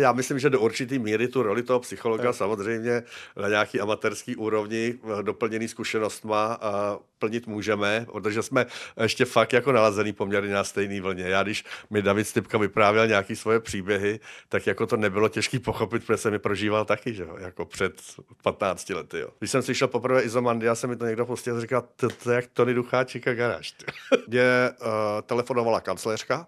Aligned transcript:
Já 0.00 0.12
myslím, 0.12 0.38
že 0.38 0.50
do 0.50 0.60
určitý 0.60 0.98
míry 0.98 1.28
tu 1.28 1.42
roli 1.42 1.62
toho 1.62 1.80
psychologa 1.80 2.32
samozřejmě 2.32 3.02
na 3.36 3.48
nějaký 3.48 3.80
amatérský 3.80 4.36
úrovni 4.36 4.94
eh, 4.94 5.22
doplněný 5.22 5.68
zkušenostma 5.68 6.58
a 6.60 6.98
plnit 7.18 7.46
můžeme, 7.46 8.06
protože 8.12 8.42
jsme 8.42 8.66
ještě 9.02 9.24
fakt 9.24 9.52
jako 9.52 9.72
nalazený 9.72 10.12
poměrně 10.12 10.54
na 10.54 10.64
stejné 10.64 11.00
vlně. 11.00 11.24
Já 11.24 11.42
když 11.42 11.64
mi 11.90 12.02
David 12.02 12.28
Stipka 12.28 12.58
vyprávěl 12.58 13.06
nějaký 13.06 13.36
svoje 13.36 13.60
příběhy, 13.60 14.20
tak 14.48 14.66
jako 14.66 14.86
to 14.86 14.96
nebylo 14.96 15.28
těžký 15.28 15.58
pochopit, 15.58 16.06
protože 16.06 16.16
jsem 16.16 16.32
mi 16.32 16.38
prožíval 16.38 16.84
taky, 16.84 17.14
že 17.14 17.22
jo, 17.22 17.36
jako 17.38 17.64
před 17.64 18.02
15 18.42 18.90
lety. 18.90 19.18
Jo. 19.18 19.28
Když 19.38 19.50
jsem 19.50 19.62
slyšel 19.62 19.88
poprvé 19.88 20.22
Izomandia, 20.22 20.74
se 20.74 20.86
mi 20.86 20.96
to 20.96 21.06
někdo 21.06 21.26
pustil 21.26 21.56
a 21.56 21.60
říkal, 21.60 21.84
to, 21.96 22.08
to 22.08 22.30
je 22.30 22.36
jak 22.36 22.46
Tony 22.46 22.74
Ducháček 22.74 23.28
a 23.28 23.34
garáž. 23.34 23.74
Mě 24.28 24.70
uh, 24.80 24.86
telefonovala 25.26 25.80
kancléřka 25.80 26.46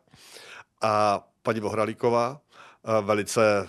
a 0.82 1.24
paní 1.42 1.60
Bohralíková, 1.60 2.40
velice 3.00 3.68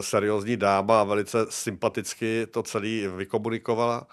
seriózní 0.00 0.56
dáma 0.56 1.00
a 1.00 1.04
velice 1.04 1.46
sympaticky 1.48 2.46
to 2.46 2.62
celý 2.62 3.06
vykomunikovala 3.16 4.06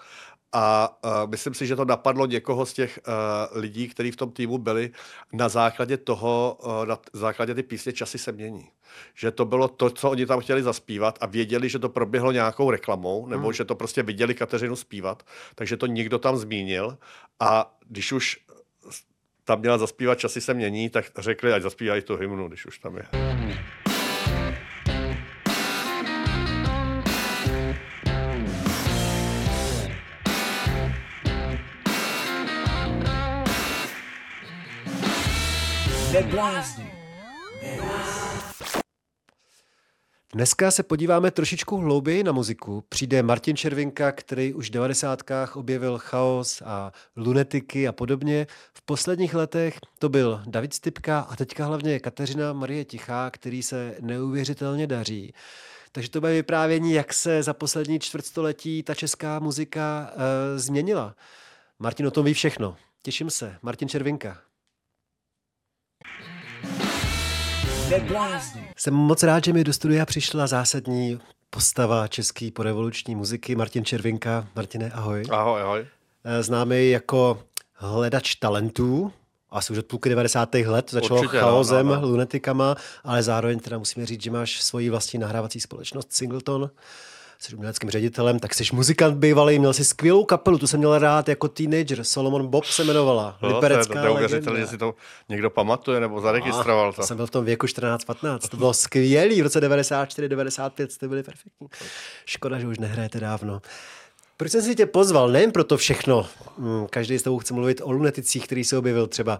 a 0.52 0.98
uh, 1.04 1.30
myslím 1.30 1.54
si, 1.54 1.66
že 1.66 1.76
to 1.76 1.84
napadlo 1.84 2.26
někoho 2.26 2.66
z 2.66 2.72
těch 2.72 3.00
uh, 3.06 3.58
lidí, 3.58 3.88
kteří 3.88 4.10
v 4.10 4.16
tom 4.16 4.30
týmu 4.30 4.58
byli 4.58 4.90
na 5.32 5.48
základě 5.48 5.96
toho, 5.96 6.58
uh, 6.62 6.86
na 6.86 6.98
základě 7.12 7.54
ty 7.54 7.62
písně 7.62 7.92
Časy 7.92 8.18
se 8.18 8.32
mění. 8.32 8.68
Že 9.14 9.30
to 9.30 9.44
bylo 9.44 9.68
to, 9.68 9.90
co 9.90 10.10
oni 10.10 10.26
tam 10.26 10.40
chtěli 10.40 10.62
zaspívat 10.62 11.18
a 11.20 11.26
věděli, 11.26 11.68
že 11.68 11.78
to 11.78 11.88
proběhlo 11.88 12.32
nějakou 12.32 12.70
reklamou, 12.70 13.26
nebo 13.26 13.42
hmm. 13.42 13.52
že 13.52 13.64
to 13.64 13.74
prostě 13.74 14.02
viděli 14.02 14.34
Kateřinu 14.34 14.76
zpívat, 14.76 15.22
takže 15.54 15.76
to 15.76 15.86
někdo 15.86 16.18
tam 16.18 16.36
zmínil 16.36 16.98
a 17.40 17.78
když 17.88 18.12
už 18.12 18.38
tam 19.44 19.60
měla 19.60 19.78
zaspívat 19.78 20.18
Časy 20.18 20.40
se 20.40 20.54
mění, 20.54 20.90
tak 20.90 21.04
řekli, 21.18 21.52
ať 21.52 21.62
zaspívají 21.62 22.02
tu 22.02 22.16
hymnu, 22.16 22.48
když 22.48 22.66
už 22.66 22.78
tam 22.78 22.96
je. 22.96 23.04
Hmm. 23.12 23.87
Dneska 40.34 40.70
se 40.70 40.82
podíváme 40.82 41.30
trošičku 41.30 41.76
hlouběji 41.76 42.24
na 42.24 42.32
muziku. 42.32 42.84
Přijde 42.88 43.22
Martin 43.22 43.56
Červinka, 43.56 44.12
který 44.12 44.54
už 44.54 44.68
v 44.68 44.72
90. 44.72 45.22
objevil 45.54 45.98
chaos 45.98 46.62
a 46.64 46.92
lunetiky 47.16 47.88
a 47.88 47.92
podobně. 47.92 48.46
V 48.74 48.82
posledních 48.82 49.34
letech 49.34 49.78
to 49.98 50.08
byl 50.08 50.42
David 50.46 50.74
Stipka 50.74 51.20
a 51.20 51.36
teďka 51.36 51.64
hlavně 51.64 52.00
Kateřina 52.00 52.52
Marie 52.52 52.84
Tichá, 52.84 53.30
který 53.30 53.62
se 53.62 53.96
neuvěřitelně 54.00 54.86
daří. 54.86 55.32
Takže 55.92 56.10
to 56.10 56.20
bude 56.20 56.32
vyprávění, 56.32 56.92
jak 56.92 57.14
se 57.14 57.42
za 57.42 57.54
poslední 57.54 58.00
čtvrtstoletí 58.00 58.82
ta 58.82 58.94
česká 58.94 59.38
muzika 59.38 60.10
e, 60.12 60.58
změnila. 60.58 61.14
Martin 61.78 62.06
o 62.06 62.10
tom 62.10 62.24
ví 62.24 62.34
všechno. 62.34 62.76
Těším 63.02 63.30
se. 63.30 63.56
Martin 63.62 63.88
Červinka. 63.88 64.47
Jsem 68.76 68.94
moc 68.94 69.22
rád, 69.22 69.44
že 69.44 69.52
mi 69.52 69.64
do 69.64 69.72
studia 69.72 70.06
přišla 70.06 70.46
zásadní 70.46 71.20
postava 71.50 72.08
české 72.08 72.50
porevoluční 72.50 73.14
muziky 73.14 73.56
Martin 73.56 73.84
Červinka. 73.84 74.46
Martine, 74.56 74.90
ahoj. 74.90 75.22
Ahoj, 75.30 75.62
ahoj. 75.62 75.86
Eh, 76.24 76.42
známý 76.42 76.90
jako 76.90 77.42
hledač 77.74 78.34
talentů, 78.34 79.12
asi 79.50 79.72
už 79.72 79.78
od 79.78 79.86
půlky 79.86 80.08
90. 80.08 80.54
let, 80.54 80.90
začalo 80.90 81.20
Určitě, 81.20 81.38
chaosem, 81.38 81.86
no, 81.86 81.94
no, 81.94 82.00
no. 82.00 82.08
lunetikama, 82.08 82.76
ale 83.04 83.22
zároveň 83.22 83.58
teda 83.58 83.78
musíme 83.78 84.06
říct, 84.06 84.22
že 84.22 84.30
máš 84.30 84.60
svoji 84.60 84.90
vlastní 84.90 85.18
nahrávací 85.18 85.60
společnost 85.60 86.12
Singleton 86.12 86.70
jsi 87.38 87.54
uměleckým 87.54 87.90
ředitelem, 87.90 88.38
tak 88.38 88.54
jsi 88.54 88.64
muzikant 88.72 89.16
bývalý, 89.16 89.58
měl 89.58 89.72
jsi 89.72 89.84
skvělou 89.84 90.24
kapelu, 90.24 90.58
tu 90.58 90.66
jsem 90.66 90.78
měl 90.78 90.98
rád 90.98 91.28
jako 91.28 91.48
teenager, 91.48 92.04
Solomon 92.04 92.46
Bob 92.46 92.64
se 92.64 92.82
jmenovala, 92.82 93.38
no, 93.42 93.54
Liberecká 93.54 94.02
to 94.02 94.18
je, 94.18 94.40
to 94.40 94.54
je 94.54 94.60
že 94.60 94.66
si 94.66 94.78
to 94.78 94.94
někdo 95.28 95.50
pamatuje 95.50 96.00
nebo 96.00 96.20
zaregistroval. 96.20 96.92
To. 96.92 97.02
jsem 97.02 97.16
byl 97.16 97.26
v 97.26 97.30
tom 97.30 97.44
věku 97.44 97.66
14-15, 97.66 98.38
to 98.48 98.56
bylo 98.56 98.74
skvělý, 98.74 99.40
v 99.40 99.44
roce 99.44 99.68
94-95 99.68 100.88
jste 100.88 101.08
byli 101.08 101.22
perfektní. 101.22 101.68
Škoda, 102.26 102.58
že 102.58 102.66
už 102.66 102.78
nehrajete 102.78 103.20
dávno. 103.20 103.60
Proč 104.36 104.52
jsem 104.52 104.62
si 104.62 104.74
tě 104.74 104.86
pozval? 104.86 105.28
Nejen 105.28 105.52
proto 105.52 105.76
všechno. 105.76 106.26
Hmm, 106.58 106.86
každý 106.90 107.18
s 107.18 107.22
tebou 107.22 107.38
chce 107.38 107.54
mluvit 107.54 107.80
o 107.84 107.92
luneticích, 107.92 108.44
který 108.44 108.64
se 108.64 108.78
objevil 108.78 109.06
třeba. 109.06 109.38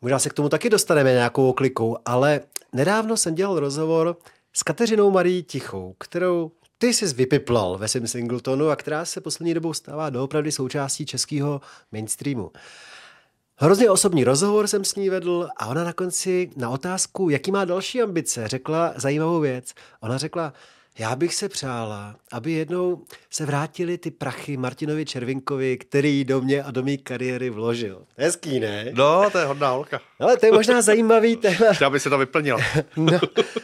Možná 0.00 0.18
se 0.18 0.30
k 0.30 0.32
tomu 0.32 0.48
taky 0.48 0.70
dostaneme 0.70 1.12
nějakou 1.12 1.48
oklikou, 1.48 1.96
ale 2.04 2.40
nedávno 2.72 3.16
jsem 3.16 3.34
dělal 3.34 3.60
rozhovor 3.60 4.16
s 4.52 4.62
Kateřinou 4.62 5.10
Marí 5.10 5.42
Tichou, 5.42 5.94
kterou 5.98 6.50
ty 6.78 6.94
jsi 6.94 7.06
vypiplal 7.06 7.78
ve 7.78 7.88
svém 7.88 8.06
singletonu 8.06 8.68
a 8.68 8.76
která 8.76 9.04
se 9.04 9.20
poslední 9.20 9.54
dobou 9.54 9.72
stává 9.72 10.10
doopravdy 10.10 10.52
součástí 10.52 11.06
českého 11.06 11.60
mainstreamu. 11.92 12.50
Hrozně 13.58 13.90
osobní 13.90 14.24
rozhovor 14.24 14.66
jsem 14.66 14.84
s 14.84 14.94
ní 14.94 15.10
vedl 15.10 15.48
a 15.56 15.66
ona 15.66 15.84
na 15.84 15.92
konci 15.92 16.50
na 16.56 16.70
otázku, 16.70 17.30
jaký 17.30 17.52
má 17.52 17.64
další 17.64 18.02
ambice, 18.02 18.48
řekla 18.48 18.92
zajímavou 18.96 19.40
věc. 19.40 19.74
Ona 20.00 20.18
řekla, 20.18 20.52
já 20.98 21.16
bych 21.16 21.34
se 21.34 21.48
přála, 21.48 22.16
aby 22.32 22.52
jednou 22.52 23.04
se 23.30 23.46
vrátili 23.46 23.98
ty 23.98 24.10
prachy 24.10 24.56
Martinovi 24.56 25.04
Červinkovi, 25.04 25.76
který 25.76 26.24
do 26.24 26.40
mě 26.40 26.62
a 26.62 26.70
do 26.70 26.82
mé 26.82 26.96
kariéry 26.96 27.50
vložil. 27.50 28.02
Hezký, 28.16 28.60
ne? 28.60 28.90
No, 28.94 29.30
to 29.30 29.38
je 29.38 29.44
hodná 29.44 29.70
holka. 29.70 30.00
Ale 30.20 30.36
to 30.36 30.46
je 30.46 30.52
možná 30.52 30.82
zajímavý 30.82 31.36
téma. 31.36 31.72
Chtěl 31.72 31.90
by 31.90 32.00
se 32.00 32.10
to 32.10 32.18
vyplnil. 32.18 32.58
no, 32.96 33.18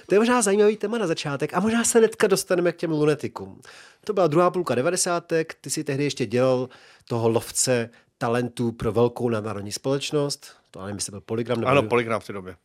to 0.06 0.14
je 0.14 0.18
možná 0.18 0.42
zajímavý 0.42 0.76
téma 0.76 0.98
na 0.98 1.06
začátek 1.06 1.54
a 1.54 1.60
možná 1.60 1.84
se 1.84 2.00
netka 2.00 2.26
dostaneme 2.26 2.72
k 2.72 2.76
těm 2.76 2.90
lunetikům. 2.90 3.60
To 4.04 4.12
byla 4.12 4.26
druhá 4.26 4.50
půlka 4.50 4.74
devadesátek, 4.74 5.54
ty 5.60 5.70
si 5.70 5.84
tehdy 5.84 6.04
ještě 6.04 6.26
dělal 6.26 6.68
toho 7.08 7.28
lovce 7.28 7.90
talentů 8.18 8.72
pro 8.72 8.92
velkou 8.92 9.28
nadnárodní 9.28 9.72
společnost. 9.72 10.56
To 10.70 10.80
ale 10.80 10.92
myslím, 10.92 11.12
byl 11.12 11.20
Polygram. 11.20 11.60
Nebo... 11.60 11.70
Ano, 11.70 11.82
Polygram 11.82 12.20
v 12.20 12.26
té 12.26 12.32
době. 12.32 12.56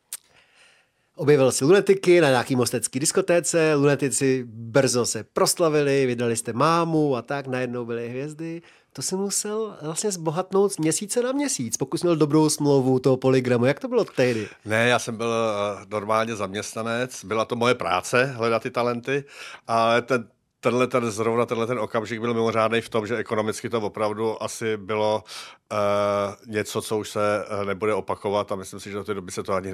Objevil 1.18 1.52
si 1.52 1.64
lunetiky 1.64 2.20
na 2.20 2.28
nějaký 2.28 2.56
mostecký 2.56 3.00
diskotéce, 3.00 3.74
lunetici 3.74 4.44
brzo 4.46 5.06
se 5.06 5.24
proslavili, 5.24 6.06
vydali 6.06 6.36
jste 6.36 6.52
mámu 6.52 7.16
a 7.16 7.22
tak, 7.22 7.46
najednou 7.46 7.84
byly 7.84 8.08
hvězdy. 8.08 8.62
To 8.92 9.02
si 9.02 9.16
musel 9.16 9.76
vlastně 9.82 10.10
zbohatnout 10.10 10.72
z 10.72 10.78
měsíce 10.78 11.22
na 11.22 11.32
měsíc, 11.32 11.76
pokud 11.76 12.02
měl 12.02 12.16
dobrou 12.16 12.48
smlouvu 12.48 12.98
toho 12.98 13.16
polygramu. 13.16 13.64
Jak 13.64 13.80
to 13.80 13.88
bylo 13.88 14.04
tehdy? 14.04 14.48
Ne, 14.64 14.88
já 14.88 14.98
jsem 14.98 15.16
byl 15.16 15.32
eh, 15.34 15.86
normálně 15.90 16.36
zaměstnanec, 16.36 17.24
byla 17.24 17.44
to 17.44 17.56
moje 17.56 17.74
práce 17.74 18.24
hledat 18.24 18.62
ty 18.62 18.70
talenty, 18.70 19.24
ale 19.66 20.02
ten 20.02 20.28
tenhle 20.60 20.86
ten, 20.86 21.10
zrovna 21.10 21.46
tenhle 21.46 21.66
ten 21.66 21.78
okamžik 21.78 22.20
byl 22.20 22.34
mimořádný 22.34 22.80
v 22.80 22.88
tom, 22.88 23.06
že 23.06 23.16
ekonomicky 23.16 23.70
to 23.70 23.80
opravdu 23.80 24.42
asi 24.42 24.76
bylo 24.76 25.24
uh, 25.72 26.52
něco, 26.52 26.82
co 26.82 26.98
už 26.98 27.10
se 27.10 27.44
uh, 27.50 27.64
nebude 27.64 27.94
opakovat 27.94 28.52
a 28.52 28.56
myslím 28.56 28.80
si, 28.80 28.90
že 28.90 28.96
do 28.96 29.04
té 29.04 29.14
doby 29.14 29.32
se 29.32 29.42
to 29.42 29.52
ani 29.52 29.72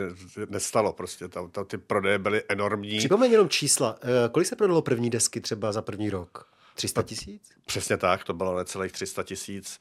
nestalo. 0.49 0.93
Prostě 0.93 1.29
tam, 1.29 1.51
tam 1.51 1.65
ty 1.65 1.79
prodeje 1.79 2.19
byly 2.19 2.43
enormní. 2.49 2.99
Připomeň 2.99 3.33
jenom 3.33 3.49
čísla. 3.49 3.93
Uh, 3.93 4.33
kolik 4.33 4.49
se 4.49 4.57
prodalo 4.57 4.83
první 4.83 5.11
desky 5.11 5.41
třeba 5.41 5.73
za 5.73 5.83
první 5.83 6.11
rok? 6.11 6.55
300 6.75 7.03
tisíc? 7.03 7.43
Přesně 7.67 7.97
tak, 7.97 8.25
to 8.25 8.33
bylo 8.33 8.57
necelých 8.57 8.93
300 8.93 9.23
tisíc 9.23 9.81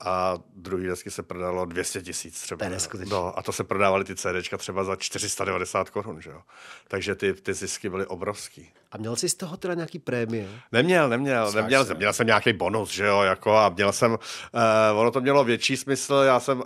a 0.00 0.38
druhý 0.56 0.86
desky 0.86 1.10
se 1.10 1.22
prodalo 1.22 1.64
200 1.64 2.02
tisíc 2.02 2.40
třeba. 2.40 2.66
To 2.66 2.98
je 2.98 3.06
no, 3.06 3.38
a 3.38 3.42
to 3.42 3.52
se 3.52 3.64
prodávaly 3.64 4.04
ty 4.04 4.16
CDčka 4.16 4.56
třeba 4.56 4.84
za 4.84 4.96
490 4.96 5.90
korun, 5.90 6.20
že 6.20 6.30
jo. 6.30 6.40
Takže 6.88 7.14
ty, 7.14 7.34
ty 7.34 7.54
zisky 7.54 7.88
byly 7.88 8.06
obrovský. 8.06 8.72
A 8.92 8.98
měl 8.98 9.16
jsi 9.16 9.28
z 9.28 9.34
toho 9.34 9.56
teda 9.56 9.74
nějaký 9.74 9.98
prémie? 9.98 10.48
Neměl, 10.72 11.08
neměl, 11.08 11.46
Sáš 11.46 11.54
neměl, 11.54 11.84
se. 11.84 11.94
měl 11.94 12.12
jsem 12.12 12.26
nějaký 12.26 12.52
bonus, 12.52 12.90
že 12.90 13.06
jo, 13.06 13.22
jako 13.22 13.56
a 13.56 13.68
měl 13.68 13.92
jsem, 13.92 14.12
uh, 14.12 14.98
ono 15.00 15.10
to 15.10 15.20
mělo 15.20 15.44
větší 15.44 15.76
smysl, 15.76 16.14
já 16.14 16.40
jsem 16.40 16.58
uh, 16.58 16.64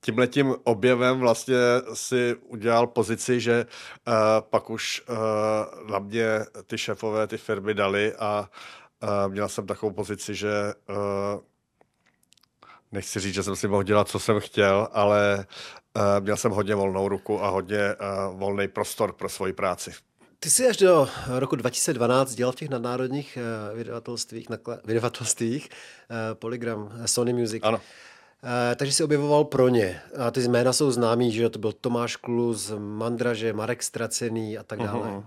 tímhletím 0.00 0.54
objevem 0.64 1.18
vlastně 1.18 1.56
si 1.94 2.34
udělal 2.34 2.86
pozici, 2.86 3.40
že 3.40 3.66
uh, 4.06 4.14
pak 4.40 4.70
už 4.70 5.02
uh, 5.08 5.90
na 5.90 5.98
mě 5.98 6.26
ty 6.66 6.78
šéfové, 6.78 7.26
ty 7.26 7.38
firmy 7.38 7.74
dali 7.74 8.14
a 8.18 8.40
uh, 8.40 8.46
měl 9.28 9.48
jsem 9.48 9.66
takovou 9.66 9.92
pozici, 9.92 10.34
že 10.34 10.50
uh, 10.88 10.96
nechci 12.92 13.20
říct, 13.20 13.34
že 13.34 13.42
jsem 13.42 13.56
si 13.56 13.68
mohl 13.68 13.82
dělat, 13.82 14.08
co 14.08 14.18
jsem 14.18 14.40
chtěl, 14.40 14.88
ale 14.92 15.46
uh, 15.96 16.02
měl 16.20 16.36
jsem 16.36 16.52
hodně 16.52 16.74
volnou 16.74 17.08
ruku 17.08 17.44
a 17.44 17.48
hodně 17.48 17.94
uh, 17.94 18.38
volný 18.38 18.68
prostor 18.68 19.12
pro 19.12 19.28
svoji 19.28 19.52
práci. 19.52 19.92
Ty 20.40 20.50
jsi 20.50 20.68
až 20.68 20.76
do 20.76 21.08
roku 21.38 21.56
2012 21.56 22.34
dělal 22.34 22.52
v 22.52 22.56
těch 22.56 22.68
nadnárodních 22.68 23.38
uh, 23.70 23.76
vydavatelstvích, 23.78 24.50
nakla- 24.50 24.80
vydavatelstvích 24.84 25.68
uh, 25.68 26.16
Polygram, 26.34 26.92
Sony 27.06 27.32
Music. 27.32 27.62
Ano. 27.62 27.80
Eh, 28.44 28.74
takže 28.74 28.92
si 28.92 29.04
objevoval 29.04 29.44
pro 29.44 29.68
ně. 29.68 30.00
A 30.18 30.30
ty 30.30 30.48
jména 30.48 30.72
jsou 30.72 30.90
známý, 30.90 31.32
že 31.32 31.48
to 31.48 31.58
byl 31.58 31.72
Tomáš 31.72 32.16
Klus, 32.16 32.72
Mandraže, 32.78 33.52
Marek 33.52 33.82
Stracený 33.82 34.58
a 34.58 34.62
tak 34.62 34.78
dále. 34.78 35.08
Uh-huh. 35.08 35.24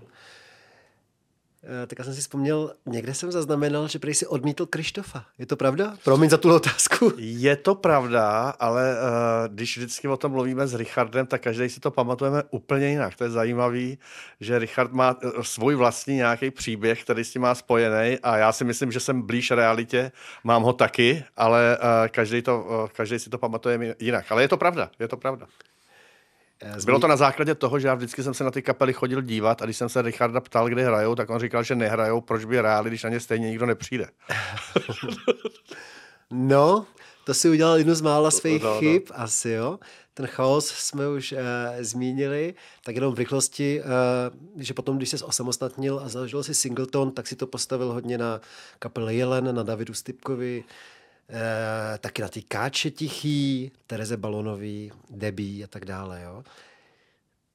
Eh, 1.64 1.86
tak 1.86 1.98
já 1.98 2.04
jsem 2.04 2.14
si 2.14 2.20
vzpomněl, 2.20 2.72
někde 2.86 3.14
jsem 3.14 3.32
zaznamenal, 3.32 3.88
že 3.88 3.98
prý 3.98 4.14
si 4.14 4.26
odmítl 4.26 4.66
Krištofa. 4.66 5.24
Je 5.38 5.46
to 5.46 5.56
pravda? 5.56 5.96
Promiň 6.04 6.30
za 6.30 6.36
tu 6.36 6.54
otázku. 6.54 7.12
Je 7.16 7.56
to 7.56 7.74
pravda, 7.74 8.50
ale 8.60 8.94
uh, 8.94 9.54
když 9.54 9.76
vždycky 9.76 10.08
o 10.08 10.16
tom 10.16 10.32
mluvíme 10.32 10.66
s 10.66 10.74
Richardem, 10.74 11.26
tak 11.26 11.42
každý 11.42 11.68
si 11.68 11.80
to 11.80 11.90
pamatujeme 11.90 12.42
úplně 12.50 12.88
jinak. 12.88 13.14
To 13.14 13.24
je 13.24 13.30
zajímavý, 13.30 13.98
že 14.40 14.58
Richard 14.58 14.92
má 14.92 15.16
uh, 15.24 15.42
svůj 15.42 15.74
vlastní 15.74 16.14
nějaký 16.14 16.50
příběh, 16.50 17.04
který 17.04 17.24
s 17.24 17.32
tím 17.32 17.42
má 17.42 17.54
spojený 17.54 18.18
a 18.22 18.36
já 18.36 18.52
si 18.52 18.64
myslím, 18.64 18.92
že 18.92 19.00
jsem 19.00 19.22
blíž 19.22 19.50
realitě, 19.50 20.12
mám 20.44 20.62
ho 20.62 20.72
taky, 20.72 21.24
ale 21.36 21.78
uh, 21.78 22.08
každý, 22.08 22.42
to, 22.42 22.60
uh, 22.62 22.88
každý 22.88 23.18
si 23.18 23.30
to 23.30 23.38
pamatuje 23.38 23.96
jinak. 23.98 24.32
Ale 24.32 24.42
je 24.42 24.48
to 24.48 24.56
pravda, 24.56 24.90
je 24.98 25.08
to 25.08 25.16
pravda. 25.16 25.46
Zmí... 26.62 26.84
Bylo 26.84 26.98
to 26.98 27.06
na 27.06 27.16
základě 27.16 27.54
toho, 27.54 27.78
že 27.78 27.88
já 27.88 27.94
vždycky 27.94 28.22
jsem 28.22 28.34
se 28.34 28.44
na 28.44 28.50
ty 28.50 28.62
kapely 28.62 28.92
chodil 28.92 29.22
dívat 29.22 29.62
a 29.62 29.64
když 29.64 29.76
jsem 29.76 29.88
se 29.88 30.02
Richarda 30.02 30.40
ptal, 30.40 30.68
kde 30.68 30.84
hrajou, 30.84 31.14
tak 31.14 31.30
on 31.30 31.40
říkal, 31.40 31.62
že 31.62 31.74
nehrajou, 31.74 32.20
proč 32.20 32.44
by 32.44 32.56
hráli, 32.56 32.90
když 32.90 33.02
na 33.02 33.10
ně 33.10 33.20
stejně 33.20 33.48
nikdo 33.48 33.66
nepřijde. 33.66 34.06
no, 36.30 36.86
to 37.24 37.34
si 37.34 37.48
udělal 37.48 37.78
jednu 37.78 37.94
z 37.94 38.00
mála 38.00 38.30
svých 38.30 38.62
no, 38.62 38.74
no, 38.74 38.80
chyb, 38.80 39.02
asi 39.14 39.50
jo. 39.50 39.78
Ten 40.14 40.26
chaos 40.26 40.68
jsme 40.68 41.08
už 41.08 41.32
uh, 41.32 41.38
zmínili, 41.80 42.54
tak 42.84 42.94
jenom 42.94 43.14
v 43.14 43.18
rychlosti, 43.18 43.82
uh, 43.82 44.62
že 44.62 44.74
potom, 44.74 44.96
když 44.96 45.08
se 45.08 45.24
osamostatnil 45.24 46.00
a 46.04 46.08
založil 46.08 46.42
si 46.42 46.54
Singleton, 46.54 47.10
tak 47.10 47.26
si 47.26 47.36
to 47.36 47.46
postavil 47.46 47.92
hodně 47.92 48.18
na 48.18 48.40
kapele 48.78 49.14
Jelen, 49.14 49.54
na 49.54 49.62
Davidu 49.62 49.94
Stipkovi, 49.94 50.64
e, 51.30 51.98
taky 51.98 52.22
na 52.22 52.28
ty 52.28 52.42
Káče 52.42 52.90
Tichý, 52.90 53.72
Tereze 53.86 54.16
Balonový, 54.16 54.92
Debí 55.10 55.64
a 55.64 55.66
tak 55.66 55.84
dále. 55.84 56.22
Jo. 56.24 56.44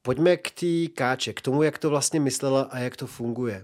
Pojďme 0.01 0.37
k 0.37 0.51
té 0.51 0.93
Káče, 0.93 1.33
k 1.33 1.41
tomu, 1.41 1.63
jak 1.63 1.77
to 1.77 1.89
vlastně 1.89 2.19
myslela 2.19 2.61
a 2.61 2.79
jak 2.79 2.97
to 2.97 3.07
funguje. 3.07 3.63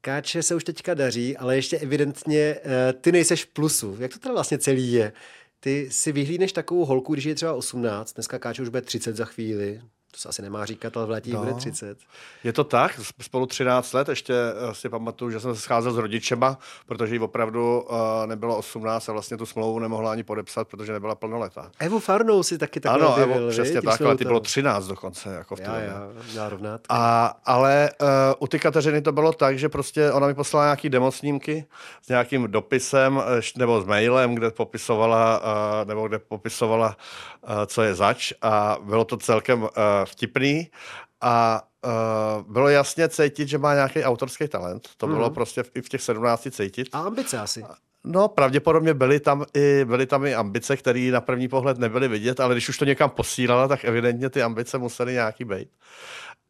Káče 0.00 0.42
se 0.42 0.54
už 0.54 0.64
teďka 0.64 0.94
daří, 0.94 1.36
ale 1.36 1.56
ještě 1.56 1.78
evidentně 1.78 2.38
e, 2.38 2.92
ty 2.92 3.12
nejseš 3.12 3.44
v 3.44 3.48
plusu. 3.48 3.96
Jak 3.98 4.12
to 4.12 4.18
teda 4.18 4.34
vlastně 4.34 4.58
celý 4.58 4.92
je? 4.92 5.12
Ty 5.60 5.88
si 5.90 6.12
vyhlídneš 6.12 6.52
takovou 6.52 6.84
holku, 6.84 7.12
když 7.12 7.24
je 7.24 7.34
třeba 7.34 7.54
18, 7.54 8.12
dneska 8.12 8.38
Káče 8.38 8.62
už 8.62 8.68
bude 8.68 8.82
30 8.82 9.16
za 9.16 9.24
chvíli, 9.24 9.80
to 10.14 10.20
se 10.20 10.28
asi 10.28 10.42
nemá 10.42 10.64
říkat, 10.64 10.96
ale 10.96 11.06
v 11.06 11.10
létě 11.10 11.32
no. 11.32 11.40
bude 11.40 11.54
30. 11.54 11.98
Je 12.44 12.52
to 12.52 12.64
tak, 12.64 13.00
spolu 13.20 13.46
13 13.46 13.92
let, 13.92 14.08
ještě 14.08 14.34
eh, 14.34 14.74
si 14.74 14.88
pamatuju, 14.88 15.30
že 15.30 15.40
jsem 15.40 15.54
se 15.54 15.60
scházel 15.60 15.92
s 15.92 15.96
rodičema, 15.96 16.58
protože 16.86 17.14
jí 17.14 17.18
opravdu 17.18 17.80
uh, 17.80 17.96
nebylo 18.26 18.56
18 18.56 19.08
a 19.08 19.12
vlastně 19.12 19.36
tu 19.36 19.46
smlouvu 19.46 19.78
nemohla 19.78 20.12
ani 20.12 20.22
podepsat, 20.22 20.68
protože 20.68 20.92
nebyla 20.92 21.14
plnoletá. 21.14 21.70
Evu 21.78 21.98
Farnou 21.98 22.42
si 22.42 22.58
taky 22.58 22.80
tak 22.80 22.92
Ano, 22.92 23.16
Evo, 23.16 23.50
přesně 23.50 23.82
tak, 23.82 24.00
ale 24.00 24.16
ty 24.16 24.24
bylo 24.24 24.40
13 24.40 24.86
dokonce. 24.86 25.34
Jako 25.34 25.56
v 25.56 25.60
já, 25.60 25.76
já, 25.76 26.08
já 26.34 26.48
rovnat. 26.48 26.80
A, 26.88 27.34
ale 27.44 27.90
uh, 28.00 28.08
u 28.38 28.46
ty 28.46 28.58
Kateřiny 28.58 29.02
to 29.02 29.12
bylo 29.12 29.32
tak, 29.32 29.58
že 29.58 29.68
prostě 29.68 30.12
ona 30.12 30.26
mi 30.26 30.34
poslala 30.34 30.64
nějaký 30.64 30.88
demosnímky 30.88 31.66
s 32.02 32.08
nějakým 32.08 32.50
dopisem 32.50 33.22
nebo 33.56 33.80
s 33.80 33.84
mailem, 33.84 34.34
kde 34.34 34.50
popisovala, 34.50 35.40
uh, 35.40 35.88
nebo 35.88 36.08
kde 36.08 36.18
popisovala, 36.18 36.96
uh, 37.42 37.50
co 37.66 37.82
je 37.82 37.94
zač 37.94 38.32
a 38.42 38.76
bylo 38.82 39.04
to 39.04 39.16
celkem 39.16 39.62
uh, 39.62 39.68
vtipný 40.06 40.70
a 41.20 41.62
uh, 41.84 42.52
bylo 42.52 42.68
jasně 42.68 43.08
cítit, 43.08 43.48
že 43.48 43.58
má 43.58 43.74
nějaký 43.74 44.04
autorský 44.04 44.48
talent. 44.48 44.88
To 44.96 45.06
bylo 45.06 45.28
mm. 45.28 45.34
prostě 45.34 45.62
v, 45.62 45.70
i 45.74 45.82
v 45.82 45.88
těch 45.88 46.02
17 46.02 46.48
cítit. 46.50 46.88
A 46.92 47.00
ambice 47.00 47.38
asi. 47.38 47.64
No, 48.04 48.28
pravděpodobně 48.28 48.94
byly 48.94 49.20
tam 49.20 49.44
i, 49.54 49.84
byly 49.84 50.06
tam 50.06 50.26
i 50.26 50.34
ambice, 50.34 50.76
které 50.76 51.10
na 51.12 51.20
první 51.20 51.48
pohled 51.48 51.78
nebyly 51.78 52.08
vidět, 52.08 52.40
ale 52.40 52.54
když 52.54 52.68
už 52.68 52.78
to 52.78 52.84
někam 52.84 53.10
posílala, 53.10 53.68
tak 53.68 53.84
evidentně 53.84 54.30
ty 54.30 54.42
ambice 54.42 54.78
musely 54.78 55.12
nějaký 55.12 55.44
být. 55.44 55.68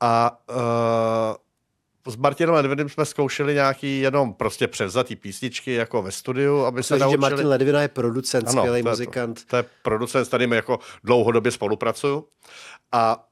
A 0.00 0.40
uh, 0.50 2.12
s 2.12 2.16
Martinem 2.16 2.54
Ledvinem 2.54 2.88
jsme 2.88 3.04
zkoušeli 3.04 3.54
nějaký 3.54 4.00
jenom 4.00 4.34
prostě 4.34 4.68
převzatý 4.68 5.16
písničky 5.16 5.74
jako 5.74 6.02
ve 6.02 6.12
studiu, 6.12 6.64
aby 6.64 6.76
Myslím, 6.76 6.98
se 6.98 7.04
naučili. 7.04 7.12
že 7.12 7.30
Martin 7.30 7.46
Ledvina 7.46 7.82
je 7.82 7.88
producent, 7.88 8.48
ano, 8.48 8.62
skvělý 8.62 8.82
muzikant. 8.82 9.40
To, 9.40 9.46
to 9.46 9.56
je 9.56 9.64
producent, 9.82 10.24
s 10.24 10.28
kterým 10.28 10.52
jako 10.52 10.78
dlouhodobě 11.04 11.52
spolupracuju. 11.52 12.28
A 12.92 13.26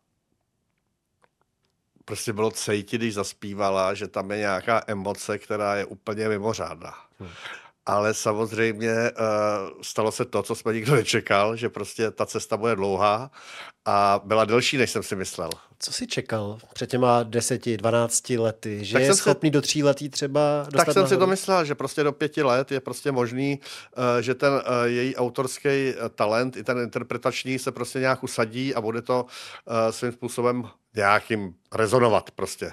prostě 2.04 2.32
bylo 2.32 2.50
cítit, 2.50 2.98
když 2.98 3.14
zaspívala, 3.14 3.94
že 3.94 4.08
tam 4.08 4.30
je 4.30 4.38
nějaká 4.38 4.82
emoce, 4.86 5.38
která 5.38 5.76
je 5.76 5.84
úplně 5.84 6.28
mimořádná. 6.28 6.94
Hmm. 7.20 7.30
Ale 7.86 8.14
samozřejmě 8.14 8.92
uh, 8.92 9.82
stalo 9.82 10.12
se 10.12 10.24
to, 10.24 10.42
co 10.42 10.54
jsme 10.54 10.72
nikdo 10.72 10.94
nečekal, 10.96 11.56
že 11.56 11.68
prostě 11.68 12.10
ta 12.10 12.26
cesta 12.26 12.56
bude 12.56 12.76
dlouhá 12.76 13.30
a 13.84 14.20
byla 14.24 14.44
delší, 14.44 14.76
než 14.76 14.90
jsem 14.90 15.02
si 15.02 15.16
myslel. 15.16 15.50
Co 15.78 15.92
jsi 15.92 16.06
čekal 16.06 16.58
před 16.74 16.90
těma 16.90 17.22
deseti, 17.22 17.76
dvanácti 17.76 18.38
lety? 18.38 18.84
Že 18.84 18.92
tak 18.92 19.02
je 19.02 19.14
schopný 19.14 19.48
se... 19.48 19.52
do 19.52 19.60
tří 19.60 19.82
letí 19.82 20.08
třeba 20.08 20.40
dostat 20.64 20.84
Tak 20.84 20.94
jsem 20.94 21.08
si 21.08 21.16
to 21.16 21.26
myslel, 21.26 21.64
že 21.64 21.74
prostě 21.74 22.02
do 22.02 22.12
pěti 22.12 22.42
let 22.42 22.72
je 22.72 22.80
prostě 22.80 23.12
možný, 23.12 23.60
uh, 23.96 24.04
že 24.20 24.34
ten 24.34 24.52
uh, 24.52 24.60
její 24.84 25.16
autorský 25.16 25.94
talent, 26.14 26.56
i 26.56 26.64
ten 26.64 26.78
interpretační 26.78 27.58
se 27.58 27.72
prostě 27.72 27.98
nějak 27.98 28.22
usadí 28.22 28.74
a 28.74 28.80
bude 28.80 29.02
to 29.02 29.26
svým 29.90 30.12
způsobem 30.12 30.68
nějakým 30.96 31.54
rezonovat 31.72 32.30
prostě 32.30 32.72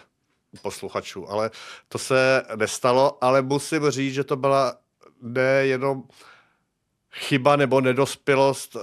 posluchačů. 0.61 1.29
Ale 1.29 1.51
to 1.87 1.97
se 1.97 2.43
nestalo, 2.55 3.23
ale 3.23 3.41
musím 3.41 3.89
říct, 3.89 4.13
že 4.13 4.23
to 4.23 4.35
byla 4.35 4.75
ne 5.21 5.65
jenom 5.65 6.03
chyba 7.13 7.55
nebo 7.55 7.81
nedospělost 7.81 8.75
uh, 8.75 8.81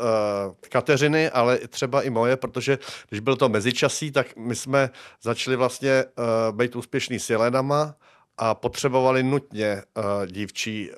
Kateřiny, 0.69 1.31
ale 1.31 1.59
třeba 1.59 2.03
i 2.03 2.11
moje, 2.11 2.37
protože 2.37 2.79
když 3.09 3.21
byl 3.21 3.37
to 3.37 3.49
mezičasí, 3.49 4.13
tak 4.13 4.37
my 4.37 4.57
jsme 4.57 4.91
začali 5.23 5.57
vlastně 5.57 6.05
uh, 6.05 6.57
být 6.57 6.77
úspěšní 6.77 7.19
s 7.19 7.31
Jelenama 7.31 7.95
a 8.39 8.55
potřebovali 8.55 9.23
nutně 9.23 9.83
uh, 9.97 10.27
dívčí 10.27 10.91
uh, 10.91 10.97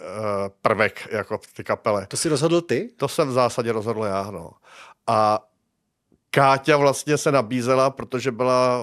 prvek 0.62 1.08
jako 1.10 1.40
ty 1.56 1.64
kapele. 1.64 2.06
To 2.06 2.16
si 2.16 2.28
rozhodl 2.28 2.60
ty? 2.60 2.88
To 2.96 3.08
jsem 3.08 3.28
v 3.28 3.32
zásadě 3.32 3.72
rozhodl 3.72 4.04
já, 4.04 4.30
no. 4.30 4.50
A 5.06 5.38
Káťa 6.30 6.76
vlastně 6.76 7.18
se 7.18 7.32
nabízela, 7.32 7.90
protože 7.90 8.32
byla 8.32 8.80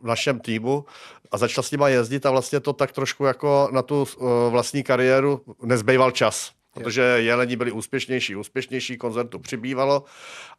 v 0.00 0.06
našem 0.06 0.40
týmu 0.40 0.84
a 1.30 1.38
začala 1.38 1.62
s 1.62 1.70
nima 1.70 1.88
jezdit 1.88 2.26
a 2.26 2.30
vlastně 2.30 2.60
to 2.60 2.72
tak 2.72 2.92
trošku 2.92 3.24
jako 3.24 3.68
na 3.72 3.82
tu 3.82 4.02
uh, 4.02 4.28
vlastní 4.50 4.82
kariéru 4.82 5.40
nezbýval 5.62 6.10
čas. 6.10 6.52
Protože 6.74 7.02
jelení 7.02 7.56
byli 7.56 7.72
úspěšnější, 7.72 8.36
úspěšnější, 8.36 8.96
koncertu 8.96 9.38
přibývalo 9.38 10.04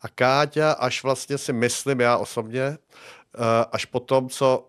a 0.01 0.07
Káťa, 0.07 0.71
až 0.71 1.03
vlastně 1.03 1.37
si 1.37 1.53
myslím 1.53 1.99
já 1.99 2.17
osobně, 2.17 2.67
uh, 2.67 3.43
až 3.71 3.85
po 3.85 3.99
tom, 3.99 4.29
co 4.29 4.67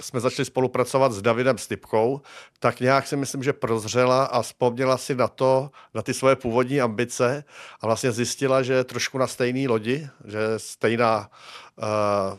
jsme 0.00 0.20
začali 0.20 0.46
spolupracovat 0.46 1.12
s 1.12 1.22
Davidem 1.22 1.58
Stipkou, 1.58 2.20
tak 2.58 2.80
nějak 2.80 3.06
si 3.06 3.16
myslím, 3.16 3.42
že 3.42 3.52
prozřela 3.52 4.24
a 4.24 4.42
vzpomněla 4.42 4.98
si 4.98 5.14
na 5.14 5.28
to, 5.28 5.70
na 5.94 6.02
ty 6.02 6.14
svoje 6.14 6.36
původní 6.36 6.80
ambice 6.80 7.44
a 7.80 7.86
vlastně 7.86 8.12
zjistila, 8.12 8.62
že 8.62 8.72
je 8.72 8.84
trošku 8.84 9.18
na 9.18 9.26
stejné 9.26 9.68
lodi, 9.68 10.08
že 10.24 10.38
stejná 10.56 11.30
uh, 11.76 12.38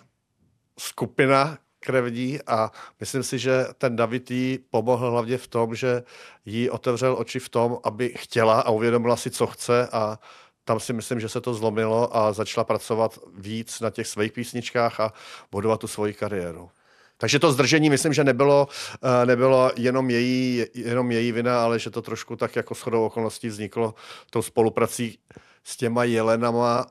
skupina 0.79 1.57
krevní 1.79 2.39
a 2.47 2.71
myslím 2.99 3.23
si, 3.23 3.39
že 3.39 3.65
ten 3.77 3.95
David 3.95 4.31
jí 4.31 4.59
pomohl 4.69 5.11
hlavně 5.11 5.37
v 5.37 5.47
tom, 5.47 5.75
že 5.75 6.03
jí 6.45 6.69
otevřel 6.69 7.15
oči 7.19 7.39
v 7.39 7.49
tom, 7.49 7.77
aby 7.83 8.13
chtěla 8.17 8.61
a 8.61 8.69
uvědomila 8.69 9.15
si, 9.15 9.31
co 9.31 9.47
chce 9.47 9.87
a 9.91 10.19
tam 10.63 10.79
si 10.79 10.93
myslím, 10.93 11.19
že 11.19 11.29
se 11.29 11.41
to 11.41 11.53
zlomilo 11.53 12.17
a 12.17 12.33
začala 12.33 12.63
pracovat 12.63 13.19
víc 13.37 13.79
na 13.79 13.89
těch 13.89 14.07
svých 14.07 14.31
písničkách 14.31 14.99
a 14.99 15.13
budovat 15.51 15.79
tu 15.79 15.87
svoji 15.87 16.13
kariéru. 16.13 16.69
Takže 17.17 17.39
to 17.39 17.51
zdržení 17.51 17.89
myslím, 17.89 18.13
že 18.13 18.23
nebylo, 18.23 18.67
eh, 19.03 19.25
nebylo 19.25 19.71
jenom, 19.75 20.09
její, 20.09 20.65
jenom 20.73 21.11
její 21.11 21.31
vina, 21.31 21.63
ale 21.63 21.79
že 21.79 21.89
to 21.89 22.01
trošku 22.01 22.35
tak 22.35 22.55
jako 22.55 22.73
shodou 22.73 23.05
okolností 23.05 23.47
vzniklo 23.47 23.95
tou 24.29 24.41
spoluprací 24.41 25.19
s 25.63 25.77
těma 25.77 26.03
Jelenama, 26.03 26.85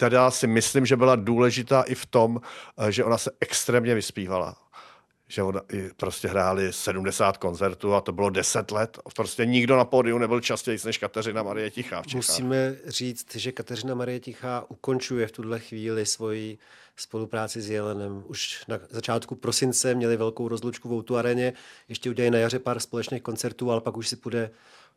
která 0.00 0.30
si 0.30 0.46
myslím, 0.46 0.86
že 0.86 0.96
byla 0.96 1.16
důležitá 1.16 1.82
i 1.82 1.94
v 1.94 2.06
tom, 2.06 2.40
eh, 2.78 2.92
že 2.92 3.04
ona 3.04 3.18
se 3.18 3.30
extrémně 3.40 3.94
vyspívala 3.94 4.56
že 5.28 5.42
ona, 5.42 5.60
prostě 5.96 6.28
hráli 6.28 6.72
70 6.72 7.36
koncertů 7.36 7.94
a 7.94 8.00
to 8.00 8.12
bylo 8.12 8.30
10 8.30 8.70
let. 8.70 8.98
Prostě 9.16 9.46
nikdo 9.46 9.76
na 9.76 9.84
pódiu 9.84 10.18
nebyl 10.18 10.40
častěji 10.40 10.78
než 10.84 10.98
Kateřina 10.98 11.42
Marie 11.42 11.70
Tichá. 11.70 12.02
Musíme 12.14 12.76
říct, 12.86 13.36
že 13.36 13.52
Kateřina 13.52 13.94
Marie 13.94 14.20
Tichá 14.20 14.64
ukončuje 14.68 15.26
v 15.26 15.32
tuhle 15.32 15.60
chvíli 15.60 16.06
svoji 16.06 16.58
spolupráci 16.96 17.62
s 17.62 17.70
Jelenem. 17.70 18.24
Už 18.26 18.64
na 18.68 18.78
začátku 18.88 19.34
prosince 19.34 19.94
měli 19.94 20.16
velkou 20.16 20.48
rozlučku 20.48 20.88
v 20.88 20.92
Outu 20.92 21.16
areně, 21.16 21.52
ještě 21.88 22.10
udělají 22.10 22.30
na 22.30 22.38
jaře 22.38 22.58
pár 22.58 22.80
společných 22.80 23.22
koncertů, 23.22 23.70
ale 23.70 23.80
pak 23.80 23.96
už 23.96 24.08
si 24.08 24.16
půjde 24.16 24.50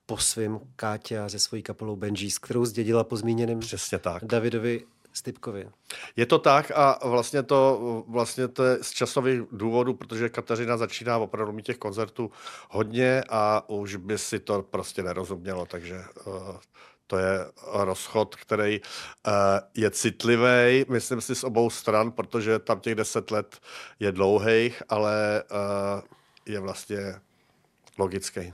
po 0.05 0.17
svém 0.17 0.59
Káťa 0.75 1.29
se 1.29 1.39
svojí 1.39 1.63
kapelou 1.63 1.95
Benjis, 1.95 2.37
kterou 2.37 2.65
zdědila 2.65 3.03
po 3.03 3.17
zmíněném 3.17 3.59
Přesně 3.59 3.99
tak. 3.99 4.25
Davidovi 4.25 4.85
Stipkovi. 5.13 5.69
Je 6.15 6.25
to 6.25 6.39
tak 6.39 6.71
a 6.75 7.07
vlastně 7.07 7.43
to, 7.43 8.03
vlastně 8.07 8.47
to 8.47 8.63
je 8.63 8.77
z 8.81 8.91
časových 8.91 9.41
důvodů, 9.51 9.93
protože 9.93 10.29
Kateřina 10.29 10.77
začíná 10.77 11.17
opravdu 11.17 11.51
mít 11.51 11.65
těch 11.65 11.77
koncertů 11.77 12.31
hodně 12.69 13.23
a 13.29 13.69
už 13.69 13.95
by 13.95 14.17
si 14.17 14.39
to 14.39 14.61
prostě 14.61 15.03
nerozumělo, 15.03 15.65
takže 15.65 16.01
uh, 16.25 16.33
To 17.07 17.17
je 17.17 17.45
rozchod, 17.73 18.35
který 18.35 18.81
uh, 18.81 19.33
je 19.75 19.91
citlivý, 19.91 20.85
myslím 20.89 21.21
si, 21.21 21.35
z 21.35 21.43
obou 21.43 21.69
stran, 21.69 22.11
protože 22.11 22.59
tam 22.59 22.79
těch 22.79 22.95
deset 22.95 23.31
let 23.31 23.59
je 23.99 24.11
dlouhých, 24.11 24.83
ale 24.89 25.43
uh, 25.51 26.01
je 26.45 26.59
vlastně 26.59 27.15
logický. 27.97 28.53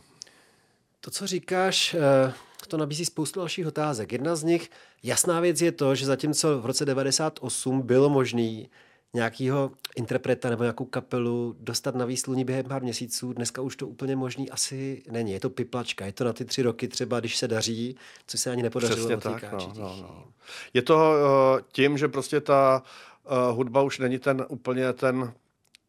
To, 1.00 1.12
co 1.12 1.28
říkáš, 1.28 1.94
uh 1.94 2.34
to 2.68 2.78
nabízí 2.78 3.06
spoustu 3.06 3.40
dalších 3.40 3.68
otázek. 3.68 4.12
Jedna 4.12 4.36
z 4.36 4.44
nich, 4.44 4.70
jasná 5.04 5.40
věc 5.40 5.62
je 5.62 5.72
to, 5.72 5.96
že 5.96 6.06
zatímco 6.06 6.62
v 6.62 6.66
roce 6.66 6.86
98 6.86 7.82
bylo 7.82 8.10
možný 8.10 8.70
nějakého 9.14 9.72
interpreta 9.96 10.50
nebo 10.50 10.64
nějakou 10.64 10.86
kapelu 10.86 11.56
dostat 11.60 11.96
na 11.96 12.06
výsluní 12.06 12.46
během 12.46 12.66
pár 12.66 12.84
měsíců, 12.84 13.34
dneska 13.34 13.62
už 13.62 13.76
to 13.76 13.88
úplně 13.88 14.16
možný 14.16 14.50
asi 14.50 15.04
není. 15.12 15.32
Je 15.32 15.40
to 15.40 15.50
piplačka, 15.50 16.06
je 16.06 16.12
to 16.12 16.24
na 16.24 16.34
ty 16.34 16.46
tři 16.46 16.62
roky 16.62 16.88
třeba, 16.88 17.20
když 17.20 17.38
se 17.38 17.48
daří, 17.48 17.96
co 18.28 18.38
se 18.38 18.52
ani 18.52 18.64
nepodařilo 18.64 19.08
Přesně 19.08 19.18
tak, 19.18 19.52
no, 19.52 19.74
no, 19.78 19.98
no. 20.02 20.26
Je 20.74 20.82
to 20.82 20.96
uh, 20.96 21.62
tím, 21.72 21.98
že 21.98 22.08
prostě 22.08 22.42
ta 22.42 22.84
uh, 23.24 23.56
hudba 23.56 23.82
už 23.82 24.00
není 24.00 24.20
ten 24.20 24.46
úplně 24.50 24.94
ten 24.94 25.34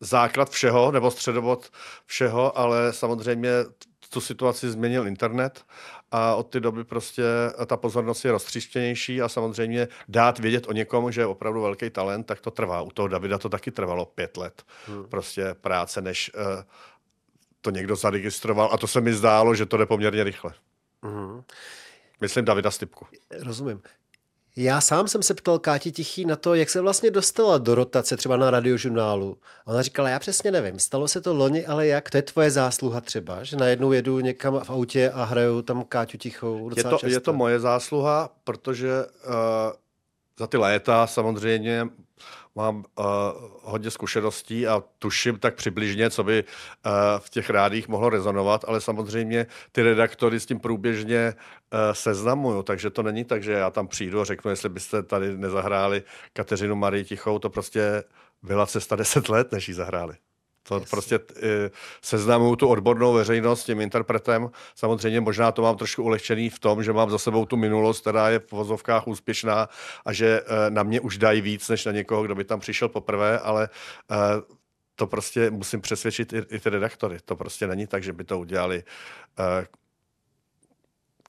základ 0.00 0.50
všeho, 0.50 0.92
nebo 0.92 1.10
středobod 1.10 1.70
všeho, 2.06 2.58
ale 2.58 2.92
samozřejmě 2.92 3.50
tu 4.12 4.20
situaci 4.20 4.70
změnil 4.70 5.06
internet 5.08 5.64
a 6.10 6.34
od 6.34 6.42
té 6.42 6.60
doby 6.60 6.84
prostě 6.84 7.22
ta 7.66 7.76
pozornost 7.76 8.24
je 8.24 8.32
roztříštěnější 8.32 9.22
a 9.22 9.28
samozřejmě 9.28 9.88
dát 10.08 10.38
vědět 10.38 10.68
o 10.68 10.72
někom, 10.72 11.12
že 11.12 11.20
je 11.20 11.26
opravdu 11.26 11.60
velký 11.62 11.90
talent, 11.90 12.26
tak 12.26 12.40
to 12.40 12.50
trvá. 12.50 12.82
U 12.82 12.90
toho 12.90 13.08
Davida 13.08 13.38
to 13.38 13.48
taky 13.48 13.70
trvalo 13.70 14.06
pět 14.06 14.36
let. 14.36 14.62
Hmm. 14.86 15.04
Prostě 15.04 15.54
práce, 15.60 16.02
než 16.02 16.30
uh, 16.34 16.42
to 17.60 17.70
někdo 17.70 17.96
zaregistroval 17.96 18.70
a 18.72 18.76
to 18.76 18.86
se 18.86 19.00
mi 19.00 19.14
zdálo, 19.14 19.54
že 19.54 19.66
to 19.66 19.76
jde 19.76 19.86
poměrně 19.86 20.24
rychle. 20.24 20.52
Hmm. 21.02 21.42
Myslím 22.20 22.44
Davida 22.44 22.70
Stipku. 22.70 23.06
Rozumím. 23.42 23.82
Já 24.56 24.80
sám 24.80 25.08
jsem 25.08 25.22
se 25.22 25.34
ptal 25.34 25.58
Káti 25.58 25.92
Tichý 25.92 26.24
na 26.24 26.36
to, 26.36 26.54
jak 26.54 26.70
se 26.70 26.80
vlastně 26.80 27.10
dostala 27.10 27.58
do 27.58 27.74
rotace 27.74 28.16
třeba 28.16 28.36
na 28.36 28.50
radiožurnálu. 28.50 29.38
Ona 29.66 29.82
říkala, 29.82 30.08
já 30.08 30.18
přesně 30.18 30.50
nevím, 30.50 30.78
stalo 30.78 31.08
se 31.08 31.20
to 31.20 31.34
loni, 31.34 31.66
ale 31.66 31.86
jak? 31.86 32.10
To 32.10 32.16
je 32.16 32.22
tvoje 32.22 32.50
zásluha 32.50 33.00
třeba, 33.00 33.44
že 33.44 33.56
najednou 33.56 33.92
jedu 33.92 34.20
někam 34.20 34.60
v 34.60 34.70
autě 34.70 35.10
a 35.10 35.24
hraju 35.24 35.62
tam 35.62 35.84
Káťu 35.84 36.18
Tichou 36.18 36.70
je 36.76 36.84
to, 36.84 36.90
často. 36.90 37.06
je 37.06 37.20
to 37.20 37.32
moje 37.32 37.60
zásluha, 37.60 38.30
protože 38.44 38.90
uh, 39.26 39.32
za 40.38 40.46
ty 40.46 40.56
léta 40.56 41.06
samozřejmě 41.06 41.88
mám 42.54 42.76
uh, 42.76 43.04
hodně 43.62 43.90
zkušeností 43.90 44.66
a 44.66 44.82
tuším 44.98 45.38
tak 45.38 45.54
přibližně, 45.54 46.10
co 46.10 46.24
by 46.24 46.44
uh, 46.44 46.92
v 47.18 47.30
těch 47.30 47.50
rádích 47.50 47.88
mohlo 47.88 48.10
rezonovat, 48.10 48.64
ale 48.68 48.80
samozřejmě 48.80 49.46
ty 49.72 49.82
redaktory 49.82 50.40
s 50.40 50.46
tím 50.46 50.60
průběžně 50.60 51.34
uh, 51.34 51.78
seznamuju, 51.92 52.62
takže 52.62 52.90
to 52.90 53.02
není 53.02 53.24
tak, 53.24 53.42
že 53.42 53.52
já 53.52 53.70
tam 53.70 53.88
přijdu 53.88 54.20
a 54.20 54.24
řeknu, 54.24 54.50
jestli 54.50 54.68
byste 54.68 55.02
tady 55.02 55.36
nezahráli 55.36 56.02
Kateřinu 56.32 56.76
Marii 56.76 57.04
Tichou, 57.04 57.38
to 57.38 57.50
prostě 57.50 58.04
byla 58.42 58.66
cesta 58.66 58.96
10 58.96 59.28
let, 59.28 59.52
než 59.52 59.68
ji 59.68 59.74
zahráli. 59.74 60.14
To 60.62 60.78
yes. 60.78 60.90
prostě 60.90 61.14
e, 61.16 61.70
seznamuju 62.02 62.56
tu 62.56 62.68
odbornou 62.68 63.12
veřejnost 63.12 63.60
s 63.60 63.64
tím 63.64 63.80
interpretem. 63.80 64.50
Samozřejmě 64.74 65.20
možná 65.20 65.52
to 65.52 65.62
mám 65.62 65.76
trošku 65.76 66.02
ulehčený 66.02 66.50
v 66.50 66.58
tom, 66.58 66.82
že 66.82 66.92
mám 66.92 67.10
za 67.10 67.18
sebou 67.18 67.46
tu 67.46 67.56
minulost, 67.56 68.00
která 68.00 68.28
je 68.28 68.38
v 68.38 68.52
vozovkách 68.52 69.06
úspěšná 69.06 69.68
a 70.04 70.12
že 70.12 70.40
e, 70.40 70.70
na 70.70 70.82
mě 70.82 71.00
už 71.00 71.18
dají 71.18 71.40
víc, 71.40 71.68
než 71.68 71.84
na 71.84 71.92
někoho, 71.92 72.22
kdo 72.22 72.34
by 72.34 72.44
tam 72.44 72.60
přišel 72.60 72.88
poprvé, 72.88 73.38
ale 73.38 73.64
e, 74.10 74.16
to 74.94 75.06
prostě 75.06 75.50
musím 75.50 75.80
přesvědčit 75.80 76.32
i, 76.32 76.38
i 76.50 76.60
ty 76.60 76.70
redaktory. 76.70 77.18
To 77.24 77.36
prostě 77.36 77.66
není 77.66 77.86
tak, 77.86 78.02
že 78.02 78.12
by 78.12 78.24
to 78.24 78.38
udělali 78.38 78.84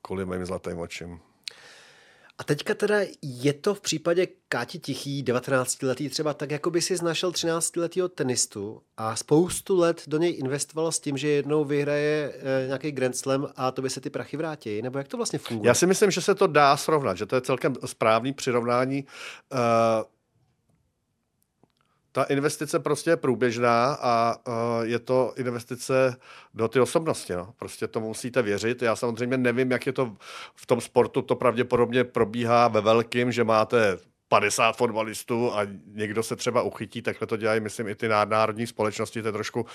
kvůli 0.02 0.26
mým 0.26 0.46
zlatým 0.46 0.80
očím. 0.80 1.31
A 2.42 2.44
teďka 2.44 2.74
teda 2.74 3.00
je 3.22 3.54
to 3.54 3.76
v 3.76 3.82
případě 3.82 4.28
Káti 4.48 4.80
Tichý, 4.80 5.24
19-letý 5.24 6.10
třeba 6.10 6.34
tak, 6.34 6.52
jako 6.52 6.70
by 6.70 6.82
si 6.82 7.04
našel 7.04 7.32
13-letýho 7.32 8.10
tenistu 8.10 8.82
a 8.98 9.16
spoustu 9.16 9.80
let 9.80 10.04
do 10.08 10.18
něj 10.18 10.38
investoval 10.40 10.92
s 10.92 11.00
tím, 11.00 11.18
že 11.18 11.28
jednou 11.28 11.64
vyhraje 11.66 12.34
e, 12.64 12.68
nějaký 12.68 12.92
Grand 12.92 13.18
Slam 13.18 13.48
a 13.56 13.72
to 13.72 13.82
by 13.82 13.90
se 13.90 14.02
ty 14.02 14.10
prachy 14.10 14.38
vrátí, 14.38 14.82
nebo 14.82 14.98
jak 14.98 15.08
to 15.08 15.18
vlastně 15.18 15.40
funguje? 15.40 15.68
Já 15.68 15.74
si 15.74 15.88
myslím, 15.88 16.12
že 16.12 16.22
se 16.22 16.36
to 16.36 16.48
dá 16.48 16.78
srovnat, 16.78 17.18
že 17.18 17.26
to 17.26 17.36
je 17.36 17.42
celkem 17.42 17.76
správný 17.86 18.34
přirovnání. 18.34 19.06
Uh, 19.54 19.60
ta 22.12 22.24
investice 22.24 22.80
prostě 22.80 23.10
je 23.10 23.18
průběžná 23.18 23.94
a 24.02 24.36
uh, 24.48 24.54
je 24.82 25.00
to 25.00 25.34
investice 25.38 26.16
do 26.54 26.68
ty 26.68 26.80
osobnosti. 26.80 27.34
No. 27.34 27.54
Prostě 27.60 27.88
to 27.88 28.00
musíte 28.00 28.42
věřit. 28.42 28.82
Já 28.82 28.96
samozřejmě 28.96 29.38
nevím, 29.38 29.72
jak 29.72 29.86
je 29.86 29.94
to 29.94 30.16
v 30.56 30.66
tom 30.66 30.82
sportu. 30.82 31.22
To 31.22 31.36
pravděpodobně 31.36 32.04
probíhá 32.04 32.68
ve 32.68 32.82
velkým, 32.82 33.32
že 33.32 33.44
máte 33.44 33.98
50 34.32 34.78
fotbalistů 34.78 35.54
a 35.54 35.68
někdo 35.94 36.24
se 36.24 36.36
třeba 36.36 36.62
uchytí, 36.62 37.02
takhle 37.02 37.28
to 37.28 37.38
dělají, 37.38 37.60
myslím, 37.60 37.88
i 37.88 37.96
ty 37.96 38.08
národní 38.08 38.68
společnosti, 38.68 39.22
to 39.22 39.28
je 39.28 39.32
trošku 39.32 39.62
uh, 39.62 39.68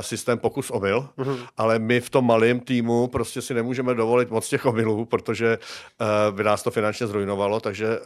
systém 0.00 0.38
pokus 0.38 0.70
omyl, 0.70 1.08
mm-hmm. 1.18 1.46
ale 1.56 1.78
my 1.78 2.00
v 2.00 2.10
tom 2.10 2.26
malém 2.26 2.60
týmu 2.60 3.08
prostě 3.08 3.42
si 3.42 3.54
nemůžeme 3.54 3.94
dovolit 3.94 4.30
moc 4.30 4.48
těch 4.48 4.66
omylů, 4.66 5.04
protože 5.04 5.58
uh, 5.58 6.36
by 6.36 6.44
nás 6.44 6.62
to 6.62 6.70
finančně 6.70 7.06
zrujnovalo, 7.06 7.60
takže 7.60 7.98
uh, 7.98 8.04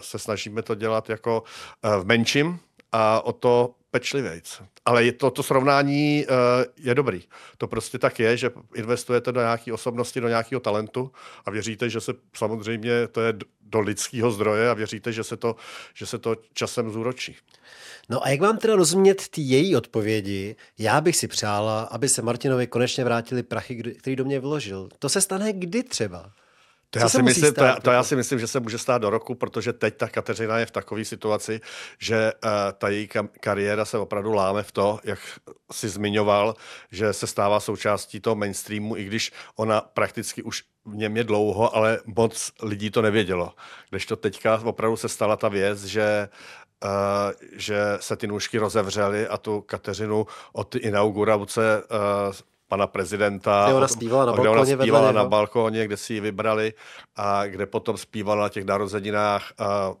se 0.00 0.18
snažíme 0.18 0.62
to 0.62 0.74
dělat 0.74 1.10
jako 1.10 1.42
uh, 1.84 2.02
v 2.02 2.06
menším, 2.06 2.58
a 2.94 3.20
o 3.20 3.32
to 3.32 3.74
pečlivejc. 3.90 4.62
Ale 4.84 5.04
je 5.04 5.12
to, 5.12 5.30
to 5.30 5.42
srovnání 5.42 6.26
uh, 6.26 6.36
je 6.86 6.94
dobrý. 6.94 7.22
To 7.58 7.66
prostě 7.66 7.98
tak 7.98 8.20
je, 8.20 8.36
že 8.36 8.50
investujete 8.74 9.32
do 9.32 9.40
nějaké 9.40 9.72
osobnosti, 9.72 10.20
do 10.20 10.28
nějakého 10.28 10.60
talentu 10.60 11.12
a 11.44 11.50
věříte, 11.50 11.90
že 11.90 12.00
se 12.00 12.12
samozřejmě 12.36 13.08
to 13.08 13.20
je 13.20 13.34
do 13.60 13.80
lidského 13.80 14.30
zdroje 14.30 14.70
a 14.70 14.74
věříte, 14.74 15.12
že 15.12 15.24
se 15.24 15.36
to, 15.36 15.56
že 15.94 16.06
se 16.06 16.18
to 16.18 16.36
časem 16.52 16.90
zúročí. 16.90 17.36
No 18.08 18.24
a 18.24 18.28
jak 18.28 18.40
vám 18.40 18.58
teda 18.58 18.76
rozumět 18.76 19.28
ty 19.28 19.40
její 19.40 19.76
odpovědi? 19.76 20.56
Já 20.78 21.00
bych 21.00 21.16
si 21.16 21.28
přála, 21.28 21.82
aby 21.82 22.08
se 22.08 22.22
Martinovi 22.22 22.66
konečně 22.66 23.04
vrátili 23.04 23.42
prachy, 23.42 23.82
který 23.98 24.16
do 24.16 24.24
mě 24.24 24.40
vložil. 24.40 24.88
To 24.98 25.08
se 25.08 25.20
stane 25.20 25.52
kdy 25.52 25.82
třeba? 25.82 26.32
To 26.94 27.00
já, 27.00 27.08
si 27.08 27.22
myslím, 27.22 27.50
stát, 27.50 27.54
to, 27.54 27.64
já, 27.64 27.76
to 27.80 27.90
já 27.90 28.02
si 28.02 28.16
myslím, 28.16 28.38
že 28.38 28.46
se 28.46 28.60
může 28.60 28.78
stát 28.78 29.02
do 29.02 29.10
roku, 29.10 29.34
protože 29.34 29.72
teď 29.72 29.96
ta 29.96 30.08
Kateřina 30.08 30.58
je 30.58 30.66
v 30.66 30.70
takové 30.70 31.04
situaci, 31.04 31.60
že 31.98 32.32
uh, 32.44 32.50
ta 32.78 32.88
její 32.88 33.08
kariéra 33.40 33.84
se 33.84 33.98
opravdu 33.98 34.32
láme 34.32 34.62
v 34.62 34.72
to, 34.72 35.00
jak 35.04 35.18
si 35.72 35.88
zmiňoval, 35.88 36.54
že 36.90 37.12
se 37.12 37.26
stává 37.26 37.60
součástí 37.60 38.20
toho 38.20 38.36
mainstreamu, 38.36 38.96
i 38.96 39.04
když 39.04 39.32
ona 39.56 39.80
prakticky 39.80 40.42
už 40.42 40.62
v 40.84 40.96
něm 40.96 41.16
je 41.16 41.24
dlouho, 41.24 41.76
ale 41.76 42.00
moc 42.06 42.52
lidí 42.62 42.90
to 42.90 43.02
nevědělo. 43.02 43.52
Když 43.90 44.06
to 44.06 44.16
teďka 44.16 44.60
opravdu 44.64 44.96
se 44.96 45.08
stala 45.08 45.36
ta 45.36 45.48
věc, 45.48 45.84
že 45.84 46.28
Uh, 46.84 47.32
že 47.56 47.76
se 48.00 48.16
ty 48.16 48.26
nůžky 48.26 48.58
rozevřely 48.58 49.28
a 49.28 49.38
tu 49.38 49.60
Kateřinu 49.60 50.26
od 50.52 50.74
inaugurace 50.74 51.82
uh, 51.82 52.34
pana 52.74 52.86
prezidenta. 52.86 53.64
Kde 53.66 53.74
ona 53.74 53.88
zpívala 53.88 54.24
na 54.24 54.32
balkóně, 54.32 54.42
kde 54.42 54.50
ona 54.50 54.82
zpívala 54.82 55.12
na 55.12 55.24
balkóně, 55.24 55.84
kde 55.84 55.96
si 55.96 56.14
ji 56.14 56.20
vybrali 56.20 56.72
a 57.16 57.46
kde 57.46 57.66
potom 57.66 57.96
zpívala 57.96 58.42
na 58.42 58.48
těch 58.48 58.64
narozeninách 58.64 59.52
a 59.58 59.92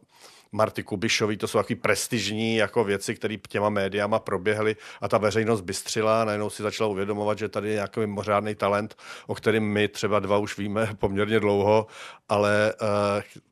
Marty 0.52 0.82
Kubišový, 0.82 1.36
to 1.36 1.46
jsou 1.46 1.58
takové 1.58 1.80
prestižní 1.80 2.56
jako 2.56 2.84
věci, 2.84 3.14
které 3.14 3.36
těma 3.48 3.68
médiama 3.68 4.18
proběhly 4.18 4.76
a 5.00 5.08
ta 5.08 5.18
veřejnost 5.18 5.60
bystřila 5.60 6.22
a 6.22 6.24
najednou 6.24 6.50
si 6.50 6.62
začala 6.62 6.90
uvědomovat, 6.90 7.38
že 7.38 7.48
tady 7.48 7.68
je 7.68 7.74
nějaký 7.74 8.00
mimořádný 8.00 8.54
talent, 8.54 8.94
o 9.26 9.34
kterém 9.34 9.62
my 9.62 9.88
třeba 9.88 10.18
dva 10.20 10.38
už 10.38 10.58
víme 10.58 10.88
poměrně 10.98 11.40
dlouho, 11.40 11.86
ale 12.28 12.74
uh, 12.74 12.88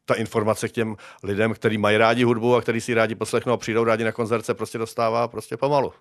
ta 0.04 0.14
informace 0.14 0.68
k 0.68 0.72
těm 0.72 0.96
lidem, 1.22 1.54
kteří 1.54 1.78
mají 1.78 1.96
rádi 1.96 2.24
hudbu 2.24 2.56
a 2.56 2.62
kteří 2.62 2.80
si 2.80 2.94
rádi 2.94 3.14
poslechnou 3.14 3.52
a 3.52 3.56
přijdou 3.56 3.84
rádi 3.84 4.04
na 4.04 4.12
koncert, 4.12 4.46
prostě 4.54 4.78
dostává 4.78 5.28
prostě 5.28 5.56
pomalu. 5.56 5.92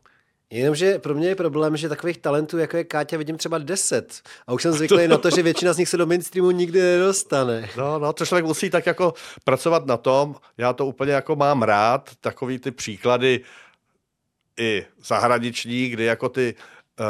Jenomže 0.52 1.00
pro 1.00 1.14
mě 1.14 1.28
je 1.28 1.36
problém, 1.36 1.78
že 1.78 1.90
takových 1.90 2.18
talentů, 2.18 2.58
jako 2.58 2.78
je 2.78 2.84
Káťa, 2.84 3.18
vidím 3.18 3.38
třeba 3.38 3.58
10. 3.58 4.22
A 4.48 4.54
už 4.54 4.62
jsem 4.62 4.72
zvyklý 4.78 5.08
na 5.08 5.18
to, 5.18 5.30
že 5.30 5.44
většina 5.44 5.74
z 5.74 5.78
nich 5.78 5.90
se 5.90 5.98
do 5.98 6.06
mainstreamu 6.06 6.52
nikdy 6.52 6.82
nedostane. 6.82 7.70
No, 7.78 8.00
no, 8.00 8.14
to 8.14 8.26
člověk 8.26 8.46
musí 8.46 8.70
tak 8.70 8.86
jako 8.86 9.14
pracovat 9.44 9.86
na 9.86 9.98
tom. 9.98 10.36
Já 10.58 10.74
to 10.74 10.86
úplně 10.86 11.12
jako 11.12 11.36
mám 11.36 11.62
rád, 11.62 12.10
takový 12.22 12.60
ty 12.60 12.72
příklady 12.72 13.42
i 14.60 14.86
zahraniční, 15.06 15.90
kdy 15.90 16.04
jako 16.04 16.30
ty 16.30 16.56
uh, 17.00 17.06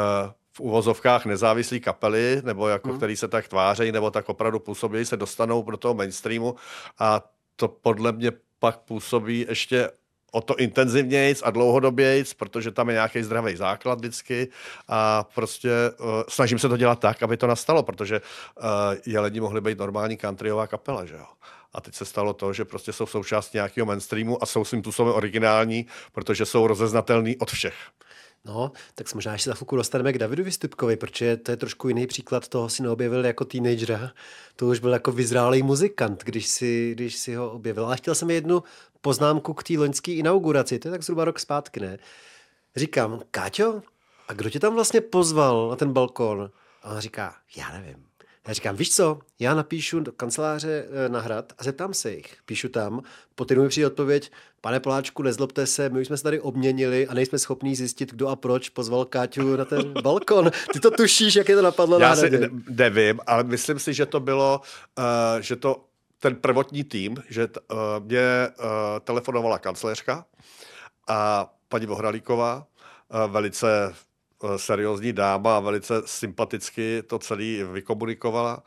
v 0.52 0.60
uvozovkách 0.60 1.26
nezávislé 1.26 1.78
kapely, 1.78 2.42
nebo 2.44 2.68
jako 2.68 2.88
hmm. 2.88 2.96
který 2.96 3.16
se 3.16 3.28
tak 3.28 3.48
tvářejí, 3.48 3.92
nebo 3.92 4.10
tak 4.10 4.28
opravdu 4.28 4.58
působí, 4.58 5.04
se 5.04 5.16
dostanou 5.16 5.62
do 5.62 5.76
toho 5.76 5.94
mainstreamu 5.94 6.54
a 6.98 7.20
to 7.56 7.68
podle 7.68 8.12
mě 8.12 8.32
pak 8.58 8.78
působí 8.78 9.46
ještě 9.48 9.90
o 10.32 10.40
to 10.40 10.56
intenzivnějc 10.56 11.42
a 11.44 11.50
dlouhodobějc, 11.50 12.34
protože 12.34 12.70
tam 12.70 12.88
je 12.88 12.92
nějaký 12.92 13.22
zdravý 13.22 13.56
základ 13.56 13.98
vždycky 13.98 14.48
a 14.88 15.24
prostě 15.34 15.70
uh, 16.00 16.06
snažím 16.28 16.58
se 16.58 16.68
to 16.68 16.76
dělat 16.76 16.98
tak, 17.00 17.22
aby 17.22 17.36
to 17.36 17.46
nastalo, 17.46 17.82
protože 17.82 18.20
uh, 18.20 18.64
jeleni 19.06 19.40
mohli 19.40 19.60
být 19.60 19.78
normální 19.78 20.18
countryová 20.18 20.66
kapela, 20.66 21.04
že 21.04 21.14
jo. 21.14 21.26
A 21.74 21.80
teď 21.80 21.94
se 21.94 22.04
stalo 22.04 22.32
to, 22.32 22.52
že 22.52 22.64
prostě 22.64 22.92
jsou 22.92 23.06
součástí 23.06 23.56
nějakého 23.56 23.86
mainstreamu 23.86 24.42
a 24.42 24.46
jsou 24.46 24.64
svým 24.64 24.82
způsobem 24.82 25.14
originální, 25.14 25.86
protože 26.12 26.46
jsou 26.46 26.66
rozeznatelný 26.66 27.36
od 27.36 27.50
všech. 27.50 27.74
No, 28.44 28.72
tak 28.94 29.08
se 29.08 29.14
možná 29.14 29.32
ještě 29.32 29.50
za 29.50 29.54
chvilku 29.54 29.76
dostaneme 29.76 30.12
k 30.12 30.18
Davidu 30.18 30.44
Vystupkovi, 30.44 30.96
protože 30.96 31.36
to 31.36 31.50
je 31.50 31.56
trošku 31.56 31.88
jiný 31.88 32.06
příklad, 32.06 32.48
toho 32.48 32.68
si 32.68 32.82
neobjevil 32.82 33.26
jako 33.26 33.44
teenagera, 33.44 34.10
to 34.56 34.66
už 34.66 34.78
byl 34.78 34.92
jako 34.92 35.12
vyzrálý 35.12 35.62
muzikant, 35.62 36.24
když 36.24 36.46
si, 36.48 36.92
když 36.94 37.16
si 37.16 37.34
ho 37.34 37.50
objevil. 37.50 37.86
Ale 37.86 37.96
chtěl 37.96 38.14
jsem 38.14 38.30
jednu 38.30 38.62
poznámku 39.02 39.54
k 39.54 39.62
té 39.62 39.78
loňské 39.78 40.12
inauguraci, 40.12 40.78
to 40.78 40.88
je 40.88 40.92
tak 40.92 41.02
zhruba 41.02 41.24
rok 41.24 41.38
zpátky, 41.38 41.80
ne? 41.80 41.98
Říkám, 42.76 43.20
Káťo, 43.30 43.82
a 44.28 44.32
kdo 44.32 44.50
tě 44.50 44.60
tam 44.60 44.74
vlastně 44.74 45.00
pozval 45.00 45.68
na 45.68 45.76
ten 45.76 45.92
balkon? 45.92 46.50
A 46.82 46.90
on 46.90 46.98
říká, 46.98 47.34
já 47.56 47.72
nevím. 47.72 48.04
Já 48.48 48.54
říkám, 48.54 48.76
víš 48.76 48.94
co, 48.94 49.18
já 49.38 49.54
napíšu 49.54 50.00
do 50.00 50.12
kanceláře 50.12 50.84
eh, 50.90 51.08
na 51.08 51.20
hrad 51.20 51.52
a 51.58 51.64
zeptám 51.64 51.94
se 51.94 52.12
jich. 52.12 52.36
Píšu 52.46 52.68
tam, 52.68 53.02
po 53.34 53.44
týdnu 53.44 53.62
mi 53.62 53.68
přijde 53.68 53.86
odpověď, 53.86 54.32
pane 54.60 54.80
Poláčku, 54.80 55.22
nezlobte 55.22 55.66
se, 55.66 55.88
my 55.88 56.00
už 56.00 56.06
jsme 56.06 56.16
se 56.16 56.22
tady 56.22 56.40
obměnili 56.40 57.06
a 57.08 57.14
nejsme 57.14 57.38
schopní 57.38 57.76
zjistit, 57.76 58.12
kdo 58.12 58.28
a 58.28 58.36
proč 58.36 58.68
pozval 58.68 59.04
Káťu 59.04 59.56
na 59.56 59.64
ten 59.64 59.92
balkon. 60.02 60.50
Ty 60.72 60.80
to 60.80 60.90
tušíš, 60.90 61.36
jak 61.36 61.48
je 61.48 61.56
to 61.56 61.62
napadlo 61.62 62.00
Já 62.00 62.08
na 62.08 62.16
si 62.16 62.30
nevím, 62.70 63.20
ale 63.26 63.44
myslím 63.44 63.78
si, 63.78 63.94
že 63.94 64.06
to 64.06 64.20
bylo, 64.20 64.60
uh, 64.98 65.40
že 65.40 65.56
to 65.56 65.84
ten 66.22 66.36
prvotní 66.36 66.84
tým, 66.84 67.16
že 67.28 67.46
t, 67.46 67.60
uh, 67.60 67.76
mě 68.04 68.48
uh, 68.58 68.64
telefonovala 69.04 69.58
kancléřka 69.58 70.24
a 71.08 71.50
paní 71.68 71.86
Vohralíková, 71.86 72.66
uh, 73.08 73.32
velice 73.32 73.94
seriózní 74.56 75.12
dáma 75.12 75.60
velice 75.60 75.94
sympaticky 76.04 77.02
to 77.02 77.18
celý 77.18 77.62
vykomunikovala. 77.62 78.62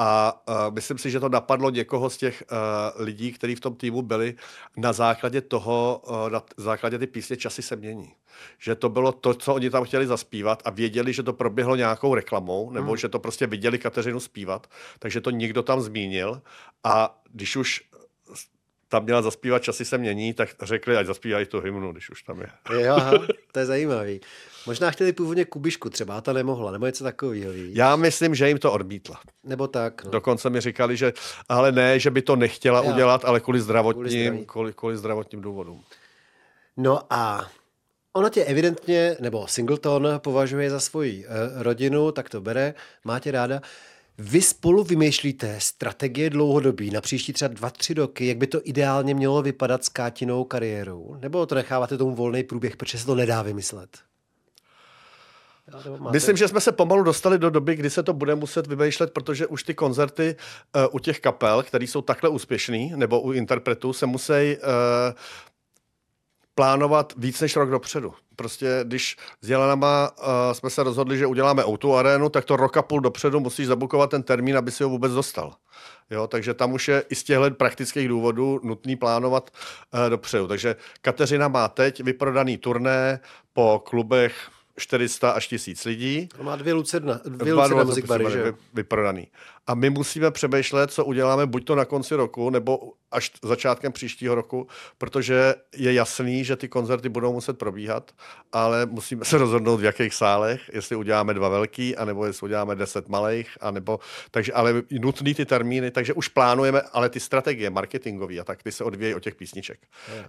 A 0.00 0.40
uh, 0.48 0.74
myslím 0.74 0.98
si, 0.98 1.10
že 1.10 1.20
to 1.20 1.28
napadlo 1.28 1.70
někoho 1.70 2.10
z 2.10 2.16
těch 2.16 2.44
uh, 2.52 3.02
lidí, 3.04 3.32
kteří 3.32 3.54
v 3.54 3.60
tom 3.60 3.74
týmu 3.74 4.02
byli 4.02 4.34
na 4.76 4.92
základě 4.92 5.40
toho, 5.40 6.02
uh, 6.06 6.30
na 6.30 6.42
základě 6.56 6.98
ty 6.98 7.06
písně 7.06 7.36
Časy 7.36 7.62
se 7.62 7.76
mění. 7.76 8.12
Že 8.58 8.74
to 8.74 8.88
bylo 8.88 9.12
to, 9.12 9.34
co 9.34 9.54
oni 9.54 9.70
tam 9.70 9.84
chtěli 9.84 10.06
zaspívat 10.06 10.62
a 10.64 10.70
věděli, 10.70 11.12
že 11.12 11.22
to 11.22 11.32
proběhlo 11.32 11.76
nějakou 11.76 12.14
reklamou, 12.14 12.70
nebo 12.70 12.86
hmm. 12.86 12.96
že 12.96 13.08
to 13.08 13.18
prostě 13.18 13.46
viděli 13.46 13.78
Kateřinu 13.78 14.20
zpívat, 14.20 14.66
takže 14.98 15.20
to 15.20 15.30
někdo 15.30 15.62
tam 15.62 15.80
zmínil 15.80 16.42
a 16.84 17.20
když 17.30 17.56
už 17.56 17.87
tam 18.88 19.04
měla 19.04 19.22
zaspívat 19.22 19.62
Časy 19.62 19.84
se 19.84 19.98
mění, 19.98 20.34
tak 20.34 20.48
řekli, 20.62 20.96
ať 20.96 21.06
zaspívají 21.06 21.46
tu 21.46 21.60
hymnu, 21.60 21.92
když 21.92 22.10
už 22.10 22.22
tam 22.22 22.40
je. 22.40 22.48
Jo, 22.80 22.94
aha, 22.96 23.12
to 23.52 23.58
je 23.58 23.66
zajímavý. 23.66 24.20
Možná 24.66 24.90
chtěli 24.90 25.12
původně 25.12 25.44
Kubišku 25.44 25.90
třeba, 25.90 26.16
a 26.18 26.20
ta 26.20 26.32
nemohla, 26.32 26.70
nebo 26.72 26.86
něco 26.86 27.04
takového? 27.04 27.52
Já 27.54 27.96
myslím, 27.96 28.34
že 28.34 28.48
jim 28.48 28.58
to 28.58 28.72
odmítla. 28.72 29.20
Nebo 29.44 29.68
tak, 29.68 30.04
no. 30.04 30.10
Dokonce 30.10 30.50
mi 30.50 30.60
říkali, 30.60 30.96
že 30.96 31.12
ale 31.48 31.72
ne, 31.72 31.98
že 31.98 32.10
by 32.10 32.22
to 32.22 32.36
nechtěla 32.36 32.84
Jo. 32.84 32.92
udělat, 32.92 33.24
ale 33.24 33.40
kvůli 33.40 33.58
Kvůli 33.58 33.60
zdravotním, 33.60 34.08
zdraví. 34.24 34.46
kvůli, 34.46 34.72
kvůli 34.72 34.96
zdravotním 34.96 35.40
důvodům. 35.40 35.82
No 36.76 37.00
a 37.10 37.46
ona 38.12 38.28
tě 38.28 38.44
evidentně, 38.44 39.16
nebo 39.20 39.46
Singleton 39.46 40.08
považuje 40.18 40.70
za 40.70 40.80
svoji 40.80 41.26
uh, 41.26 41.62
rodinu, 41.62 42.12
tak 42.12 42.28
to 42.28 42.40
bere, 42.40 42.74
má 43.04 43.18
tě 43.20 43.30
ráda. 43.30 43.60
Vy 44.18 44.42
spolu 44.42 44.84
vymýšlíte 44.84 45.56
strategie 45.60 46.30
dlouhodobí 46.30 46.90
na 46.90 47.00
příští 47.00 47.32
třeba 47.32 47.54
dva, 47.54 47.70
tři 47.70 47.94
roky, 47.94 48.26
jak 48.26 48.36
by 48.36 48.46
to 48.46 48.60
ideálně 48.64 49.14
mělo 49.14 49.42
vypadat 49.42 49.84
s 49.84 49.88
Kátinou 49.88 50.44
kariérou? 50.44 51.16
Nebo 51.20 51.46
to 51.46 51.54
necháváte 51.54 51.98
tomu 51.98 52.14
volný 52.14 52.42
průběh, 52.42 52.76
protože 52.76 52.98
se 52.98 53.06
to 53.06 53.14
nedá 53.14 53.42
vymyslet? 53.42 53.98
Máte- 55.98 56.12
Myslím, 56.12 56.36
že 56.36 56.48
jsme 56.48 56.60
se 56.60 56.72
pomalu 56.72 57.02
dostali 57.02 57.38
do 57.38 57.50
doby, 57.50 57.76
kdy 57.76 57.90
se 57.90 58.02
to 58.02 58.12
bude 58.12 58.34
muset 58.34 58.66
vymýšlet, 58.66 59.10
protože 59.12 59.46
už 59.46 59.62
ty 59.62 59.74
koncerty 59.74 60.36
uh, 60.76 60.82
u 60.92 60.98
těch 60.98 61.20
kapel, 61.20 61.62
které 61.62 61.84
jsou 61.84 62.02
takhle 62.02 62.30
úspěšný, 62.30 62.92
nebo 62.96 63.20
u 63.20 63.32
interpretů, 63.32 63.92
se 63.92 64.06
musí 64.06 64.32
uh, 64.32 64.62
plánovat 66.58 67.12
víc 67.16 67.40
než 67.40 67.56
rok 67.56 67.70
dopředu. 67.70 68.14
Prostě 68.36 68.80
když 68.82 69.16
s 69.42 69.50
Jelenama 69.50 70.10
uh, 70.18 70.26
jsme 70.52 70.70
se 70.70 70.82
rozhodli, 70.82 71.18
že 71.18 71.26
uděláme 71.26 71.66
Outu 71.66 71.94
arénu, 71.94 72.28
tak 72.28 72.44
to 72.44 72.56
rok 72.56 72.76
a 72.76 72.82
půl 72.82 73.00
dopředu 73.00 73.40
musíš 73.40 73.66
zabukovat 73.66 74.10
ten 74.10 74.22
termín, 74.22 74.56
aby 74.56 74.70
si 74.70 74.82
ho 74.82 74.90
vůbec 74.90 75.12
dostal. 75.12 75.54
Jo, 76.10 76.26
takže 76.26 76.54
tam 76.54 76.72
už 76.72 76.88
je 76.88 77.04
i 77.10 77.14
z 77.14 77.22
těchto 77.24 77.50
praktických 77.50 78.08
důvodů 78.08 78.60
nutný 78.62 78.96
plánovat 78.96 79.50
uh, 79.94 80.10
dopředu. 80.10 80.46
Takže 80.48 80.76
Kateřina 81.00 81.48
má 81.48 81.68
teď 81.68 82.00
vyprodaný 82.00 82.58
turné 82.58 83.20
po 83.52 83.82
klubech 83.84 84.34
400 84.78 85.30
až 85.30 85.48
1000 85.48 85.84
lidí. 85.84 86.28
Má 86.42 86.56
dvě 86.56 86.74
Lucerna, 86.74 87.20
dvě 87.24 87.54
Lucerna 87.54 87.84
Music 87.84 88.06
Bary, 88.06 88.24
že 88.30 88.54
vyprodaný. 88.74 89.26
A 89.68 89.74
my 89.74 89.90
musíme 89.90 90.30
přemýšlet, 90.30 90.90
co 90.90 91.04
uděláme 91.04 91.46
buď 91.46 91.64
to 91.64 91.74
na 91.74 91.84
konci 91.84 92.14
roku, 92.14 92.50
nebo 92.50 92.92
až 93.10 93.32
začátkem 93.42 93.92
příštího 93.92 94.34
roku, 94.34 94.66
protože 94.98 95.54
je 95.76 95.92
jasný, 95.92 96.44
že 96.44 96.56
ty 96.56 96.68
koncerty 96.68 97.08
budou 97.08 97.32
muset 97.32 97.58
probíhat, 97.58 98.12
ale 98.52 98.86
musíme 98.86 99.24
se 99.24 99.38
rozhodnout, 99.38 99.76
v 99.76 99.84
jakých 99.84 100.14
sálech, 100.14 100.70
jestli 100.72 100.96
uděláme 100.96 101.34
dva 101.34 101.48
velký, 101.48 101.96
anebo 101.96 102.26
jestli 102.26 102.44
uděláme 102.44 102.74
deset 102.74 103.08
malých, 103.08 103.58
anebo, 103.60 103.98
takže, 104.30 104.52
ale 104.52 104.82
nutný 104.90 105.34
ty 105.34 105.46
termíny, 105.46 105.90
takže 105.90 106.12
už 106.12 106.28
plánujeme, 106.28 106.80
ale 106.92 107.08
ty 107.08 107.20
strategie 107.20 107.70
marketingové 107.70 108.38
a 108.38 108.44
tak, 108.44 108.62
ty 108.62 108.72
se 108.72 108.84
odvíjejí 108.84 109.14
od 109.14 109.22
těch 109.22 109.34
písniček. 109.34 109.78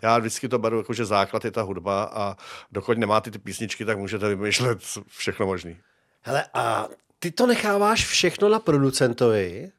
Já 0.02 0.18
vždycky 0.18 0.50
to 0.50 0.60
beru 0.60 0.78
jako, 0.78 0.94
že 0.94 1.06
základ 1.06 1.46
je 1.46 1.52
ta 1.52 1.62
hudba 1.62 2.04
a 2.04 2.38
dokud 2.72 2.98
nemáte 2.98 3.32
ty 3.32 3.40
písničky, 3.40 3.86
tak 3.86 3.98
můžete 3.98 4.28
vymýšlet 4.28 4.80
všechno 5.08 5.46
možný. 5.46 5.78
Hele, 6.22 6.46
a 6.54 6.88
ty 7.20 7.32
to 7.32 7.48
necháváš 7.48 8.06
všechno 8.06 8.50
na 8.50 8.60
producentovi, 8.60 9.72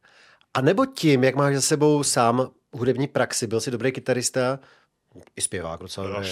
a 0.54 0.60
nebo 0.60 0.86
tím, 0.86 1.24
jak 1.24 1.34
máš 1.34 1.54
za 1.54 1.60
sebou 1.60 2.02
sám 2.02 2.50
hudební 2.72 3.06
praxi, 3.06 3.46
byl 3.46 3.60
jsi 3.60 3.70
dobrý 3.70 3.92
kytarista, 3.92 4.58
i 5.36 5.40
zpěvák 5.40 5.80
docela 5.80 6.06
dobrý, 6.06 6.30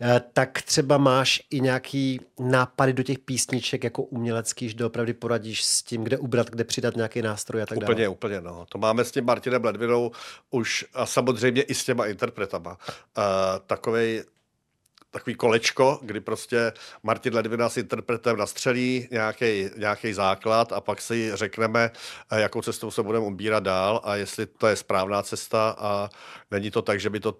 eh, 0.00 0.20
tak 0.32 0.62
třeba 0.62 0.98
máš 0.98 1.42
i 1.50 1.60
nějaký 1.60 2.20
nápady 2.38 2.92
do 2.92 3.02
těch 3.02 3.18
písniček 3.18 3.84
jako 3.84 4.02
umělecký, 4.02 4.68
že 4.68 4.74
doopravdy 4.74 5.14
poradíš 5.14 5.64
s 5.64 5.82
tím, 5.82 6.04
kde 6.04 6.18
ubrat, 6.18 6.50
kde 6.50 6.64
přidat 6.64 6.96
nějaký 6.96 7.22
nástroj 7.22 7.62
a 7.62 7.66
tak 7.66 7.78
dále. 7.78 7.92
Úplně, 7.92 8.08
úplně, 8.08 8.40
no. 8.40 8.66
To 8.68 8.78
máme 8.78 9.04
s 9.04 9.10
tím 9.10 9.24
Martinem 9.24 9.64
Ledvinou 9.64 10.10
už 10.50 10.84
a 10.94 11.06
samozřejmě 11.06 11.62
i 11.62 11.74
s 11.74 11.84
těma 11.84 12.06
interpretama. 12.06 12.70
Uh, 12.70 13.24
takovej, 13.66 14.24
takový 15.14 15.34
kolečko, 15.34 15.98
kdy 16.02 16.20
prostě 16.20 16.72
Martin 17.02 17.34
Ledvina 17.34 17.68
s 17.68 17.76
interpretem 17.76 18.36
nastřelí 18.36 19.08
nějaký, 19.76 20.14
základ 20.14 20.72
a 20.72 20.80
pak 20.80 21.00
si 21.00 21.30
řekneme, 21.34 21.90
eh, 22.30 22.40
jakou 22.40 22.62
cestou 22.62 22.90
se 22.90 23.02
budeme 23.02 23.26
ubírat 23.26 23.62
dál 23.62 24.00
a 24.04 24.16
jestli 24.16 24.46
to 24.46 24.66
je 24.66 24.76
správná 24.76 25.22
cesta 25.22 25.76
a 25.78 26.08
není 26.50 26.70
to 26.70 26.82
tak, 26.82 27.00
že 27.00 27.10
by 27.10 27.20
to 27.20 27.38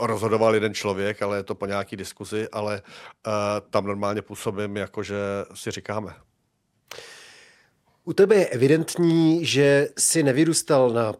rozhodoval 0.00 0.54
jeden 0.54 0.74
člověk, 0.74 1.22
ale 1.22 1.36
je 1.36 1.42
to 1.42 1.54
po 1.54 1.66
nějaký 1.66 1.96
diskuzi, 1.96 2.48
ale 2.52 2.82
uh, 3.26 3.32
tam 3.70 3.84
normálně 3.86 4.22
působím, 4.22 4.76
jako 4.76 5.02
že 5.02 5.16
si 5.54 5.70
říkáme. 5.70 6.14
U 8.04 8.12
tebe 8.12 8.36
je 8.36 8.46
evidentní, 8.46 9.44
že 9.44 9.88
si 9.98 10.22
nevyrůstal 10.22 10.90
na 10.90 11.12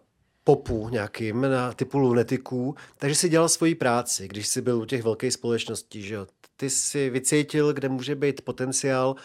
popu 0.44 0.88
nějakým, 0.88 1.40
na 1.40 1.72
typu 1.72 1.98
lunetiků, 1.98 2.74
takže 2.98 3.14
si 3.14 3.28
dělal 3.28 3.48
svoji 3.48 3.74
práci, 3.74 4.28
když 4.28 4.46
jsi 4.46 4.60
byl 4.60 4.78
u 4.78 4.84
těch 4.84 5.02
velkých 5.02 5.32
společností, 5.32 6.02
že 6.02 6.14
jo. 6.14 6.26
Ty 6.56 6.70
si 6.70 7.10
vycítil, 7.10 7.72
kde 7.72 7.88
může 7.88 8.14
být 8.14 8.40
potenciál, 8.40 9.16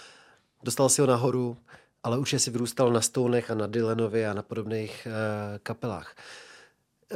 dostal 0.64 0.90
si 0.90 1.02
ho 1.02 1.08
nahoru, 1.08 1.58
ale 2.04 2.18
už 2.18 2.36
si 2.38 2.52
vyrůstal 2.52 2.92
na 2.94 3.02
Stonech 3.02 3.52
a 3.52 3.56
na 3.56 3.68
Dylanovi 3.68 4.26
a 4.26 4.34
na 4.34 4.42
podobných 4.42 5.08
uh, 5.08 5.14
kapelách. 5.64 6.16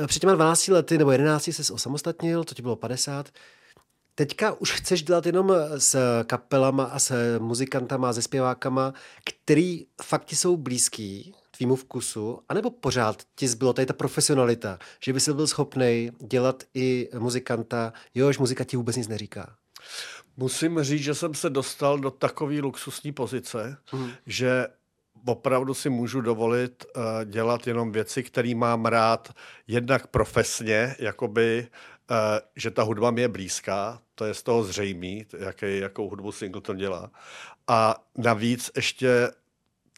Eh, 0.04 0.08
Před 0.08 0.20
těma 0.20 0.34
12 0.34 0.68
lety 0.68 0.98
nebo 0.98 1.12
11 1.12 1.48
jsi 1.48 1.74
osamostatnil, 1.74 2.44
to 2.44 2.56
ti 2.56 2.62
bylo 2.62 2.76
50. 2.76 3.30
Teďka 4.16 4.54
už 4.54 4.72
chceš 4.72 5.04
dělat 5.04 5.26
jenom 5.26 5.54
s 5.78 6.24
kapelama 6.24 6.84
a 6.84 7.00
s 7.00 7.38
muzikantama 7.40 8.10
a 8.10 8.14
se 8.14 8.22
zpěvákama, 8.22 8.94
který 9.24 9.86
fakt 10.02 10.32
jsou 10.32 10.58
blízký 10.58 11.34
tvýmu 11.60 11.76
vkusu, 11.76 12.39
anebo 12.50 12.69
pořád 12.69 13.24
ti 13.36 13.48
zbylo 13.48 13.74
tady 13.74 13.86
ta 13.86 13.93
profesionalita, 13.93 14.80
že 15.04 15.13
by 15.13 15.19
si 15.19 15.34
byl 15.34 15.48
schopný 15.48 16.12
dělat 16.19 16.63
i 16.74 17.10
muzikanta, 17.19 17.93
jož 18.15 18.38
muzika 18.38 18.63
ti 18.63 18.78
vůbec 18.78 18.95
nic 18.95 19.08
neříká. 19.08 19.56
Musím 20.38 20.84
říct, 20.84 21.04
že 21.04 21.15
jsem 21.15 21.34
se 21.34 21.50
dostal 21.50 22.00
do 22.00 22.12
takové 22.12 22.60
luxusní 22.60 23.12
pozice, 23.12 23.78
hmm. 23.91 24.12
že 24.26 24.67
opravdu 25.26 25.74
si 25.74 25.89
můžu 25.89 26.22
dovolit 26.22 26.86
uh, 26.95 27.02
dělat 27.26 27.67
jenom 27.67 27.91
věci, 27.91 28.24
které 28.24 28.56
mám 28.56 28.86
rád 28.86 29.34
jednak 29.67 30.08
profesně, 30.08 30.95
jakoby, 31.00 31.67
uh, 32.12 32.17
že 32.56 32.72
ta 32.72 32.84
hudba 32.84 33.12
mi 33.12 33.22
je 33.22 33.28
blízká, 33.28 34.02
to 34.15 34.26
je 34.26 34.34
z 34.34 34.43
toho 34.43 34.63
zřejmý, 34.63 35.26
jaký, 35.38 35.80
jakou 35.80 36.10
hudbu 36.10 36.32
Singleton 36.32 36.78
dělá. 36.78 37.12
A 37.67 37.95
navíc 38.17 38.72
ještě 38.76 39.32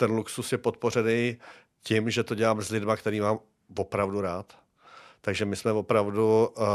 ten 0.01 0.11
luxus 0.11 0.51
je 0.51 0.57
podpořený 0.57 1.37
tím, 1.83 2.09
že 2.09 2.23
to 2.23 2.35
dělám 2.35 2.61
s 2.61 2.69
lidma, 2.69 2.95
který 2.95 3.21
mám 3.21 3.39
opravdu 3.77 4.21
rád. 4.21 4.57
Takže 5.21 5.45
my 5.45 5.55
jsme 5.55 5.71
opravdu 5.71 6.47
uh, 6.47 6.65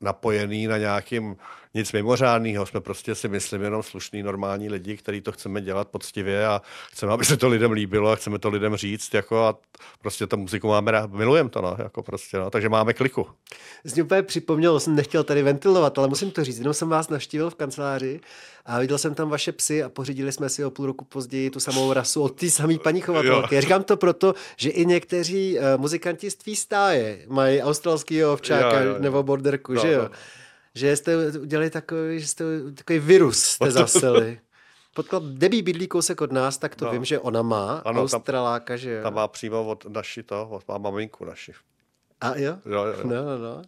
napojení 0.00 0.66
na 0.66 0.78
nějakým, 0.78 1.36
nic 1.74 1.92
mimořádného, 1.92 2.66
jsme 2.66 2.80
prostě 2.80 3.14
si 3.14 3.28
myslím 3.28 3.62
jenom 3.62 3.82
slušný, 3.82 4.22
normální 4.22 4.68
lidi, 4.68 4.96
kteří 4.96 5.20
to 5.20 5.32
chceme 5.32 5.60
dělat 5.60 5.88
poctivě 5.88 6.46
a 6.46 6.62
chceme, 6.92 7.12
aby 7.12 7.24
se 7.24 7.36
to 7.36 7.48
lidem 7.48 7.72
líbilo 7.72 8.10
a 8.10 8.16
chceme 8.16 8.38
to 8.38 8.48
lidem 8.48 8.76
říct, 8.76 9.14
jako 9.14 9.44
a 9.44 9.58
prostě 10.00 10.26
tu 10.26 10.36
muziku 10.36 10.68
máme 10.68 10.90
rád, 10.90 11.10
milujeme 11.10 11.50
to, 11.50 11.62
no, 11.62 11.76
jako 11.78 12.02
prostě, 12.02 12.38
no, 12.38 12.50
takže 12.50 12.68
máme 12.68 12.92
kliku. 12.92 13.26
Jsi 13.84 14.02
úplně 14.02 14.22
připomněl, 14.22 14.80
jsem 14.80 14.94
nechtěl 14.94 15.24
tady 15.24 15.42
ventilovat, 15.42 15.98
ale 15.98 16.08
musím 16.08 16.30
to 16.30 16.44
říct, 16.44 16.58
jenom 16.58 16.74
jsem 16.74 16.88
vás 16.88 17.08
navštívil 17.08 17.50
v 17.50 17.54
kanceláři 17.54 18.20
a 18.66 18.78
viděl 18.78 18.98
jsem 18.98 19.14
tam 19.14 19.28
vaše 19.28 19.52
psy 19.52 19.82
a 19.82 19.88
pořídili 19.88 20.32
jsme 20.32 20.48
si 20.48 20.64
o 20.64 20.70
půl 20.70 20.86
roku 20.86 21.04
později 21.04 21.50
tu 21.50 21.60
samou 21.60 21.92
rasu 21.92 22.22
od 22.22 22.28
té 22.28 22.50
samé 22.50 22.78
paní 22.78 23.00
chovatelky. 23.00 23.54
Já 23.54 23.60
říkám 23.60 23.82
to 23.82 23.96
proto, 23.96 24.34
že 24.56 24.70
i 24.70 24.86
někteří 24.86 25.58
uh, 25.58 25.64
muzikanti 25.80 26.30
z 26.30 26.34
tvý 26.34 26.56
stáje 26.56 27.24
mají 27.28 27.62
australský 27.62 28.24
ovčáka 28.24 28.80
jo, 28.80 28.86
jo, 28.86 28.94
jo. 28.94 28.98
nebo 28.98 29.22
borderku, 29.22 29.72
no, 29.72 29.80
že 29.82 29.92
jo? 29.92 30.02
No. 30.02 30.10
Že 30.74 30.96
jste 30.96 31.38
udělali 31.38 31.70
takový, 31.70 32.20
že 32.20 32.26
jste 32.26 32.44
takový 32.74 32.98
virus 32.98 33.42
jste 33.42 33.70
zaseli. 33.70 34.40
Potkal 34.94 35.20
Debí 35.20 35.62
bydlí 35.62 35.88
kousek 35.88 36.20
od 36.20 36.32
nás, 36.32 36.58
tak 36.58 36.76
to 36.76 36.84
no. 36.84 36.92
vím, 36.92 37.04
že 37.04 37.18
ona 37.18 37.42
má, 37.42 37.82
ano, 37.84 38.02
Australáka, 38.02 38.76
že 38.76 38.90
jo. 38.90 39.02
Ta 39.02 39.10
má 39.10 39.28
přímo 39.28 39.66
od 39.66 39.86
naši 39.86 40.22
to, 40.22 40.48
od 40.48 40.68
má 40.68 40.78
maminku 40.78 41.24
naši. 41.24 41.52
A 42.20 42.36
jo? 42.36 42.58
Jo, 42.66 42.84
jo, 42.84 42.84
jo. 42.84 43.02
No, 43.04 43.24
no, 43.24 43.38
no. 43.38 43.62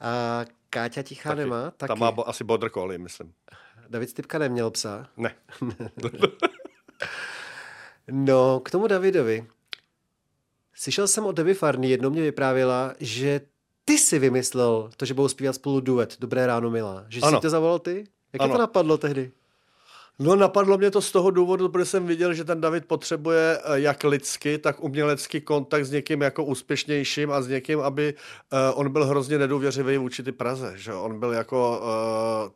A 0.00 0.44
Káťa 0.70 1.02
Tichá 1.02 1.30
taky, 1.30 1.40
nemá? 1.40 1.70
Taky. 1.70 1.88
Ta 1.88 1.94
má 1.94 2.12
bo, 2.12 2.28
asi 2.28 2.44
border 2.44 2.70
collie, 2.70 2.98
myslím. 2.98 3.32
David 3.88 4.10
Stipka 4.10 4.38
neměl 4.38 4.70
psa? 4.70 5.08
Ne. 5.16 5.34
no, 8.10 8.60
k 8.60 8.70
tomu 8.70 8.86
Davidovi. 8.86 9.46
Slyšel 10.74 11.08
jsem 11.08 11.26
od 11.26 11.32
Devi 11.32 11.54
Farny, 11.54 11.90
jednou 11.90 12.10
mě 12.10 12.22
vyprávěla, 12.22 12.94
že 13.00 13.40
ty 13.90 13.98
si 13.98 14.18
vymyslel 14.18 14.90
to, 14.96 15.04
že 15.04 15.14
budou 15.14 15.28
zpívat 15.28 15.54
spolu 15.54 15.80
duet 15.80 16.16
Dobré 16.20 16.46
ráno, 16.46 16.70
milá. 16.70 17.04
Že 17.08 17.20
ano. 17.20 17.38
jsi 17.38 17.42
to 17.42 17.50
zavolal 17.50 17.78
ty? 17.78 18.04
Jak 18.32 18.42
ano. 18.42 18.52
to 18.52 18.58
napadlo 18.58 18.98
tehdy? 18.98 19.32
No 20.18 20.36
napadlo 20.36 20.78
mě 20.78 20.90
to 20.90 21.00
z 21.00 21.12
toho 21.12 21.30
důvodu, 21.30 21.68
protože 21.68 21.84
jsem 21.84 22.06
viděl, 22.06 22.34
že 22.34 22.44
ten 22.44 22.60
David 22.60 22.86
potřebuje 22.86 23.58
eh, 23.58 23.80
jak 23.80 24.04
lidsky, 24.04 24.58
tak 24.58 24.84
umělecký 24.84 25.40
kontakt 25.40 25.84
s 25.84 25.90
někým 25.90 26.20
jako 26.20 26.44
úspěšnějším 26.44 27.32
a 27.32 27.42
s 27.42 27.48
někým, 27.48 27.80
aby 27.80 28.14
uh, 28.52 28.58
on 28.74 28.92
byl 28.92 29.06
hrozně 29.06 29.38
nedůvěřivý 29.38 29.96
vůči 29.96 30.22
ty 30.22 30.32
Praze. 30.32 30.72
Že? 30.76 30.94
On 30.94 31.20
byl 31.20 31.32
jako 31.32 31.80
uh, 31.82 32.50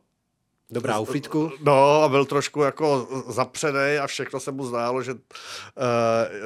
Dobrá 0.69 0.99
uflítku. 0.99 1.51
No 1.63 2.03
a 2.03 2.09
byl 2.09 2.25
trošku 2.25 2.61
jako 2.61 3.07
zapřený 3.27 3.97
a 4.01 4.07
všechno 4.07 4.39
se 4.39 4.51
mu 4.51 4.65
zdálo, 4.65 5.03
že 5.03 5.13
uh, 5.13 5.19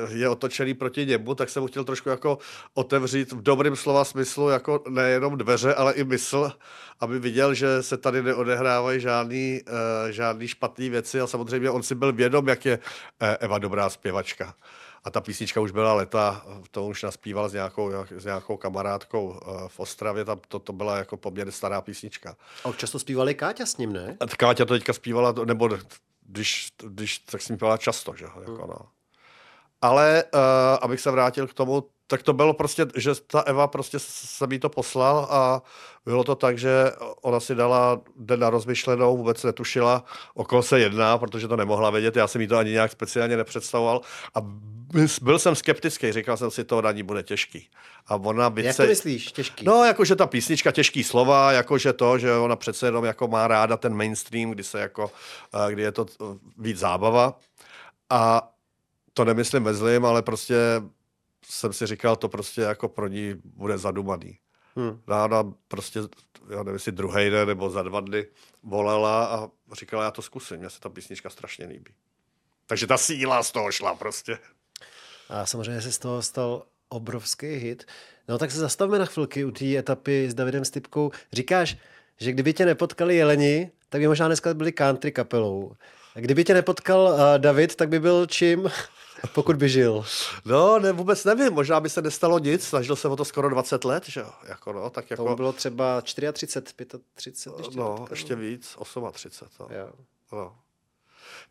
je 0.09 0.29
otočený 0.29 0.73
proti 0.73 1.05
němu, 1.05 1.35
tak 1.35 1.49
jsem 1.49 1.61
mu 1.61 1.67
chtěl 1.67 1.83
trošku 1.83 2.09
jako 2.09 2.37
otevřít 2.73 3.31
v 3.31 3.41
dobrém 3.41 3.75
slova 3.75 4.05
smyslu 4.05 4.49
jako 4.49 4.83
nejenom 4.89 5.37
dveře, 5.37 5.73
ale 5.75 5.93
i 5.93 6.03
mysl, 6.03 6.51
aby 6.99 7.19
viděl, 7.19 7.53
že 7.53 7.83
se 7.83 7.97
tady 7.97 8.23
neodehrávají 8.23 8.99
žádný, 8.99 9.61
uh, 9.67 10.11
žádný 10.11 10.47
špatný 10.47 10.89
věci 10.89 11.21
a 11.21 11.27
samozřejmě 11.27 11.69
on 11.69 11.83
si 11.83 11.95
byl 11.95 12.13
vědom, 12.13 12.47
jak 12.47 12.65
je 12.65 12.77
uh, 12.77 13.27
Eva 13.39 13.57
dobrá 13.57 13.89
zpěvačka. 13.89 14.55
A 15.03 15.11
ta 15.11 15.21
písnička 15.21 15.61
už 15.61 15.71
byla 15.71 15.93
leta, 15.93 16.45
to 16.71 16.85
už 16.85 17.03
naspíval 17.03 17.49
s 17.49 17.53
nějakou, 17.53 17.91
s 18.17 18.25
nějakou 18.25 18.57
kamarádkou 18.57 19.39
eh, 19.41 19.67
v 19.67 19.79
Ostravě, 19.79 20.25
tam 20.25 20.39
to, 20.47 20.59
to 20.59 20.73
byla 20.73 20.97
jako 20.97 21.17
poměrně 21.17 21.51
stará 21.51 21.81
písnička. 21.81 22.35
A 22.65 22.71
často 22.71 22.99
zpívali 22.99 23.35
Káťa 23.35 23.65
s 23.65 23.77
ním, 23.77 23.93
ne? 23.93 24.17
A 24.19 24.27
Káťa 24.27 24.65
to 24.65 24.73
teďka 24.73 24.93
zpívala, 24.93 25.33
nebo 25.45 25.69
když, 26.25 26.69
když 26.83 27.19
tak 27.19 27.41
s 27.41 27.49
ním 27.49 27.57
zpívala 27.57 27.77
často, 27.77 28.13
že? 28.15 28.25
Jako, 28.25 28.51
hmm. 28.51 28.69
no. 28.69 28.79
Ale 29.81 30.23
uh, 30.33 30.39
abych 30.81 30.99
se 30.99 31.11
vrátil 31.11 31.47
k 31.47 31.53
tomu, 31.53 31.83
tak 32.09 32.23
to 32.23 32.33
bylo 32.33 32.53
prostě, 32.53 32.85
že 32.95 33.11
ta 33.27 33.39
Eva 33.39 33.67
prostě 33.67 33.97
se 33.99 34.47
mi 34.47 34.59
to 34.59 34.69
poslal 34.69 35.27
a 35.29 35.61
bylo 36.05 36.23
to 36.23 36.35
tak, 36.35 36.57
že 36.57 36.91
ona 37.21 37.39
si 37.39 37.55
dala 37.55 38.01
den 38.15 38.39
na 38.39 38.49
rozmyšlenou, 38.49 39.17
vůbec 39.17 39.43
netušila, 39.43 40.03
o 40.33 40.43
koho 40.43 40.63
se 40.63 40.79
jedná, 40.79 41.17
protože 41.17 41.47
to 41.47 41.55
nemohla 41.55 41.89
vědět, 41.89 42.15
já 42.15 42.27
jsem 42.27 42.41
jí 42.41 42.47
to 42.47 42.57
ani 42.57 42.71
nějak 42.71 42.91
speciálně 42.91 43.37
nepředstavoval 43.37 44.01
a 44.35 44.39
byl 45.21 45.39
jsem 45.39 45.55
skeptický, 45.55 46.11
říkal 46.11 46.37
jsem 46.37 46.51
si, 46.51 46.63
to 46.63 46.81
na 46.81 46.91
ní 46.91 47.03
bude 47.03 47.23
těžký. 47.23 47.69
A 48.07 48.15
ona 48.15 48.49
by 48.49 48.63
Jak 48.63 48.75
se... 48.75 48.83
to 48.83 48.89
myslíš, 48.89 49.31
těžký? 49.31 49.65
No, 49.65 49.85
jakože 49.85 50.15
ta 50.15 50.27
písnička, 50.27 50.71
těžký 50.71 51.03
slova, 51.03 51.51
jakože 51.51 51.93
to, 51.93 52.17
že 52.17 52.33
ona 52.33 52.55
přece 52.55 52.87
jenom 52.87 53.05
jako 53.05 53.27
má 53.27 53.47
ráda 53.47 53.77
ten 53.77 53.93
mainstream, 53.93 54.51
kdy 54.51 54.63
se 54.63 54.79
jako, 54.79 55.11
eh, 55.53 55.71
kdy 55.71 55.81
je 55.81 55.91
to 55.91 56.05
eh, 56.21 56.25
víc 56.57 56.77
zábava. 56.77 57.39
A 58.09 58.49
to 59.13 59.25
nemyslím 59.25 59.63
ve 59.63 59.73
zlým, 59.73 60.05
ale 60.05 60.21
prostě 60.21 60.55
jsem 61.49 61.73
si 61.73 61.87
říkal, 61.87 62.15
to 62.15 62.29
prostě 62.29 62.61
jako 62.61 62.87
pro 62.87 63.07
ní 63.07 63.35
bude 63.43 63.77
zadumaný. 63.77 64.39
Hmm. 64.75 65.01
Ráda 65.07 65.43
prostě, 65.67 65.99
já 66.49 66.57
nevím, 66.57 66.73
jestli 66.73 66.91
druhý 66.91 67.29
den 67.29 67.47
nebo 67.47 67.69
za 67.69 67.83
dva 67.83 67.99
dny 67.99 68.25
volala 68.63 69.25
a 69.25 69.49
říkala, 69.73 70.03
já 70.03 70.11
to 70.11 70.21
zkusím, 70.21 70.57
mně 70.57 70.69
se 70.69 70.79
ta 70.79 70.89
písnička 70.89 71.29
strašně 71.29 71.65
líbí. 71.65 71.93
Takže 72.67 72.87
ta 72.87 72.97
síla 72.97 73.43
z 73.43 73.51
toho 73.51 73.71
šla 73.71 73.95
prostě. 73.95 74.39
A 75.29 75.45
samozřejmě 75.45 75.81
se 75.81 75.91
z 75.91 75.99
toho 75.99 76.21
stal 76.21 76.65
obrovský 76.89 77.47
hit. 77.47 77.85
No 78.27 78.37
tak 78.37 78.51
se 78.51 78.59
zastavme 78.59 78.99
na 78.99 79.05
chvilky 79.05 79.45
u 79.45 79.51
té 79.51 79.77
etapy 79.77 80.29
s 80.29 80.33
Davidem 80.33 80.65
Stipkou. 80.65 81.11
Říkáš, 81.33 81.77
že 82.17 82.31
kdyby 82.31 82.53
tě 82.53 82.65
nepotkali 82.65 83.15
jeleni, 83.15 83.71
tak 83.89 84.01
by 84.01 84.07
možná 84.07 84.27
dneska 84.27 84.53
byli 84.53 84.71
country 84.71 85.11
kapelou. 85.11 85.75
A 86.15 86.19
kdyby 86.19 86.43
tě 86.43 86.53
nepotkal 86.53 87.01
uh, 87.01 87.19
David, 87.37 87.75
tak 87.75 87.89
by 87.89 87.99
byl 87.99 88.25
čím? 88.25 88.71
Pokud 89.33 89.55
by 89.55 89.69
žil. 89.69 90.05
No, 90.45 90.79
ne, 90.79 90.91
vůbec 90.91 91.25
nevím, 91.25 91.53
možná 91.53 91.79
by 91.79 91.89
se 91.89 92.01
nestalo 92.01 92.39
nic, 92.39 92.67
snažil 92.67 92.95
se 92.95 93.07
o 93.07 93.15
to 93.15 93.25
skoro 93.25 93.49
20 93.49 93.83
let, 93.85 94.03
že 94.07 94.19
jo, 94.19 94.29
jako 94.47 94.73
no, 94.73 94.89
tak 94.89 95.09
jako... 95.11 95.25
To 95.25 95.35
bylo 95.35 95.53
třeba 95.53 96.01
34, 96.01 96.93
35, 97.13 97.59
ještě 97.59 97.77
No, 97.79 97.95
potkal. 97.97 98.07
ještě 98.09 98.35
víc, 98.35 98.77
38, 99.11 99.47
no. 99.59 99.67
Jo. 99.77 99.89
no. 100.31 100.55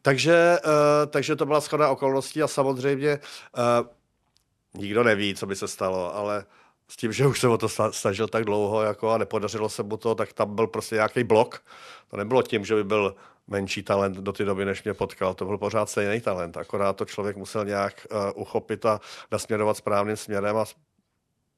Takže, 0.03 0.59
uh, 0.65 0.71
takže 1.11 1.37
to 1.37 1.47
byla 1.47 1.61
schoda 1.61 1.91
okolností 1.91 2.43
a 2.43 2.49
samozřejmě 2.49 3.19
uh, 3.57 4.81
nikdo 4.81 5.05
neví, 5.05 5.35
co 5.35 5.47
by 5.47 5.57
se 5.57 5.69
stalo, 5.69 6.15
ale 6.17 6.45
s 6.89 6.97
tím, 6.97 7.13
že 7.13 7.27
už 7.27 7.41
se 7.41 7.49
o 7.49 7.59
to 7.59 7.69
snažil 7.91 8.29
tak 8.29 8.45
dlouho 8.45 8.83
jako 8.83 9.11
a 9.11 9.19
nepodařilo 9.19 9.69
se 9.69 9.83
mu 9.83 9.97
to, 9.97 10.15
tak 10.15 10.33
tam 10.33 10.55
byl 10.55 10.67
prostě 10.67 10.95
nějaký 10.95 11.25
blok. 11.25 11.63
To 12.11 12.17
nebylo 12.17 12.43
tím, 12.43 12.65
že 12.65 12.75
by 12.75 12.85
byl 12.85 13.17
menší 13.49 13.83
talent 13.83 14.17
do 14.17 14.33
té 14.33 14.45
doby, 14.45 14.65
než 14.65 14.85
mě 14.85 14.95
potkal. 14.95 15.35
To 15.35 15.45
byl 15.45 15.59
pořád 15.59 15.91
stejný 15.91 16.21
talent, 16.21 16.57
akorát 16.57 16.97
to 16.97 17.05
člověk 17.05 17.37
musel 17.37 17.65
nějak 17.65 18.07
uh, 18.11 18.43
uchopit 18.43 18.87
a 18.87 19.01
nasměrovat 19.33 19.77
správným 19.77 20.17
směrem 20.17 20.57
a 20.57 20.65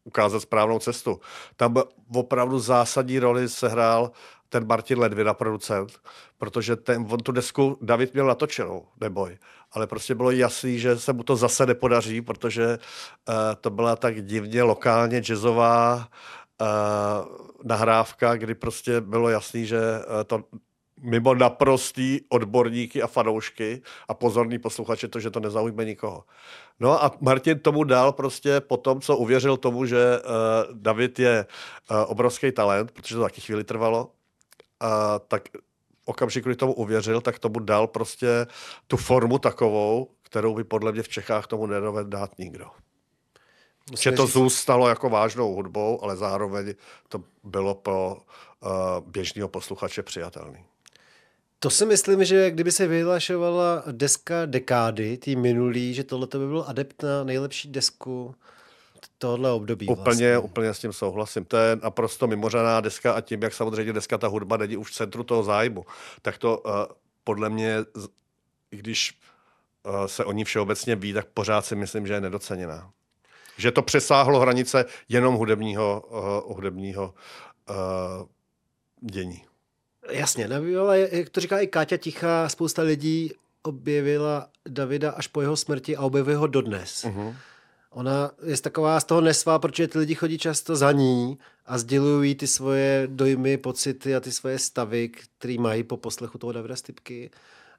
ukázat 0.05 0.40
správnou 0.40 0.79
cestu. 0.79 1.20
Tam 1.57 1.74
opravdu 2.14 2.59
zásadní 2.59 3.18
roli 3.18 3.48
sehrál 3.48 4.11
ten 4.48 4.66
Martin 4.66 4.98
Ledvina, 4.98 5.35
producent, 5.35 6.00
protože 6.38 6.76
ten, 6.76 7.07
on 7.11 7.18
tu 7.18 7.33
desku 7.33 7.79
David 7.83 8.14
měl 8.14 8.26
natočenou, 8.26 8.87
neboj. 9.00 9.38
Ale 9.72 9.87
prostě 9.87 10.14
bylo 10.14 10.31
jasný, 10.31 10.79
že 10.79 10.98
se 10.98 11.12
mu 11.12 11.22
to 11.22 11.37
zase 11.37 11.66
nepodaří, 11.66 12.22
protože 12.22 12.79
uh, 13.29 13.35
to 13.61 13.70
byla 13.70 13.96
tak 13.96 14.22
divně 14.24 14.62
lokálně 14.62 15.18
jazzová 15.18 16.09
uh, 16.61 16.66
nahrávka, 17.64 18.37
kdy 18.37 18.55
prostě 18.55 19.00
bylo 19.00 19.29
jasný, 19.29 19.66
že 19.66 19.79
uh, 19.79 20.24
to 20.26 20.44
mimo 21.02 21.34
naprostý 21.34 22.20
odborníky 22.28 23.02
a 23.02 23.06
fanoušky 23.06 23.82
a 24.08 24.14
pozorný 24.14 24.58
posluchače 24.58 25.08
to, 25.08 25.20
že 25.20 25.30
to 25.30 25.40
nezaujme 25.40 25.84
nikoho. 25.84 26.24
No 26.80 27.04
a 27.04 27.12
Martin 27.20 27.58
tomu 27.58 27.84
dal 27.84 28.12
prostě 28.12 28.60
po 28.60 28.76
tom, 28.76 29.00
co 29.00 29.16
uvěřil 29.16 29.56
tomu, 29.56 29.86
že 29.86 30.20
uh, 30.20 30.76
David 30.76 31.18
je 31.18 31.46
uh, 31.90 31.96
obrovský 32.06 32.52
talent, 32.52 32.90
protože 32.90 33.14
to 33.14 33.22
taky 33.22 33.40
chvíli 33.40 33.64
trvalo, 33.64 34.10
a 34.80 35.18
tak 35.18 35.48
okamžik, 36.04 36.44
kdy 36.44 36.56
tomu 36.56 36.72
uvěřil, 36.72 37.20
tak 37.20 37.38
tomu 37.38 37.58
dal 37.58 37.86
prostě 37.86 38.46
tu 38.86 38.96
formu 38.96 39.38
takovou, 39.38 40.10
kterou 40.22 40.54
by 40.54 40.64
podle 40.64 40.92
mě 40.92 41.02
v 41.02 41.08
Čechách 41.08 41.46
tomu 41.46 41.66
nedovedl 41.66 42.10
dát 42.10 42.38
nikdo. 42.38 42.66
Musím 43.90 44.12
že 44.12 44.16
to 44.16 44.26
zůstalo 44.26 44.88
jako 44.88 45.10
vážnou 45.10 45.54
hudbou, 45.54 46.02
ale 46.02 46.16
zároveň 46.16 46.74
to 47.08 47.24
bylo 47.44 47.74
pro 47.74 48.16
uh, 48.16 48.70
běžného 49.06 49.48
posluchače 49.48 50.02
přijatelný. 50.02 50.69
To 51.62 51.70
si 51.70 51.87
myslím, 51.87 52.25
že 52.25 52.51
kdyby 52.51 52.73
se 52.73 52.87
vyhlašovala 52.87 53.83
deska 53.92 54.46
dekády, 54.46 55.16
tý 55.16 55.37
minulý, 55.37 55.94
že 55.94 56.05
tohle 56.05 56.27
by 56.27 56.46
byl 56.46 56.64
adept 56.66 57.03
na 57.03 57.25
nejlepší 57.25 57.68
desku 57.68 58.35
tohle 59.18 59.51
období. 59.51 59.87
Úplně, 59.87 60.03
vlastně. 60.05 60.38
úplně 60.38 60.75
s 60.75 60.79
tím 60.79 60.92
souhlasím. 60.92 61.44
To 61.44 61.57
je 61.57 61.77
naprosto 61.83 62.27
mimořádná 62.27 62.81
deska 62.81 63.12
a 63.12 63.20
tím, 63.20 63.42
jak 63.42 63.55
samozřejmě 63.55 63.92
dneska 63.92 64.18
ta 64.18 64.27
hudba 64.27 64.57
není 64.57 64.77
už 64.77 64.90
v 64.90 64.94
centru 64.94 65.25
toho 65.25 65.42
zájmu, 65.42 65.85
tak 66.23 66.38
to 66.38 66.59
uh, 66.59 66.73
podle 67.25 67.49
mě, 67.51 67.77
i 68.70 68.77
když 68.77 69.18
uh, 69.87 70.05
se 70.07 70.25
o 70.25 70.33
ní 70.33 70.44
všeobecně 70.44 70.96
ví, 70.96 71.12
tak 71.12 71.27
pořád 71.27 71.66
si 71.66 71.77
myslím, 71.77 72.07
že 72.07 72.12
je 72.12 72.20
nedoceněná. 72.20 72.90
Že 73.57 73.73
to 73.73 73.83
přesáhlo 73.83 74.40
hranice 74.40 74.85
jenom 75.09 75.35
hudebního, 75.35 76.05
uh, 76.46 76.55
hudebního 76.57 77.14
uh, 77.70 77.75
dění. 79.11 79.49
Jasně, 80.11 80.49
ale 80.81 81.09
jak 81.12 81.29
to 81.29 81.40
říká 81.40 81.61
i 81.61 81.66
Káťa 81.66 81.96
Tichá, 81.96 82.49
spousta 82.49 82.83
lidí 82.83 83.33
objevila 83.62 84.49
Davida 84.68 85.11
až 85.11 85.27
po 85.27 85.40
jeho 85.40 85.57
smrti 85.57 85.96
a 85.96 86.03
objevuje 86.03 86.37
ho 86.37 86.46
dodnes. 86.46 87.05
Uh-huh. 87.05 87.35
Ona 87.90 88.31
je 88.42 88.61
taková 88.61 89.01
z 89.01 89.05
toho 89.05 89.20
nesvá, 89.20 89.59
protože 89.59 89.88
ty 89.88 89.99
lidi 89.99 90.14
chodí 90.14 90.38
často 90.38 90.77
za 90.77 90.92
ní 90.92 91.38
a 91.66 91.79
sdělují 91.79 92.35
ty 92.35 92.46
svoje 92.46 93.09
dojmy, 93.11 93.57
pocity 93.57 94.14
a 94.16 94.20
ty 94.20 94.33
svoje 94.33 94.59
stavy, 94.59 95.09
které 95.09 95.57
mají 95.59 95.83
po 95.83 95.96
poslechu 95.96 96.38
toho 96.38 96.53
Davida 96.53 96.77
Stipky. 96.77 97.31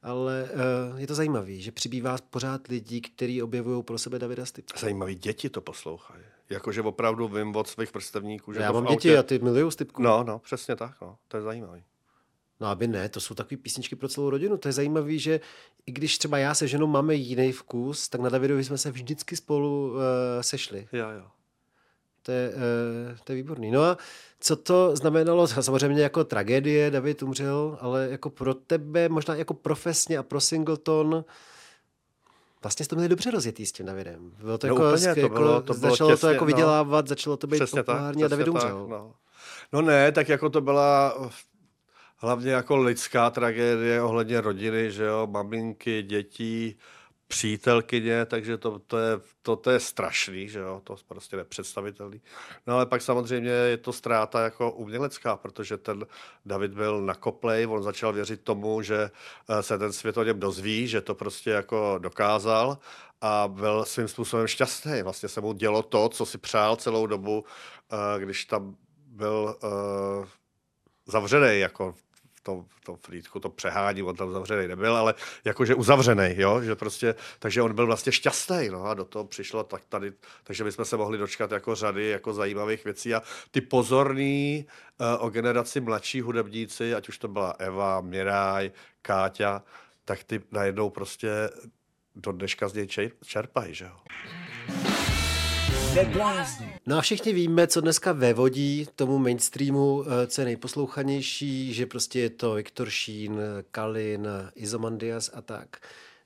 Ale 0.03 0.49
uh, 0.91 0.99
je 0.99 1.07
to 1.07 1.15
zajímavé, 1.15 1.55
že 1.55 1.71
přibývá 1.71 2.17
pořád 2.29 2.67
lidí, 2.67 3.01
kteří 3.01 3.43
objevují 3.43 3.83
pro 3.83 3.97
sebe 3.97 4.19
Davida 4.19 4.45
Stipku. 4.45 4.79
Zajímavý, 4.79 5.15
děti 5.15 5.49
to 5.49 5.61
poslouchají. 5.61 6.23
Jakože 6.49 6.81
opravdu 6.81 7.27
vím 7.27 7.55
od 7.55 7.67
svých 7.67 7.93
vrstevníků, 7.93 8.53
že 8.53 8.59
Já 8.59 8.71
mám 8.71 8.85
v 8.85 8.89
děti 8.89 9.09
autě... 9.09 9.17
a 9.17 9.23
ty 9.23 9.39
milují 9.39 9.71
Stipku. 9.71 10.01
No, 10.01 10.23
no, 10.23 10.39
přesně 10.39 10.75
tak, 10.75 10.91
no. 11.01 11.17
To 11.27 11.37
je 11.37 11.43
zajímavý. 11.43 11.83
No 12.61 12.67
aby 12.67 12.87
ne, 12.87 13.09
to 13.09 13.19
jsou 13.21 13.35
takové 13.35 13.57
písničky 13.57 13.95
pro 13.95 14.07
celou 14.07 14.29
rodinu. 14.29 14.57
To 14.57 14.67
je 14.67 14.71
zajímavé, 14.71 15.17
že 15.17 15.39
i 15.85 15.91
když 15.91 16.17
třeba 16.17 16.37
já 16.37 16.53
se 16.55 16.67
ženou 16.67 16.87
máme 16.87 17.15
jiný 17.15 17.51
vkus, 17.51 18.09
tak 18.09 18.21
na 18.21 18.29
Davidovi 18.29 18.63
jsme 18.63 18.77
se 18.77 18.91
vždycky 18.91 19.35
spolu 19.35 19.89
uh, 19.91 19.97
sešli. 20.41 20.87
Jo, 20.93 21.09
jo. 21.09 21.23
To 22.23 22.31
je, 22.31 22.49
uh, 22.49 23.17
to 23.23 23.31
je 23.31 23.35
výborný. 23.35 23.71
No 23.71 23.83
a 23.83 23.97
co 24.39 24.55
to 24.55 24.95
znamenalo? 24.95 25.47
Samozřejmě 25.61 26.03
jako 26.03 26.23
tragédie, 26.23 26.91
David 26.91 27.23
umřel, 27.23 27.77
ale 27.81 28.07
jako 28.11 28.29
pro 28.29 28.53
tebe, 28.53 29.09
možná 29.09 29.35
jako 29.35 29.53
profesně 29.53 30.17
a 30.17 30.23
pro 30.23 30.41
Singleton, 30.41 31.25
Vlastně 32.63 32.85
jste 32.85 32.95
měli 32.95 33.09
dobře 33.09 33.31
rozjetý 33.31 33.65
s 33.65 33.71
tím 33.71 33.85
Davidem. 33.85 34.31
Bylo 34.43 34.57
to 34.57 34.67
No 34.67 34.73
jako, 34.73 34.87
úplně, 34.87 35.13
to 35.13 35.19
jako 35.19 35.35
bylo- 35.35 35.61
to 35.61 35.73
bylo 35.73 35.91
začalo 35.91 36.09
to 36.09 36.15
těsně, 36.15 36.29
jako 36.29 36.43
no. 36.43 36.47
vydělávat, 36.47 37.07
začalo 37.07 37.37
to 37.37 37.47
být 37.47 37.59
tak, 37.59 37.69
populární 37.69 38.23
a 38.23 38.27
David 38.27 38.47
umřel. 38.47 38.79
tak, 38.79 38.89
no. 38.89 39.13
no 39.73 39.81
ne, 39.81 40.11
tak 40.11 40.29
jako 40.29 40.49
to 40.49 40.61
byla 40.61 41.15
hlavně 42.21 42.51
jako 42.51 42.77
lidská 42.77 43.29
tragédie 43.29 44.01
ohledně 44.01 44.41
rodiny, 44.41 44.91
že 44.91 45.03
jo, 45.03 45.27
maminky, 45.31 46.03
dětí, 46.03 46.77
přítelkyně, 47.27 48.25
takže 48.25 48.57
to, 48.57 48.79
to, 48.79 48.97
je, 48.97 49.19
to, 49.41 49.55
to 49.55 49.71
je 49.71 49.79
strašný, 49.79 50.49
že 50.49 50.59
jo, 50.59 50.81
to 50.83 50.93
je 50.93 50.97
prostě 51.07 51.37
nepředstavitelný. 51.37 52.21
No 52.67 52.73
ale 52.75 52.85
pak 52.85 53.01
samozřejmě 53.01 53.49
je 53.49 53.77
to 53.77 53.93
ztráta 53.93 54.43
jako 54.43 54.71
umělecká, 54.71 55.37
protože 55.37 55.77
ten 55.77 56.05
David 56.45 56.73
byl 56.73 57.01
nakoplej, 57.01 57.67
on 57.67 57.83
začal 57.83 58.13
věřit 58.13 58.41
tomu, 58.41 58.81
že 58.81 59.11
eh, 59.49 59.63
se 59.63 59.77
ten 59.77 59.93
svět 59.93 60.17
o 60.17 60.23
něm 60.23 60.39
dozví, 60.39 60.87
že 60.87 61.01
to 61.01 61.15
prostě 61.15 61.49
jako 61.49 61.95
dokázal 62.01 62.77
a 63.21 63.47
byl 63.47 63.85
svým 63.85 64.07
způsobem 64.07 64.47
šťastný. 64.47 65.01
Vlastně 65.01 65.29
se 65.29 65.41
mu 65.41 65.53
dělo 65.53 65.83
to, 65.83 66.09
co 66.09 66.25
si 66.25 66.37
přál 66.37 66.75
celou 66.75 67.07
dobu, 67.07 67.45
eh, 67.91 68.19
když 68.19 68.45
tam 68.45 68.75
byl 69.07 69.55
eh, 69.63 70.27
zavřený 71.07 71.59
jako 71.59 71.95
tom, 72.43 72.65
v 72.69 72.85
tom 72.85 72.97
to 73.41 73.49
přehání, 73.49 74.03
on 74.03 74.15
tam 74.15 74.31
zavřený 74.31 74.67
nebyl, 74.67 74.95
ale 74.97 75.13
jakože 75.45 75.75
uzavřený, 75.75 76.33
jo, 76.37 76.61
že 76.61 76.75
prostě, 76.75 77.15
takže 77.39 77.61
on 77.61 77.75
byl 77.75 77.85
vlastně 77.85 78.11
šťastný, 78.11 78.69
no 78.69 78.85
a 78.85 78.93
do 78.93 79.05
toho 79.05 79.25
přišlo 79.25 79.63
tak 79.63 79.85
tady, 79.85 80.13
takže 80.43 80.63
my 80.63 80.71
jsme 80.71 80.85
se 80.85 80.97
mohli 80.97 81.17
dočkat 81.17 81.51
jako 81.51 81.75
řady 81.75 82.09
jako 82.09 82.33
zajímavých 82.33 82.83
věcí 82.83 83.13
a 83.13 83.21
ty 83.51 83.61
pozorní 83.61 84.65
uh, 84.97 85.25
o 85.25 85.29
generaci 85.29 85.81
mladší 85.81 86.21
hudebníci, 86.21 86.95
ať 86.95 87.09
už 87.09 87.17
to 87.17 87.27
byla 87.27 87.55
Eva, 87.59 88.01
Miraj, 88.01 88.71
Káťa, 89.01 89.63
tak 90.05 90.23
ty 90.23 90.41
najednou 90.51 90.89
prostě 90.89 91.29
do 92.15 92.31
dneška 92.31 92.67
z 92.67 92.73
něj 92.73 92.85
čer- 92.85 93.11
čerpají, 93.25 93.75
že 93.75 93.85
jo. 93.85 93.95
No 96.85 96.97
a 96.97 97.01
všichni 97.01 97.33
víme, 97.33 97.67
co 97.67 97.81
dneska 97.81 98.11
vevodí 98.11 98.87
tomu 98.95 99.17
mainstreamu, 99.17 100.03
eh, 100.03 100.27
co 100.27 100.41
je 100.41 100.45
nejposlouchanější, 100.45 101.73
že 101.73 101.85
prostě 101.85 102.19
je 102.19 102.29
to 102.29 102.53
Viktor 102.53 102.89
Šín, 102.89 103.39
Kalin, 103.71 104.27
Izomandias 104.55 105.31
a 105.33 105.41
tak. 105.41 105.77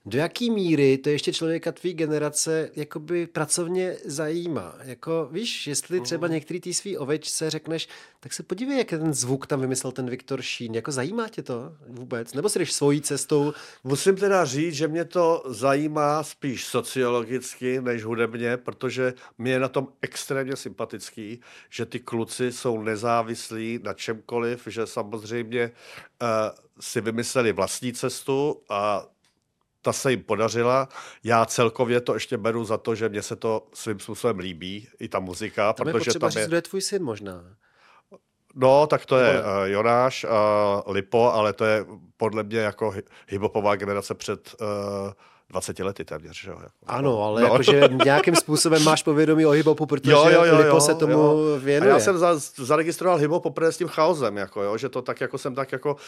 Do 0.08 0.18
jaký 0.18 0.52
míry 0.52 0.98
to 0.98 1.10
ještě 1.10 1.34
člověka 1.34 1.72
tvý 1.72 1.94
generace 1.94 2.70
jakoby 2.76 3.28
pracovně 3.28 3.98
zajímá? 4.06 4.76
Jako, 4.84 5.30
víš, 5.32 5.68
jestli 5.68 6.02
třeba 6.02 6.28
některý 6.28 6.60
tý 6.60 6.74
svý 6.74 6.98
ovečce 6.98 7.50
řekneš, 7.50 7.88
tak 8.20 8.34
se 8.34 8.44
podívej, 8.44 8.78
jak 8.78 8.90
ten 8.90 9.14
zvuk 9.14 9.48
tam 9.48 9.62
vymyslel 9.62 9.92
ten 9.92 10.10
Viktor 10.10 10.42
Šín. 10.42 10.76
Jako 10.76 10.92
zajímá 10.92 11.30
tě 11.30 11.44
to 11.44 11.76
vůbec? 11.88 12.34
Nebo 12.34 12.50
si 12.50 12.60
jdeš 12.60 12.74
svojí 12.74 13.02
cestou? 13.02 13.54
Musím 13.84 14.16
teda 14.16 14.46
říct, 14.46 14.74
že 14.74 14.88
mě 14.88 15.06
to 15.06 15.44
zajímá 15.48 16.24
spíš 16.24 16.66
sociologicky 16.66 17.82
než 17.82 18.04
hudebně, 18.04 18.58
protože 18.58 19.14
mi 19.38 19.50
je 19.50 19.60
na 19.60 19.68
tom 19.68 19.88
extrémně 20.02 20.56
sympatický, 20.56 21.42
že 21.70 21.86
ty 21.86 22.00
kluci 22.00 22.52
jsou 22.52 22.82
nezávislí 22.82 23.80
na 23.84 23.94
čemkoliv, 23.94 24.68
že 24.68 24.88
samozřejmě 24.88 25.72
uh, 26.22 26.28
si 26.80 27.02
vymysleli 27.02 27.52
vlastní 27.52 27.94
cestu 27.94 28.62
a 28.70 29.08
ta 29.86 29.94
se 29.94 30.12
jim 30.12 30.24
podařila. 30.24 30.90
Já 31.24 31.46
celkově 31.46 32.02
to 32.02 32.14
ještě 32.14 32.38
beru 32.38 32.66
za 32.66 32.78
to, 32.78 32.96
že 32.96 33.10
mně 33.10 33.22
se 33.22 33.36
to 33.36 33.68
svým 33.74 34.00
způsobem 34.00 34.40
líbí, 34.40 34.88
i 35.00 35.08
ta 35.08 35.20
muzika, 35.20 35.74
Tam 35.74 35.88
je 35.88 35.94
protože 35.94 36.06
potřeba 36.06 36.28
tam 36.28 36.32
říct, 36.32 36.40
je... 36.42 36.48
kdo 36.48 36.56
je 36.56 36.62
tvůj 36.62 36.82
syn 36.82 37.04
možná. 37.04 37.44
No, 38.56 38.88
tak 38.88 39.06
to 39.06 39.18
je 39.18 39.40
uh, 39.40 39.46
Jonáš, 39.64 40.24
uh, 40.24 40.94
Lipo, 40.94 41.34
ale 41.34 41.54
to 41.54 41.66
je 41.66 41.86
podle 42.18 42.44
mě 42.44 42.60
jako 42.60 42.94
hiphopová 43.28 43.76
generace 43.76 44.14
před 44.16 44.56
uh, 44.62 44.68
20 45.50 45.80
lety 45.80 46.06
téměř, 46.06 46.42
že 46.42 46.50
jo? 46.50 46.58
Jako. 46.60 46.76
Ano, 46.88 47.24
ale 47.24 47.42
No. 47.42 47.48
no. 47.48 47.54
jakože 47.54 47.90
nějakým 48.04 48.36
způsobem 48.36 48.84
máš 48.84 49.04
povědomí 49.04 49.46
o 49.46 49.50
hiphopu, 49.50 49.86
protože 49.86 50.12
jo, 50.12 50.30
jo, 50.30 50.44
jo, 50.44 50.58
Lipo 50.58 50.82
se 50.82 50.96
tomu 50.96 51.14
jo. 51.14 51.60
věnuje. 51.60 51.92
A 51.92 51.96
já 51.96 52.00
jsem 52.00 52.18
za, 52.18 52.40
zaregistroval 52.56 53.18
hip 53.18 53.32
poprvé 53.32 53.72
s 53.72 53.78
tím 53.78 53.88
chaosem, 53.88 54.38
jako, 54.38 54.62
jo, 54.62 54.78
že 54.78 54.90
to 54.90 55.02
tak 55.02 55.22
jako 55.22 55.38
jsem 55.38 55.56
tak 55.56 55.72
jako 55.72 55.94
uh, 55.94 56.00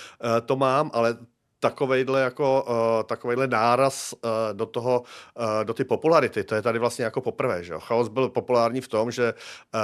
to 0.46 0.56
mám, 0.56 0.92
ale 0.94 1.18
takovejhle 1.60 2.22
jako 2.22 2.64
uh, 2.64 3.04
takovejhle 3.04 3.48
náraz 3.48 4.14
uh, 4.14 4.30
do 4.54 4.66
toho, 4.66 5.02
uh, 5.02 5.64
do 5.64 5.74
ty 5.74 5.84
popularity, 5.84 6.44
to 6.44 6.56
je 6.56 6.62
tady 6.62 6.80
vlastně 6.80 7.06
jako 7.06 7.22
poprvé, 7.22 7.64
že 7.64 7.74
jo. 7.74 7.80
Chaos 7.80 8.08
byl 8.08 8.30
populární 8.30 8.82
v 8.82 8.88
tom, 8.88 9.12
že 9.12 9.34
uh, 9.34 9.80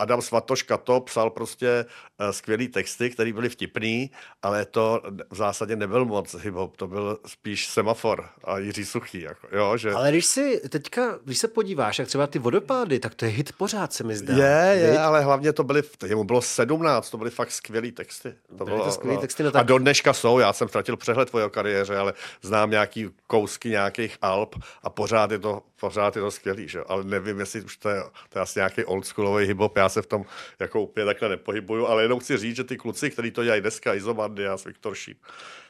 Adam 0.00 0.22
Svatoška 0.22 0.76
to 0.76 1.00
psal 1.00 1.30
prostě 1.30 1.84
uh, 2.20 2.30
skvělý 2.30 2.68
texty, 2.68 3.10
které 3.10 3.32
byly 3.32 3.48
vtipný, 3.48 4.10
ale 4.42 4.64
to 4.64 5.02
v 5.30 5.36
zásadě 5.36 5.76
nebyl 5.76 6.04
moc 6.04 6.34
hip-hop, 6.34 6.70
to 6.76 6.86
byl 6.86 7.18
spíš 7.26 7.66
semafor 7.66 8.28
a 8.44 8.58
Jiří 8.58 8.84
Suchý, 8.84 9.20
jako, 9.20 9.46
jo, 9.56 9.76
že... 9.76 9.92
Ale 9.92 10.10
když 10.10 10.26
si 10.26 10.60
teďka, 10.68 11.18
když 11.24 11.38
se 11.38 11.48
podíváš, 11.48 11.98
jak 11.98 12.08
třeba 12.08 12.26
ty 12.26 12.38
vodopády, 12.38 12.98
tak 12.98 13.14
to 13.14 13.24
je 13.24 13.30
hit 13.30 13.52
pořád, 13.52 13.92
se 13.92 14.04
mi 14.04 14.16
zdá. 14.16 14.34
Je, 14.34 14.78
je, 14.80 14.90
Viď? 14.90 15.00
ale 15.00 15.20
hlavně 15.20 15.52
to 15.52 15.64
byly, 15.64 15.82
jemu 16.06 16.24
bylo 16.24 16.42
17, 16.42 17.10
to 17.10 17.18
byly 17.18 17.30
fakt 17.30 17.50
skvělý 17.50 17.92
texty. 17.92 18.34
To 18.58 18.64
Byly 18.64 18.78
to 18.78 18.92
skvělý 18.92 19.18
texty, 19.18 19.42
no 19.42 19.48
A 19.48 19.52
tak- 19.52 19.66
do 19.66 19.78
dneška 19.78 20.12
jsou, 20.12 20.38
já 20.38 20.52
jsem 20.52 20.68
ztratil 20.68 20.96
přehled 20.96 21.28
o 21.32 21.38
jeho 21.38 21.50
kariéře, 21.50 21.96
ale 21.96 22.12
znám 22.42 22.70
nějaký 22.70 23.08
kousky 23.26 23.68
nějakých 23.68 24.18
alb 24.22 24.54
a 24.82 24.90
pořád 24.90 25.30
je 25.30 25.38
to, 25.38 25.62
pořád 25.80 26.16
je 26.16 26.22
to 26.22 26.30
skvělý, 26.30 26.68
že? 26.68 26.80
ale 26.86 27.04
nevím, 27.04 27.40
jestli 27.40 27.62
už 27.62 27.76
to 27.76 27.88
je, 27.88 28.02
to 28.28 28.38
je 28.38 28.42
asi 28.42 28.58
nějaký 28.58 28.84
oldschoolový 28.84 29.46
hip-hop, 29.46 29.72
já 29.76 29.88
se 29.88 30.02
v 30.02 30.06
tom 30.06 30.24
jako 30.60 30.82
úplně 30.82 31.06
takhle 31.06 31.28
nepohybuju, 31.28 31.86
ale 31.86 32.02
jenom 32.02 32.20
chci 32.20 32.36
říct, 32.36 32.56
že 32.56 32.64
ty 32.64 32.76
kluci, 32.76 33.10
kteří 33.10 33.30
to 33.30 33.44
dělají 33.44 33.60
dneska, 33.60 33.94
Izomandias, 33.94 34.64
Viktor 34.64 34.94
Šíp, 34.94 35.18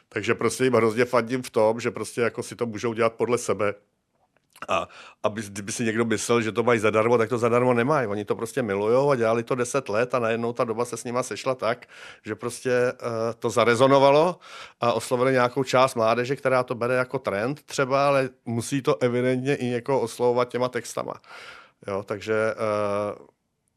takže 0.08 0.34
prostě 0.34 0.64
jim 0.64 0.74
hrozně 0.74 1.04
fandím 1.04 1.42
v 1.42 1.50
tom, 1.50 1.80
že 1.80 1.90
prostě 1.90 2.20
jako 2.20 2.42
si 2.42 2.56
to 2.56 2.66
můžou 2.66 2.92
dělat 2.92 3.12
podle 3.12 3.38
sebe, 3.38 3.74
a 4.68 4.88
aby, 5.22 5.42
kdyby 5.42 5.72
si 5.72 5.84
někdo 5.84 6.04
myslel, 6.04 6.42
že 6.42 6.52
to 6.52 6.62
mají 6.62 6.80
zadarmo, 6.80 7.18
tak 7.18 7.28
to 7.28 7.38
zadarmo 7.38 7.74
nemají. 7.74 8.06
Oni 8.06 8.24
to 8.24 8.36
prostě 8.36 8.62
milujou 8.62 9.10
a 9.10 9.16
dělali 9.16 9.42
to 9.42 9.54
deset 9.54 9.88
let 9.88 10.14
a 10.14 10.18
najednou 10.18 10.52
ta 10.52 10.64
doba 10.64 10.84
se 10.84 10.96
s 10.96 11.04
nima 11.04 11.22
sešla 11.22 11.54
tak, 11.54 11.86
že 12.24 12.34
prostě 12.34 12.92
uh, 12.92 13.08
to 13.38 13.50
zarezonovalo 13.50 14.38
a 14.80 14.92
oslovili 14.92 15.32
nějakou 15.32 15.64
část 15.64 15.94
mládeže, 15.94 16.36
která 16.36 16.62
to 16.62 16.74
bere 16.74 16.94
jako 16.94 17.18
trend 17.18 17.62
třeba, 17.62 18.06
ale 18.06 18.28
musí 18.44 18.82
to 18.82 18.96
evidentně 19.02 19.54
i 19.54 19.66
někoho 19.66 20.00
oslovovat 20.00 20.48
těma 20.48 20.68
textama. 20.68 21.14
Jo, 21.86 22.02
takže 22.02 22.54
uh, 22.54 23.26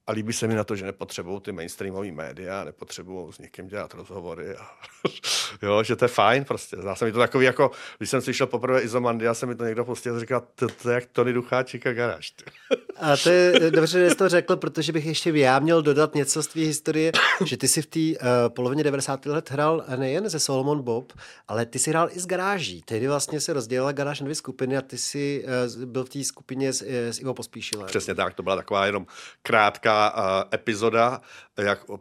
a 0.08 0.12
líbí 0.12 0.34
se 0.34 0.48
mi 0.48 0.56
na 0.56 0.64
to, 0.64 0.76
že 0.76 0.86
nepotřebují 0.86 1.42
ty 1.42 1.52
mainstreamové 1.52 2.12
média, 2.12 2.64
nepotřebují 2.64 3.34
s 3.34 3.38
někým 3.38 3.68
dělat 3.68 3.94
rozhovory. 3.94 4.56
A, 4.56 4.68
jo, 5.62 5.84
že 5.84 5.96
to 5.96 6.06
je 6.06 6.10
fajn 6.10 6.46
prostě. 6.46 6.78
Zdá 6.78 6.96
se 6.96 7.06
mi 7.06 7.12
to 7.12 7.20
takový 7.20 7.46
jako, 7.46 7.72
když 7.98 8.10
jsem 8.10 8.22
slyšel 8.22 8.48
poprvé 8.48 8.82
Izomandia, 8.82 9.34
se 9.34 9.46
mi 9.46 9.56
to 9.56 9.66
někdo 9.66 9.86
pustil 9.86 10.16
a 10.16 10.20
říkal, 10.20 10.44
to, 10.56 10.68
to 10.68 10.90
je 10.90 10.96
jak 10.96 11.06
Tony 11.06 11.34
Ducháček 11.34 11.88
a 11.88 11.94
garáž. 11.94 12.32
ty." 12.32 12.44
A 12.96 13.18
to 13.18 13.30
je 13.30 13.72
dobře, 13.72 14.00
že 14.00 14.10
jsi 14.10 14.16
to 14.16 14.30
řekl, 14.30 14.56
protože 14.56 14.92
bych 14.92 15.06
ještě 15.06 15.30
já 15.30 15.60
měl 15.60 15.82
dodat 15.82 16.16
něco 16.16 16.44
z 16.44 16.48
tvý 16.48 16.66
historie, 16.66 17.12
že 17.46 17.58
ty 17.58 17.68
si 17.68 17.82
v 17.82 17.86
té 17.86 18.00
uh, 18.00 18.28
polovině 18.50 18.84
90. 18.84 19.26
let 19.26 19.52
hrál 19.52 19.86
nejen 19.96 20.30
ze 20.30 20.40
Solomon 20.40 20.82
Bob, 20.82 21.14
ale 21.48 21.66
ty 21.66 21.80
si 21.80 21.90
hrál 21.90 22.10
i 22.12 22.20
z 22.20 22.28
garáží. 22.28 22.82
Tehdy 22.86 23.08
vlastně 23.08 23.40
se 23.42 23.54
rozdělila 23.54 23.92
garáž 23.92 24.20
na 24.20 24.24
dvě 24.24 24.36
skupiny 24.36 24.78
a 24.78 24.82
ty 24.82 24.98
si 24.98 25.46
uh, 25.78 25.86
byl 25.86 26.06
v 26.06 26.10
té 26.10 26.24
skupině 26.24 26.74
s, 26.74 26.82
eh, 26.88 27.14
s 27.14 27.20
Ivo 27.20 27.34
Pospíšilem. 27.34 27.88
Přesně 27.88 28.16
tak, 28.16 28.34
to 28.34 28.44
byla 28.44 28.56
taková 28.56 28.86
jenom 28.86 29.06
krátká 29.42 29.93
uh, 30.18 30.24
epizoda, 30.54 31.22
jak 31.58 31.90
uh, 31.90 31.98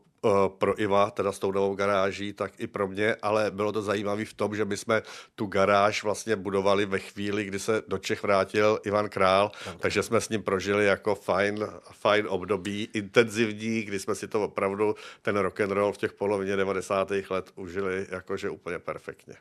pro 0.58 0.80
Iva, 0.80 1.10
teda 1.10 1.32
s 1.32 1.38
tou 1.38 1.52
novou 1.52 1.74
garáží, 1.74 2.32
tak 2.32 2.52
i 2.58 2.66
pro 2.66 2.88
mě, 2.88 3.16
ale 3.22 3.50
bylo 3.50 3.72
to 3.72 3.82
zajímavé 3.82 4.24
v 4.24 4.34
tom, 4.34 4.56
že 4.56 4.64
my 4.64 4.76
jsme 4.76 5.02
tu 5.34 5.46
garáž 5.46 6.02
vlastně 6.02 6.36
budovali 6.36 6.86
ve 6.86 6.98
chvíli, 6.98 7.44
kdy 7.44 7.58
se 7.58 7.82
do 7.88 7.98
Čech 7.98 8.22
vrátil 8.22 8.78
Ivan 8.84 9.08
Král, 9.08 9.50
takže 9.78 10.02
jsme 10.02 10.20
s 10.20 10.28
ním 10.28 10.42
prožili 10.42 10.86
jako 10.86 11.14
fajn, 11.14 11.66
fajn 11.92 12.26
období, 12.28 12.88
intenzivní, 12.92 13.82
kdy 13.82 13.98
jsme 13.98 14.14
si 14.14 14.28
to 14.28 14.44
opravdu, 14.44 14.94
ten 15.22 15.36
rock 15.36 15.60
and 15.60 15.70
roll 15.70 15.92
v 15.92 15.98
těch 15.98 16.12
polovině 16.12 16.56
90. 16.56 17.10
let 17.30 17.50
užili 17.56 18.06
jakože 18.10 18.50
úplně 18.50 18.78
perfektně. 18.78 19.34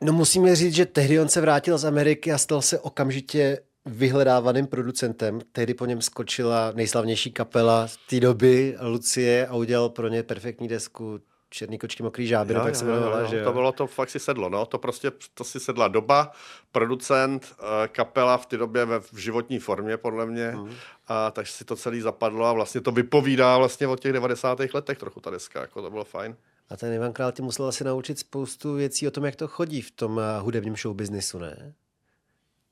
No 0.00 0.12
musíme 0.12 0.56
říct, 0.56 0.74
že 0.74 0.86
tehdy 0.86 1.20
on 1.20 1.28
se 1.28 1.40
vrátil 1.40 1.78
z 1.78 1.84
Ameriky 1.84 2.32
a 2.32 2.38
stal 2.38 2.62
se 2.62 2.78
okamžitě 2.78 3.58
vyhledávaným 3.86 4.66
producentem. 4.66 5.40
Tehdy 5.52 5.74
po 5.74 5.86
něm 5.86 6.02
skočila 6.02 6.72
nejslavnější 6.74 7.32
kapela 7.32 7.88
z 7.88 7.96
té 7.96 8.20
doby, 8.20 8.76
Lucie, 8.80 9.46
a 9.46 9.54
udělal 9.54 9.88
pro 9.88 10.08
ně 10.08 10.22
perfektní 10.22 10.68
desku 10.68 11.20
Černý 11.50 11.78
kočky, 11.78 12.02
mokrý 12.02 12.26
žáby, 12.26 12.54
Jo, 12.54 12.60
tak 12.60 12.68
jo, 12.68 12.74
se 12.74 12.84
jo, 12.84 12.90
jmenovala, 12.90 13.20
jo, 13.20 13.26
že 13.26 13.38
jo? 13.38 13.44
To 13.44 13.52
bylo 13.52 13.72
to, 13.72 13.86
fakt 13.86 14.10
si 14.10 14.18
sedlo, 14.18 14.48
no. 14.48 14.66
To 14.66 14.78
prostě, 14.78 15.12
to 15.34 15.44
si 15.44 15.60
sedla 15.60 15.88
doba, 15.88 16.32
producent, 16.72 17.54
eh, 17.58 17.88
kapela 17.88 18.38
v 18.38 18.46
té 18.46 18.56
době 18.56 18.84
ve 18.84 19.00
v 19.00 19.16
životní 19.16 19.58
formě, 19.58 19.96
podle 19.96 20.26
mě. 20.26 20.50
Mhm. 20.50 20.74
A 21.06 21.30
takže 21.30 21.52
si 21.52 21.64
to 21.64 21.76
celý 21.76 22.00
zapadlo 22.00 22.46
a 22.46 22.52
vlastně 22.52 22.80
to 22.80 22.92
vypovídá 22.92 23.58
vlastně 23.58 23.86
o 23.86 23.96
těch 23.96 24.12
90. 24.12 24.74
letech 24.74 24.98
trochu 24.98 25.20
ta 25.20 25.30
deska, 25.30 25.60
jako 25.60 25.82
to 25.82 25.90
bylo 25.90 26.04
fajn. 26.04 26.36
A 26.70 26.76
ten 26.76 26.92
Ivan 26.92 27.12
Král 27.12 27.32
tě 27.32 27.42
musel 27.42 27.66
asi 27.66 27.84
naučit 27.84 28.18
spoustu 28.18 28.74
věcí 28.74 29.08
o 29.08 29.10
tom, 29.10 29.24
jak 29.24 29.36
to 29.36 29.48
chodí 29.48 29.82
v 29.82 29.90
tom 29.90 30.20
eh, 30.20 30.40
hudebním 30.40 30.76
showbiznisu, 30.76 31.38
ne? 31.38 31.74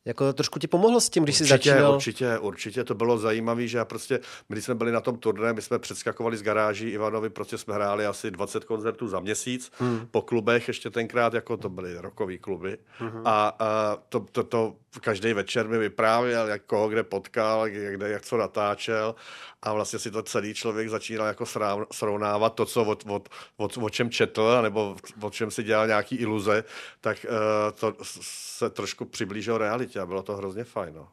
Jako 0.05 0.33
trošku 0.33 0.59
ti 0.59 0.67
pomohlo 0.67 1.01
s 1.01 1.11
tím, 1.11 1.25
když 1.25 1.37
jsi 1.37 1.45
Určitě, 1.45 1.71
začínal? 1.71 1.95
určitě, 1.95 2.38
určitě 2.38 2.85
to 2.85 2.95
bylo 2.95 3.19
zajímavé, 3.19 3.67
že 3.67 3.79
já 3.79 3.85
prostě, 3.85 4.21
my 4.49 4.55
když 4.55 4.64
jsme 4.64 4.75
byli 4.75 4.93
na 4.93 5.01
tom 5.01 5.19
turné, 5.19 5.53
my 5.53 5.62
jsme 5.62 5.79
předskakovali 5.79 6.37
z 6.37 6.43
garáží 6.43 6.88
Ivanovi, 6.88 7.31
prostě 7.31 7.59
jsme 7.59 7.75
hráli 7.75 8.07
asi 8.07 8.31
20 8.31 8.64
koncertů 8.64 9.09
za 9.09 9.21
měsíc 9.21 9.73
hmm. 9.79 10.07
po 10.11 10.23
klubech, 10.23 10.69
ještě 10.69 10.90
tenkrát, 10.90 11.35
jako 11.35 11.57
to 11.57 11.69
byly 11.69 11.99
rokový 11.99 12.38
kluby. 12.38 12.79
Hmm. 12.99 13.23
A, 13.25 13.57
a 13.59 13.97
to, 14.09 14.21
to, 14.21 14.45
to, 14.45 14.75
každý 15.01 15.33
večer 15.33 15.69
mi 15.69 15.79
vyprávěl, 15.79 16.49
jak 16.49 16.63
koho 16.63 16.89
kde 16.89 17.03
potkal, 17.03 17.67
jak, 17.67 17.95
kde, 17.95 18.09
jak 18.09 18.23
co 18.23 18.37
natáčel 18.37 19.15
a 19.63 19.73
vlastně 19.73 19.99
si 19.99 20.11
to 20.11 20.23
celý 20.23 20.55
člověk 20.55 20.89
začínal 20.89 21.27
jako 21.27 21.45
srovnávat 21.93 22.55
to, 22.55 22.67
co 22.67 22.85
od, 22.85 23.05
od, 23.07 23.29
od, 23.57 23.77
o 23.77 23.91
čem 23.91 24.11
četl, 24.11 24.63
nebo 24.63 24.97
o 25.21 25.31
čem 25.31 25.51
si 25.51 25.63
dělal 25.63 25.87
nějaký 25.87 26.17
iluze, 26.17 26.65
tak 27.01 27.27
uh, 27.29 27.79
to 27.81 28.05
se 28.23 28.71
trošku 28.71 29.05
přiblížilo 29.05 29.59
realitě 29.59 30.01
a 30.01 30.07
bylo 30.07 30.23
to 30.23 30.37
hrozně 30.37 30.65
fajn. 30.65 30.95
No. 30.95 31.09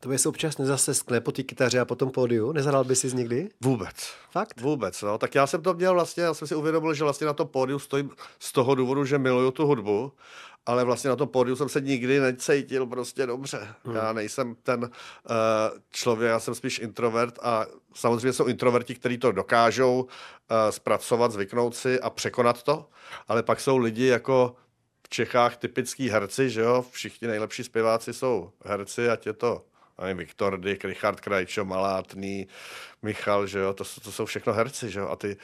To 0.00 0.08
by 0.08 0.18
se 0.18 0.28
občas 0.28 0.58
nezaseskne 0.58 1.20
po 1.20 1.32
té 1.32 1.42
kytaře 1.42 1.80
a 1.80 1.84
po 1.84 1.94
tom 1.94 2.10
pódiu? 2.10 2.52
Nezahrál 2.52 2.84
by 2.84 2.96
si 2.96 3.08
z 3.08 3.14
nikdy? 3.14 3.48
Vůbec. 3.60 3.94
Fakt? 4.30 4.60
Vůbec, 4.60 5.02
no. 5.02 5.18
Tak 5.18 5.34
já 5.34 5.46
jsem 5.46 5.62
to 5.62 5.74
měl 5.74 5.94
vlastně, 5.94 6.22
já 6.22 6.34
jsem 6.34 6.48
si 6.48 6.54
uvědomil, 6.54 6.94
že 6.94 7.04
vlastně 7.04 7.26
na 7.26 7.32
tom 7.32 7.48
pódiu 7.48 7.78
stojím 7.78 8.10
z 8.38 8.52
toho 8.52 8.74
důvodu, 8.74 9.04
že 9.04 9.18
miluju 9.18 9.50
tu 9.50 9.66
hudbu, 9.66 10.12
ale 10.66 10.84
vlastně 10.84 11.10
na 11.10 11.16
tom 11.16 11.28
pódiu 11.28 11.56
jsem 11.56 11.68
se 11.68 11.80
nikdy 11.80 12.20
necítil 12.20 12.86
prostě 12.86 13.26
dobře. 13.26 13.68
Hmm. 13.84 13.96
Já 13.96 14.12
nejsem 14.12 14.54
ten 14.62 14.82
uh, 14.82 14.88
člověk, 15.90 16.30
já 16.30 16.40
jsem 16.40 16.54
spíš 16.54 16.78
introvert 16.78 17.38
a 17.42 17.66
samozřejmě 17.94 18.32
jsou 18.32 18.46
introverti, 18.46 18.94
kteří 18.94 19.18
to 19.18 19.32
dokážou 19.32 20.02
uh, 20.02 20.08
zpracovat, 20.70 21.32
zvyknout 21.32 21.76
si 21.76 22.00
a 22.00 22.10
překonat 22.10 22.62
to, 22.62 22.88
ale 23.28 23.42
pak 23.42 23.60
jsou 23.60 23.76
lidi 23.76 24.06
jako 24.06 24.54
v 25.02 25.08
Čechách 25.08 25.56
typický 25.56 26.10
herci, 26.10 26.50
že 26.50 26.60
jo, 26.60 26.84
všichni 26.90 27.28
nejlepší 27.28 27.64
zpěváci 27.64 28.12
jsou 28.12 28.50
herci, 28.64 29.08
ať 29.08 29.26
je 29.26 29.32
to 29.32 29.64
nevím, 30.04 30.16
Viktor 30.16 30.60
Dyk, 30.60 30.84
Richard 30.84 31.20
Krajčo, 31.20 31.64
Malátný, 31.64 32.48
Michal, 33.02 33.46
že 33.46 33.58
jo, 33.58 33.72
to, 33.72 33.84
to 34.02 34.12
jsou 34.12 34.24
všechno 34.24 34.52
herci, 34.52 34.90
že 34.90 35.00
jo, 35.00 35.08
a 35.08 35.16
ty 35.16 35.36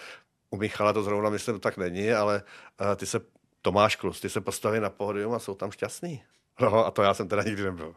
u 0.50 0.56
Michala 0.56 0.92
to 0.92 1.02
zrovna 1.02 1.30
myslím 1.30 1.60
tak 1.60 1.76
není, 1.76 2.12
ale 2.12 2.42
uh, 2.80 2.94
ty 2.96 3.06
se, 3.06 3.20
Tomáš 3.62 3.96
Klus, 3.96 4.20
ty 4.20 4.28
se 4.28 4.40
postaví 4.40 4.80
na 4.80 4.90
pódium 4.90 5.34
a 5.34 5.38
jsou 5.38 5.54
tam 5.54 5.70
šťastný. 5.70 6.22
No 6.60 6.86
a 6.86 6.90
to 6.90 7.02
já 7.02 7.14
jsem 7.14 7.28
teda 7.28 7.42
nikdy 7.42 7.62
nebyl. 7.62 7.94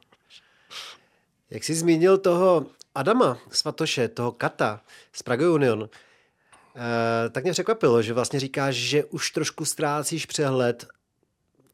Jak 1.49 1.63
jsi 1.63 1.75
zmínil 1.75 2.17
toho 2.17 2.65
Adama 2.95 3.37
Svatoše, 3.51 4.07
toho 4.07 4.31
Kata 4.31 4.81
z 5.13 5.23
Prague 5.23 5.49
Union, 5.49 5.89
eh, 6.75 7.29
tak 7.29 7.43
mě 7.43 7.51
překvapilo, 7.51 8.01
že 8.01 8.13
vlastně 8.13 8.39
říkáš, 8.39 8.75
že 8.75 9.03
už 9.03 9.31
trošku 9.31 9.65
ztrácíš 9.65 10.25
přehled. 10.25 10.87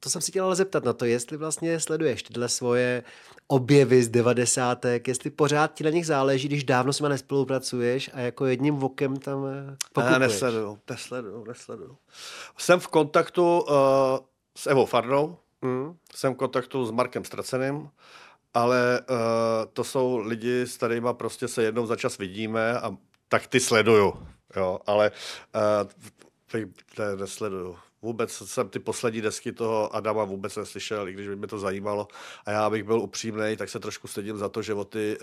To 0.04 0.10
jsem 0.10 0.22
si 0.22 0.32
chtěl 0.32 0.46
ale 0.46 0.56
zeptat 0.56 0.84
na 0.84 0.94
to, 0.94 1.06
jestli 1.06 1.38
vlastně 1.38 1.80
sleduješ 1.80 2.24
tyhle 2.24 2.50
svoje 2.50 3.04
objevy 3.48 4.04
z 4.04 4.10
devadesátek, 4.10 5.08
jestli 5.08 5.30
pořád 5.30 5.74
ti 5.74 5.84
na 5.84 5.90
nich 5.90 6.06
záleží, 6.08 6.48
když 6.48 6.64
dávno 6.64 6.94
s 6.94 7.00
nimi 7.00 7.10
nespolupracuješ 7.10 8.10
a 8.14 8.20
jako 8.20 8.46
jedním 8.46 8.76
vokem 8.76 9.18
tam 9.18 9.46
eh, 9.46 9.62
Ne, 9.72 9.76
pokupuješ. 9.94 10.20
nesleduju, 10.20 10.80
nesleduju, 10.90 11.46
nesleduju. 11.48 11.98
Jsem 12.58 12.80
v 12.80 12.88
kontaktu 12.88 13.60
uh, 13.62 13.76
s 14.58 14.68
Evou 14.68 14.86
Farnou, 14.86 15.38
Mm. 15.62 15.96
jsem 16.16 16.34
v 16.34 16.38
kontaktu 16.38 16.86
s 16.86 16.92
Markem 16.92 17.26
Straceným, 17.26 17.90
ale 18.54 19.00
uh, 19.10 19.16
to 19.74 19.84
jsou 19.84 20.18
lidi, 20.18 20.62
s 20.62 20.78
kterými 20.78 21.08
prostě 21.12 21.48
se 21.48 21.64
jednou 21.64 21.86
za 21.86 21.96
čas 21.96 22.18
vidíme 22.18 22.80
a 22.80 22.98
tak 23.28 23.48
ty 23.48 23.60
sleduju, 23.60 24.14
jo, 24.56 24.80
ale 24.86 25.12
uh, 25.56 25.90
ty, 26.52 26.72
ne, 27.00 27.16
nesleduju. 27.16 27.76
Vůbec 28.04 28.32
jsem 28.32 28.70
ty 28.70 28.80
poslední 28.80 29.22
desky 29.22 29.52
toho 29.52 29.96
Adama 29.96 30.24
vůbec 30.24 30.56
neslyšel, 30.56 31.08
i 31.08 31.14
když 31.14 31.28
by 31.28 31.36
mě 31.36 31.48
to 31.48 31.60
zajímalo. 31.60 32.08
A 32.46 32.52
já 32.52 32.70
bych 32.70 32.84
byl 32.84 33.00
upřímný, 33.00 33.58
tak 33.58 33.70
se 33.70 33.80
trošku 33.80 34.08
stydím 34.08 34.38
za 34.38 34.50
to, 34.50 34.62
že 34.62 34.74
o 34.74 34.86
ty, 34.86 35.18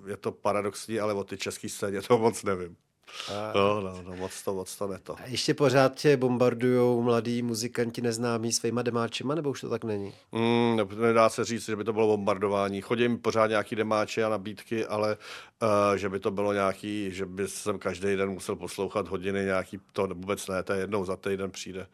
uh, 0.00 0.08
je 0.08 0.16
to 0.16 0.32
paradoxní, 0.32 1.00
ale 1.00 1.14
o 1.14 1.24
ty 1.24 1.38
český 1.38 1.68
scéně 1.68 2.02
to 2.02 2.18
moc 2.18 2.42
nevím. 2.42 2.87
A, 3.28 3.52
No, 3.54 3.80
no, 3.80 4.02
no, 4.02 4.16
moc 4.16 4.42
to, 4.42 4.54
moc 4.54 4.76
to 4.76 4.86
ne 4.86 4.98
to. 5.02 5.14
a 5.18 5.24
ještě 5.26 5.54
pořád 5.54 5.94
tě 5.94 6.16
bombardujou 6.16 7.02
mladí 7.02 7.42
muzikanti 7.42 8.00
neznámí 8.00 8.52
svýma 8.52 8.82
demáčima, 8.82 9.34
nebo 9.34 9.50
už 9.50 9.60
to 9.60 9.68
tak 9.68 9.84
není? 9.84 10.14
Mm, 10.32 10.76
ne- 10.76 10.96
nedá 11.06 11.28
se 11.28 11.44
říct, 11.44 11.64
že 11.64 11.76
by 11.76 11.84
to 11.84 11.92
bylo 11.92 12.06
bombardování. 12.06 12.80
Chodím 12.80 13.18
pořád 13.18 13.46
nějaký 13.46 13.76
demáče 13.76 14.24
a 14.24 14.28
nabídky, 14.28 14.86
ale 14.86 15.16
uh, 15.62 15.96
že 15.96 16.08
by 16.08 16.20
to 16.20 16.30
bylo 16.30 16.52
nějaký, 16.52 17.10
že 17.12 17.26
by 17.26 17.48
jsem 17.48 17.78
každý 17.78 18.16
den 18.16 18.30
musel 18.30 18.56
poslouchat 18.56 19.08
hodiny 19.08 19.44
nějaký, 19.44 19.80
to 19.92 20.06
vůbec 20.06 20.48
ne, 20.48 20.62
to 20.62 20.72
je 20.72 20.80
jednou 20.80 21.04
za 21.04 21.16
týden 21.16 21.50
přijde 21.50 21.86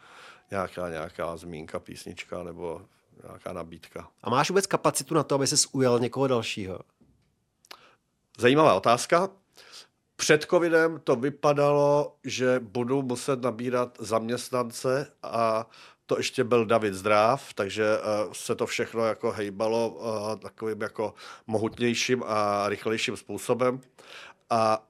nějaká, 0.50 0.88
nějaká 0.88 1.37
zmínka, 1.37 1.79
písnička 1.79 2.42
nebo 2.42 2.83
nějaká 3.29 3.53
nabídka. 3.53 4.09
A 4.22 4.31
máš 4.31 4.48
vůbec 4.50 4.66
kapacitu 4.66 5.14
na 5.14 5.22
to, 5.22 5.35
aby 5.35 5.46
se 5.46 5.57
ujal 5.72 5.98
někoho 5.98 6.27
dalšího? 6.27 6.79
Zajímavá 8.38 8.74
otázka. 8.74 9.29
Před 10.16 10.44
covidem 10.44 11.00
to 11.05 11.16
vypadalo, 11.16 12.16
že 12.24 12.61
budu 12.61 13.03
muset 13.03 13.42
nabírat 13.42 13.96
zaměstnance 14.00 15.12
a 15.22 15.66
to 16.07 16.16
ještě 16.16 16.44
byl 16.44 16.66
David 16.66 16.94
Zdráv, 16.94 17.55
takže 17.55 17.98
uh, 17.98 18.33
se 18.33 18.55
to 18.55 18.66
všechno 18.66 19.05
jako 19.05 19.33
hejbalo 19.33 19.88
uh, 19.88 20.37
takovým 20.37 20.83
jako 20.83 21.14
mohutnějším 21.46 22.22
a 22.27 22.68
rychlejším 22.68 23.16
způsobem. 23.16 23.81
A 24.50 24.87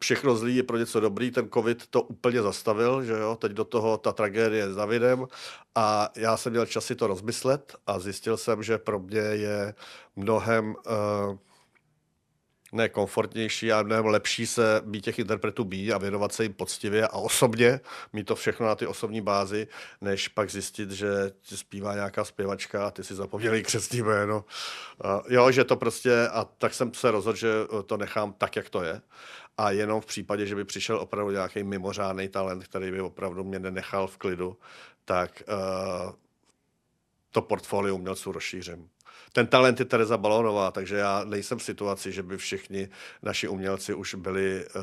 všechno 0.00 0.36
zlý 0.36 0.56
je 0.56 0.62
pro 0.62 0.78
něco 0.78 1.00
dobrý, 1.00 1.30
ten 1.30 1.50
covid 1.50 1.86
to 1.86 2.02
úplně 2.02 2.42
zastavil, 2.42 3.04
že 3.04 3.12
jo, 3.12 3.36
teď 3.36 3.52
do 3.52 3.64
toho 3.64 3.96
ta 3.96 4.12
tragédie 4.12 4.72
s 4.72 4.76
Davidem. 4.76 5.26
A 5.74 6.08
já 6.16 6.36
jsem 6.36 6.52
měl 6.52 6.66
čas 6.66 6.84
si 6.84 6.94
to 6.94 7.06
rozmyslet 7.06 7.76
a 7.86 7.98
zjistil 7.98 8.36
jsem, 8.36 8.62
že 8.62 8.78
pro 8.78 8.98
mě 8.98 9.18
je 9.20 9.74
mnohem 10.16 10.74
uh, 10.86 11.38
ne 12.74 12.88
komfortnější 12.88 13.72
a 13.72 13.82
mnohem 13.82 14.06
lepší 14.06 14.46
se 14.46 14.82
být 14.84 15.04
těch 15.04 15.18
interpretů 15.18 15.64
být 15.64 15.92
a 15.92 15.98
věnovat 15.98 16.32
se 16.32 16.42
jim 16.42 16.54
poctivě 16.54 17.08
a 17.08 17.12
osobně, 17.12 17.80
mít 18.12 18.24
to 18.24 18.34
všechno 18.34 18.66
na 18.66 18.74
ty 18.74 18.86
osobní 18.86 19.20
bázi, 19.20 19.68
než 20.00 20.28
pak 20.28 20.50
zjistit, 20.50 20.90
že 20.90 21.08
ti 21.40 21.56
zpívá 21.56 21.94
nějaká 21.94 22.24
zpěvačka 22.24 22.86
a 22.86 22.90
ty 22.90 23.04
si 23.04 23.14
zapomněli 23.14 23.62
křesní 23.62 24.02
jméno. 24.02 24.44
Jo, 25.28 25.50
že 25.50 25.64
to 25.64 25.76
prostě, 25.76 26.28
a 26.28 26.44
tak 26.44 26.74
jsem 26.74 26.94
se 26.94 27.10
rozhodl, 27.10 27.38
že 27.38 27.52
to 27.86 27.96
nechám 27.96 28.32
tak, 28.32 28.56
jak 28.56 28.70
to 28.70 28.82
je. 28.82 29.00
A 29.58 29.70
jenom 29.70 30.00
v 30.00 30.06
případě, 30.06 30.46
že 30.46 30.54
by 30.54 30.64
přišel 30.64 30.98
opravdu 30.98 31.32
nějaký 31.32 31.62
mimořádný 31.62 32.28
talent, 32.28 32.64
který 32.64 32.90
by 32.90 33.00
opravdu 33.00 33.44
mě 33.44 33.58
nenechal 33.58 34.06
v 34.06 34.16
klidu, 34.16 34.58
tak 35.04 35.42
uh, 35.48 36.12
to 37.30 37.42
portfolio 37.42 37.94
umělců 37.94 38.32
rozšířím. 38.32 38.88
Ten 39.34 39.46
talent 39.46 39.78
je 39.80 39.84
Tereza 39.84 40.16
Balónová, 40.16 40.70
takže 40.70 40.96
já 40.96 41.24
nejsem 41.24 41.58
v 41.58 41.62
situaci, 41.62 42.12
že 42.12 42.22
by 42.22 42.36
všichni 42.36 42.88
naši 43.22 43.48
umělci 43.48 43.94
už 43.94 44.14
byli 44.14 44.66
uh, 44.76 44.82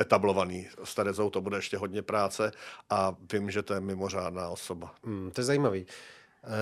etablovaní. 0.00 0.68
S 0.84 0.94
Terezou 0.94 1.30
to 1.30 1.40
bude 1.40 1.56
ještě 1.56 1.76
hodně 1.76 2.02
práce 2.02 2.52
a 2.90 3.14
vím, 3.32 3.50
že 3.50 3.62
to 3.62 3.74
je 3.74 3.80
mimořádná 3.80 4.48
osoba. 4.48 4.94
Hmm, 5.04 5.30
to 5.32 5.40
je 5.40 5.44
zajímavý. 5.44 5.86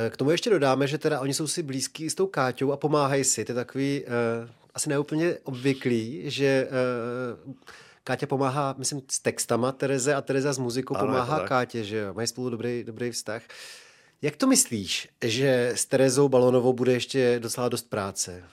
Eh, 0.07 0.11
K 0.11 0.17
tomu 0.17 0.31
ještě 0.31 0.51
dodáme, 0.51 0.87
že 0.87 0.99
teda 0.99 1.21
oni 1.21 1.35
jsou 1.35 1.47
si 1.47 1.63
blízký 1.63 2.11
s 2.11 2.15
tou 2.15 2.27
Káťou 2.27 2.73
a 2.73 2.77
pomáhají 2.77 3.25
si. 3.25 3.45
To 3.45 3.53
je 3.53 3.57
takový 3.57 4.05
uh, 4.05 4.49
asi 4.75 4.89
neúplně 4.89 5.39
obvyklý, 5.45 6.23
že 6.31 6.69
uh, 7.47 7.55
Káťa 8.05 8.27
pomáhá, 8.27 8.75
myslím, 8.79 9.03
s 9.11 9.19
textama 9.19 9.73
Tereze 9.73 10.15
a 10.15 10.21
Tereza 10.21 10.53
s 10.53 10.59
muzikou 10.59 10.97
Ano, 10.97 11.07
pomáhá. 11.07 11.41
Kátě, 11.49 11.85
že 11.85 11.97
jo? 11.97 12.15
Mají 12.15 12.29
spolu 12.29 12.51
dobrý, 12.51 12.85
dobrý 12.85 13.11
vztah. 13.11 13.43
Jak 14.23 14.37
to 14.37 14.47
myslíš, 14.47 15.09
že 15.25 15.73
s 15.75 15.87
Terezou 15.87 16.29
Balonovou 16.29 16.73
bude 16.73 16.93
ještě 16.93 17.39
docela 17.39 17.69
dost 17.69 17.91
práce? 17.91 18.45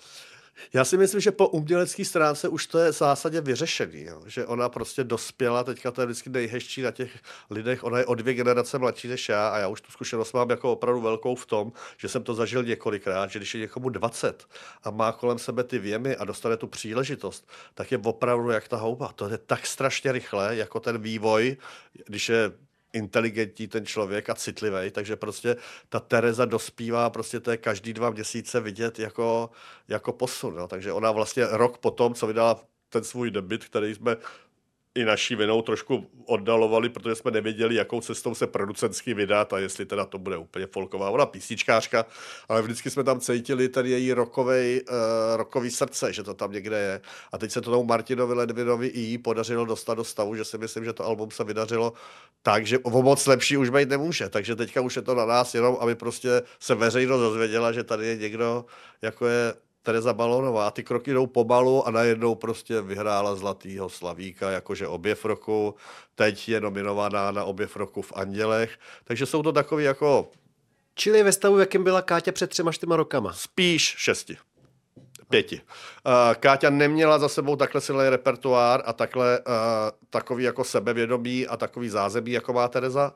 Já 0.73 0.86
si 0.86 0.97
myslím, 0.97 1.21
že 1.21 1.32
po 1.32 1.47
umělecké 1.47 2.06
stránce 2.06 2.47
už 2.47 2.67
to 2.67 2.80
je 2.80 2.91
v 2.91 2.97
zásadě 2.97 3.41
vyřešený, 3.41 4.03
jo? 4.03 4.23
že 4.25 4.45
ona 4.45 4.69
prostě 4.69 5.03
dospěla, 5.03 5.63
teďka 5.63 5.91
to 5.91 6.01
je 6.01 6.08
vždycky 6.08 6.30
nejhezčí 6.30 6.82
na 6.82 6.91
těch 6.91 7.12
lidech, 7.49 7.84
ona 7.84 7.99
je 7.99 8.06
o 8.06 8.15
dvě 8.15 8.34
generace 8.34 8.80
mladší 8.80 9.08
než 9.08 9.30
já 9.30 9.49
a 9.49 9.58
já 9.58 9.67
už 9.67 9.82
tu 9.82 9.91
zkušenost 9.91 10.34
mám 10.34 10.49
jako 10.49 10.71
opravdu 10.71 11.01
velkou 11.01 11.36
v 11.36 11.45
tom, 11.45 11.71
že 11.97 12.10
jsem 12.10 12.23
to 12.23 12.34
zažil 12.34 12.63
několikrát, 12.63 13.32
že 13.32 13.39
když 13.39 13.56
je 13.56 13.62
někomu 13.62 13.89
20 13.89 14.45
a 14.84 14.91
má 14.91 15.12
kolem 15.12 15.39
sebe 15.39 15.63
ty 15.63 15.80
věmy 15.80 16.15
a 16.15 16.25
dostane 16.25 16.58
tu 16.58 16.67
příležitost, 16.67 17.49
tak 17.73 17.91
je 17.91 17.97
opravdu 17.97 18.49
jak 18.49 18.67
ta 18.67 18.77
houba. 18.77 19.12
To 19.15 19.30
je 19.30 19.38
tak 19.38 19.67
strašně 19.67 20.12
rychle, 20.12 20.56
jako 20.56 20.80
ten 20.80 20.97
vývoj, 21.01 21.58
když 22.06 22.30
je 22.30 22.51
inteligentní 22.93 23.67
ten 23.67 23.86
člověk 23.86 24.30
a 24.30 24.36
citlivý, 24.36 24.91
takže 24.91 25.15
prostě 25.15 25.56
ta 25.89 26.00
Tereza 26.00 26.45
dospívá, 26.45 27.10
prostě 27.10 27.39
to 27.39 27.52
je 27.52 27.58
každý 27.58 27.93
dva 27.93 28.10
měsíce 28.10 28.60
vidět 28.60 29.00
jako, 29.00 29.50
jako 29.88 30.13
posun. 30.13 30.56
No. 30.56 30.67
Takže 30.67 30.91
ona 30.91 31.12
vlastně 31.12 31.47
rok 31.50 31.78
potom, 31.78 32.13
co 32.13 32.28
vydala 32.28 32.63
ten 32.89 33.04
svůj 33.04 33.32
debit, 33.32 33.66
který 33.66 33.95
jsme 33.95 34.16
i 34.98 35.06
naší 35.06 35.36
vinou 35.36 35.62
trošku 35.62 36.08
oddalovali, 36.26 36.89
protože 36.89 37.16
jsme 37.16 37.32
nevěděli, 37.32 37.76
jakou 37.76 38.02
cestou 38.02 38.36
se 38.36 38.48
producentsky 38.48 39.14
vydat 39.14 39.54
a 39.54 39.60
jestli 39.60 39.86
teda 39.86 40.06
to 40.06 40.18
bude 40.18 40.38
úplně 40.38 40.68
folková. 40.68 41.10
Ona 41.10 41.26
písničkářka, 41.26 42.06
ale 42.50 42.62
vždycky 42.62 42.89
jsme 42.89 43.04
tam 43.04 43.20
cítili 43.20 43.70
ten 43.70 43.86
její 43.86 44.14
rokovej, 44.14 44.82
uh, 44.89 44.95
rokový 45.38 45.72
srdce, 45.72 46.14
že 46.14 46.24
to 46.24 46.34
tam 46.34 46.52
někde 46.52 46.78
je. 46.78 47.02
A 47.32 47.38
teď 47.38 47.52
se 47.52 47.62
to 47.62 47.72
tomu 47.72 47.84
Martinovi 47.84 48.34
Ledvinovi 48.34 48.88
i 48.88 49.00
jí 49.00 49.18
podařilo 49.18 49.66
dostat 49.66 49.93
do 49.93 50.04
stavu, 50.04 50.36
že 50.36 50.45
si 50.45 50.58
myslím, 50.58 50.86
že 50.86 50.93
to 50.93 51.06
album 51.06 51.32
se 51.32 51.43
vydařilo 51.43 51.93
tak, 52.41 52.66
že 52.66 52.80
o 52.80 53.04
moc 53.04 53.26
lepší 53.28 53.58
už 53.58 53.70
být 53.70 53.89
nemůže. 53.89 54.30
Takže 54.30 54.56
teďka 54.56 54.82
už 54.82 54.95
je 54.95 55.02
to 55.02 55.16
na 55.16 55.26
nás 55.26 55.56
jenom, 55.56 55.78
aby 55.80 55.95
prostě 55.95 56.41
se 56.60 56.76
veřejnost 56.76 57.22
dozvěděla, 57.22 57.72
že 57.72 57.84
tady 57.84 58.08
je 58.08 58.16
někdo, 58.18 58.66
jako 59.02 59.28
je 59.28 59.54
Tereza 59.88 60.14
Balonová. 60.14 60.72
Ty 60.72 60.84
kroky 60.84 61.14
jdou 61.14 61.28
pomalu 61.28 61.88
a 61.88 61.92
najednou 61.92 62.36
prostě 62.36 62.82
vyhrála 62.82 63.36
Zlatýho 63.36 63.90
Slavíka, 63.90 64.52
jakože 64.52 64.88
objev 64.88 65.26
roku. 65.26 65.76
Teď 66.16 66.50
je 66.50 66.62
nominovaná 66.62 67.32
na 67.32 67.44
objev 67.44 67.76
roku 67.76 68.02
v 68.02 68.14
Andělech. 68.16 68.80
Takže 69.04 69.26
jsou 69.26 69.44
to 69.44 69.52
takový 69.52 69.84
jako... 69.84 70.30
Čili 70.96 71.24
ve 71.24 71.32
stavu, 71.32 71.60
jakým 71.60 71.84
byla 71.84 72.02
Káťa 72.02 72.32
před 72.32 72.50
třema, 72.50 72.72
čtyřma 72.72 72.96
rokama? 72.96 73.34
Spíš 73.34 73.96
šesti. 73.98 74.38
Pěti. 75.30 75.62
Uh, 75.62 76.36
Káťa 76.36 76.70
neměla 76.70 77.20
za 77.20 77.30
sebou 77.30 77.56
takhle 77.56 77.82
silný 77.82 78.10
repertoár 78.10 78.84
a 78.86 78.94
takhle 78.94 79.40
uh, 79.40 79.54
takový 80.10 80.44
jako 80.44 80.64
sebevědomí 80.64 81.48
a 81.48 81.58
takový 81.58 81.90
zázemí, 81.90 82.32
jako 82.32 82.54
má 82.54 82.68
Tereza, 82.68 83.14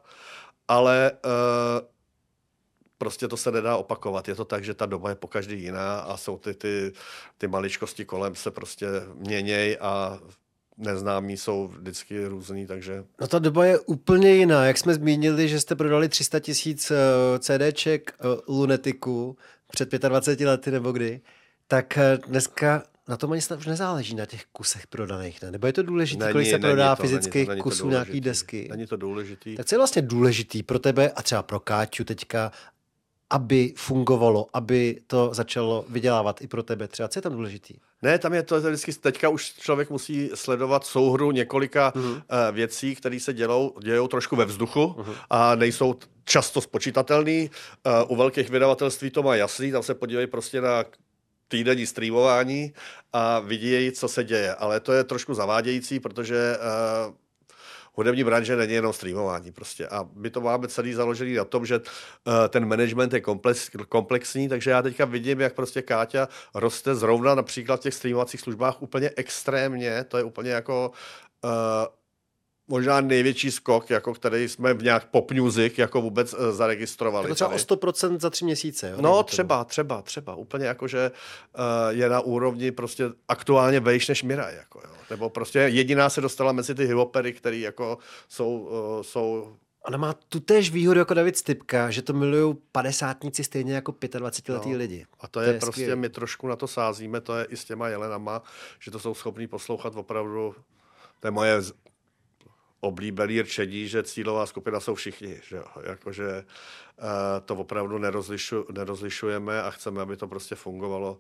ale 0.68 1.12
uh, 1.26 1.32
prostě 3.02 3.28
to 3.28 3.38
se 3.38 3.52
nedá 3.52 3.78
opakovat. 3.78 4.28
Je 4.28 4.36
to 4.36 4.46
tak, 4.46 4.64
že 4.64 4.74
ta 4.74 4.86
doba 4.86 5.10
je 5.10 5.16
po 5.16 5.28
každý 5.28 5.62
jiná 5.62 6.00
a 6.00 6.18
jsou 6.18 6.38
ty, 6.38 6.54
ty, 6.54 6.94
ty 7.38 7.48
maličkosti 7.48 8.06
kolem 8.06 8.36
se 8.36 8.52
prostě 8.52 8.88
měněj 9.16 9.78
a 9.82 10.20
neznámí 10.78 11.38
jsou 11.38 11.68
vždycky 11.68 12.26
různý, 12.26 12.68
takže... 12.68 13.04
No 13.22 13.28
ta 13.28 13.40
doba 13.40 13.66
je 13.66 13.80
úplně 13.80 14.34
jiná. 14.34 14.66
Jak 14.66 14.78
jsme 14.78 14.94
zmínili, 14.94 15.50
že 15.50 15.60
jste 15.60 15.76
prodali 15.76 16.10
300 16.10 16.40
tisíc 16.40 16.92
uh, 16.92 16.98
CDček 17.40 18.14
uh, 18.48 18.56
Lunetiku 18.58 19.38
před 19.72 19.92
25 19.92 20.46
lety 20.46 20.72
nebo 20.72 20.92
kdy, 20.92 21.22
tak 21.68 21.98
uh, 21.98 22.30
dneska 22.30 22.84
na 23.08 23.18
tom 23.18 23.32
ani 23.32 23.42
snad 23.42 23.60
už 23.60 23.66
nezáleží 23.66 24.16
na 24.16 24.26
těch 24.26 24.46
kusech 24.52 24.88
prodaných, 24.88 25.42
ne? 25.42 25.52
Nebo 25.52 25.68
je 25.68 25.74
to 25.74 25.84
důležité, 25.84 26.32
kolik 26.32 26.50
se 26.50 26.60
prodá 26.60 26.96
to, 26.96 27.02
fyzických 27.02 27.48
není 27.48 27.60
to, 27.60 27.64
kusů 27.64 27.90
nějaký 27.90 28.22
desky? 28.22 28.68
Není 28.72 28.88
to 28.88 28.98
důležitý. 28.98 29.56
Tak 29.56 29.66
co 29.66 29.76
je 29.76 29.80
vlastně 29.80 30.02
důležitý 30.02 30.64
pro 30.64 30.80
tebe 30.80 31.12
a 31.12 31.22
třeba 31.22 31.44
pro 31.44 31.60
Káťu 31.60 32.04
teďka 32.04 32.52
aby 33.32 33.74
fungovalo, 33.76 34.48
aby 34.54 35.02
to 35.08 35.30
začalo 35.34 35.86
vydělávat 35.90 36.42
i 36.42 36.48
pro 36.48 36.64
tebe 36.64 36.88
třeba? 36.88 37.10
Co 37.10 37.18
je 37.18 37.22
tam 37.22 37.34
důležitý? 37.34 37.74
Ne, 38.02 38.20
tam 38.20 38.34
je 38.34 38.44
to 38.44 38.62
vždycky, 38.62 38.94
teďka 38.94 39.30
už 39.30 39.54
člověk 39.54 39.90
musí 39.90 40.30
sledovat 40.34 40.86
souhru 40.86 41.32
několika 41.32 41.92
uh-huh. 41.96 42.12
uh, 42.12 42.22
věcí, 42.52 42.96
které 42.96 43.20
se 43.20 43.34
dělou, 43.34 43.74
dějou 43.84 44.08
trošku 44.08 44.36
ve 44.36 44.46
vzduchu 44.46 44.86
uh-huh. 44.86 45.16
a 45.30 45.56
nejsou 45.56 45.96
často 46.26 46.62
spočítatelný. 46.62 47.50
Uh, 47.86 48.12
u 48.12 48.16
velkých 48.16 48.50
vydavatelství 48.50 49.10
to 49.10 49.24
má 49.24 49.36
jasný, 49.36 49.72
tam 49.72 49.84
se 49.84 49.94
podívej 49.94 50.28
prostě 50.28 50.62
na 50.62 50.86
týdenní 51.48 51.86
streamování 51.86 52.74
a 53.14 53.40
vidí, 53.40 53.92
co 53.92 54.08
se 54.08 54.24
děje. 54.24 54.56
Ale 54.56 54.80
to 54.80 54.94
je 54.94 55.04
trošku 55.04 55.34
zavádějící, 55.34 56.00
protože 56.00 56.58
uh, 56.58 57.14
hudební 57.94 58.24
branže 58.24 58.56
není 58.56 58.74
jenom 58.74 58.94
streamování 58.94 59.52
prostě. 59.52 59.88
A 59.88 60.10
my 60.14 60.30
to 60.30 60.42
máme 60.42 60.68
celý 60.68 60.94
založený 60.94 61.34
na 61.34 61.46
tom, 61.46 61.66
že 61.66 61.80
uh, 61.80 62.34
ten 62.50 62.66
management 62.66 63.14
je 63.14 63.22
komplex, 63.22 63.70
komplexní, 63.90 64.50
takže 64.50 64.72
já 64.72 64.82
teďka 64.82 65.06
vidím, 65.06 65.40
jak 65.40 65.54
prostě 65.54 65.82
Káťa 65.82 66.28
roste 66.56 66.96
zrovna 66.96 67.36
například 67.36 67.80
v 67.80 67.84
těch 67.84 67.94
streamovacích 67.94 68.42
službách 68.42 68.82
úplně 68.82 69.12
extrémně. 69.16 70.04
To 70.04 70.18
je 70.18 70.24
úplně 70.24 70.52
jako 70.52 70.92
uh, 71.44 71.52
možná 72.72 73.02
největší 73.02 73.52
skok, 73.52 73.90
jako 73.90 74.14
který 74.14 74.50
jsme 74.50 74.74
v 74.74 74.84
nějak 74.84 75.06
pop 75.06 75.32
music 75.32 75.78
jako 75.78 76.02
vůbec 76.02 76.34
uh, 76.34 76.40
zaregistrovali. 76.52 77.28
To 77.28 77.36
třeba 77.36 77.50
tady. 77.50 77.62
o 77.62 77.76
100% 77.76 78.20
za 78.20 78.30
tři 78.30 78.46
měsíce. 78.46 78.90
Jo? 78.90 78.98
No 79.02 79.24
třeba, 79.24 79.64
třeba, 79.64 80.02
třeba. 80.02 80.36
Úplně 80.36 80.66
jako, 80.66 80.88
že 80.88 81.12
uh, 81.12 81.64
je 81.90 82.10
na 82.10 82.22
úrovni 82.22 82.72
prostě 82.72 83.10
aktuálně 83.28 83.80
vejš 83.80 84.08
než 84.08 84.24
Miraj. 84.24 84.56
Jako, 84.56 84.82
jo. 84.84 84.94
Nebo 85.10 85.30
prostě 85.30 85.60
jediná 85.60 86.10
se 86.10 86.22
dostala 86.22 86.52
mezi 86.52 86.76
ty 86.76 86.86
hiphopery, 86.86 87.34
který 87.34 87.62
jako 87.62 87.98
jsou, 88.28 88.58
uh, 88.58 89.02
jsou 89.02 89.56
Ona 89.88 89.98
má 89.98 90.14
tu 90.14 90.40
též 90.40 90.72
výhodu 90.72 91.00
jako 91.00 91.14
David 91.14 91.38
Stipka, 91.38 91.90
že 91.92 92.02
to 92.02 92.14
milují 92.14 92.56
padesátníci 92.72 93.44
stejně 93.44 93.74
jako 93.74 93.92
25-letý 93.92 94.72
no, 94.72 94.78
lidi. 94.78 95.06
A 95.20 95.28
to 95.28 95.40
je, 95.40 95.48
to 95.48 95.54
je 95.54 95.60
prostě, 95.60 95.82
skvěl. 95.82 95.98
my 95.98 96.10
trošku 96.10 96.48
na 96.48 96.56
to 96.56 96.68
sázíme, 96.68 97.22
to 97.22 97.38
je 97.38 97.46
i 97.46 97.58
s 97.58 97.66
těma 97.66 97.88
Jelenama, 97.88 98.42
že 98.80 98.92
to 98.92 99.00
jsou 99.00 99.14
schopní 99.14 99.48
poslouchat 99.48 99.96
opravdu, 99.96 100.56
to 101.20 101.28
je 101.28 101.32
moje 101.32 101.62
oblíbený 102.82 103.42
rčení, 103.42 103.88
že 103.88 104.04
cílová 104.04 104.46
skupina 104.46 104.80
jsou 104.80 104.96
všichni. 104.96 105.40
Že 105.48 105.56
jo? 105.56 105.66
Jakože 105.84 106.28
uh, 106.28 107.06
to 107.46 107.56
opravdu 107.56 107.98
nerozlišu, 107.98 108.66
nerozlišujeme 108.72 109.62
a 109.62 109.72
chceme, 109.72 110.02
aby 110.02 110.18
to 110.18 110.28
prostě 110.28 110.56
fungovalo, 110.56 111.18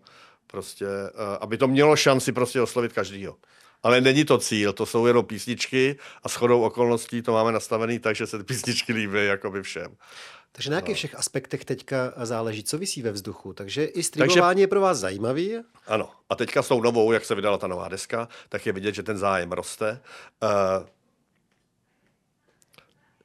prostě, 0.47 0.86
uh, 0.86 1.38
aby 1.41 1.57
to 1.57 1.68
mělo 1.68 1.95
šanci 1.95 2.32
prostě 2.32 2.62
oslovit 2.62 2.93
každýho. 2.93 3.38
Ale 3.84 4.01
není 4.01 4.26
to 4.26 4.38
cíl, 4.38 4.74
to 4.74 4.86
jsou 4.86 5.05
jenom 5.05 5.26
písničky 5.26 5.95
a 6.24 6.30
shodou 6.30 6.62
okolností 6.62 7.22
to 7.22 7.32
máme 7.32 7.51
nastavený 7.51 7.99
tak, 7.99 8.16
že 8.16 8.28
se 8.28 8.38
ty 8.38 8.43
písničky 8.43 8.93
líbí 8.93 9.26
jakoby 9.26 9.64
všem. 9.64 9.97
Takže 10.51 10.70
na 10.70 10.76
jakých 10.76 10.89
no. 10.89 10.95
všech 10.95 11.16
aspektech 11.16 11.66
teďka 11.66 12.14
záleží, 12.18 12.64
co 12.64 12.78
vysí 12.78 13.01
ve 13.01 13.12
vzduchu? 13.12 13.53
Takže 13.53 13.86
i 13.86 14.03
streamování 14.03 14.55
Takže, 14.55 14.64
je 14.64 14.68
pro 14.68 14.82
vás 14.82 14.97
zajímavý? 14.97 15.59
Ano. 15.88 16.09
A 16.30 16.36
teďka 16.36 16.62
s 16.62 16.68
tou 16.68 16.82
novou, 16.82 17.12
jak 17.12 17.26
se 17.26 17.36
vydala 17.36 17.57
ta 17.57 17.68
nová 17.68 17.88
deska, 17.88 18.28
tak 18.49 18.66
je 18.66 18.74
vidět, 18.74 18.95
že 18.95 19.03
ten 19.03 19.18
zájem 19.18 19.51
roste. 19.51 20.01
Uh, 20.43 20.49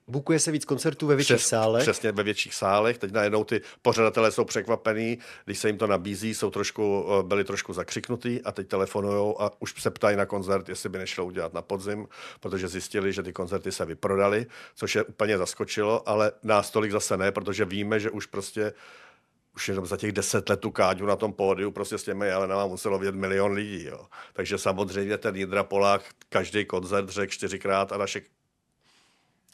Bukuje 0.09 0.39
se 0.39 0.51
víc 0.51 0.65
koncertů 0.65 1.07
ve 1.07 1.17
větších 1.17 1.37
Přes, 1.37 1.49
sálech. 1.49 1.83
Přesně, 1.83 2.13
ve 2.13 2.23
větších 2.23 2.55
sálech. 2.55 2.99
Teď 2.99 3.13
najednou 3.13 3.45
ty 3.45 3.61
pořadatelé 3.83 4.33
jsou 4.33 4.45
překvapení, 4.45 5.19
když 5.45 5.59
se 5.59 5.69
jim 5.69 5.79
to 5.79 5.87
nabízí, 5.87 6.35
jsou 6.35 6.51
trošku, 6.51 7.07
eh, 7.09 7.23
byli 7.23 7.45
trošku 7.45 7.73
zakřiknutí 7.73 8.43
a 8.43 8.53
teď 8.53 8.69
telefonují 8.69 9.35
a 9.39 9.51
už 9.59 9.83
se 9.83 9.91
ptají 9.91 10.17
na 10.17 10.27
koncert, 10.27 10.69
jestli 10.69 10.89
by 10.89 10.99
nešlo 10.99 11.25
udělat 11.25 11.55
na 11.55 11.63
podzim, 11.63 12.09
protože 12.41 12.69
zjistili, 12.69 13.13
že 13.13 13.23
ty 13.23 13.33
koncerty 13.33 13.73
se 13.73 13.85
vyprodaly, 13.85 14.47
což 14.75 14.95
je 14.95 15.05
úplně 15.05 15.39
zaskočilo, 15.39 16.09
ale 16.09 16.33
nás 16.43 16.71
tolik 16.71 16.93
zase 16.93 17.17
ne, 17.17 17.33
protože 17.33 17.65
víme, 17.65 18.01
že 18.01 18.11
už 18.11 18.27
prostě 18.27 18.73
už 19.55 19.69
jenom 19.69 19.87
za 19.87 19.97
těch 19.97 20.13
deset 20.13 20.49
let 20.49 20.61
tu 20.61 20.71
Káďu 20.71 21.07
na 21.07 21.17
tom 21.17 21.33
pódiu 21.33 21.71
prostě 21.71 21.99
s 21.99 22.03
těmi 22.03 22.27
Jelenama 22.27 22.67
muselo 22.67 22.99
vidět 22.99 23.15
milion 23.15 23.53
lidí. 23.53 23.85
Jo. 23.85 24.07
Takže 24.33 24.59
samozřejmě 24.59 25.19
ten 25.19 25.37
Jindra 25.37 25.65
Polák 25.65 26.03
každý 26.29 26.65
koncert 26.65 27.09
řekl 27.09 27.33
čtyřikrát 27.33 27.93
a 27.93 27.97
naše 27.97 28.21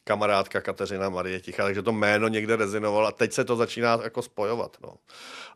kamarádka 0.05 0.61
Kateřina 0.61 1.09
Marie 1.09 1.41
Tichá, 1.41 1.65
takže 1.65 1.83
to 1.83 1.93
jméno 1.93 2.29
někde 2.29 2.57
rezinovalo 2.57 3.07
a 3.07 3.13
teď 3.13 3.33
se 3.33 3.45
to 3.45 3.57
začíná 3.57 3.99
jako 4.03 4.23
spojovat. 4.23 4.77
No. 4.83 4.95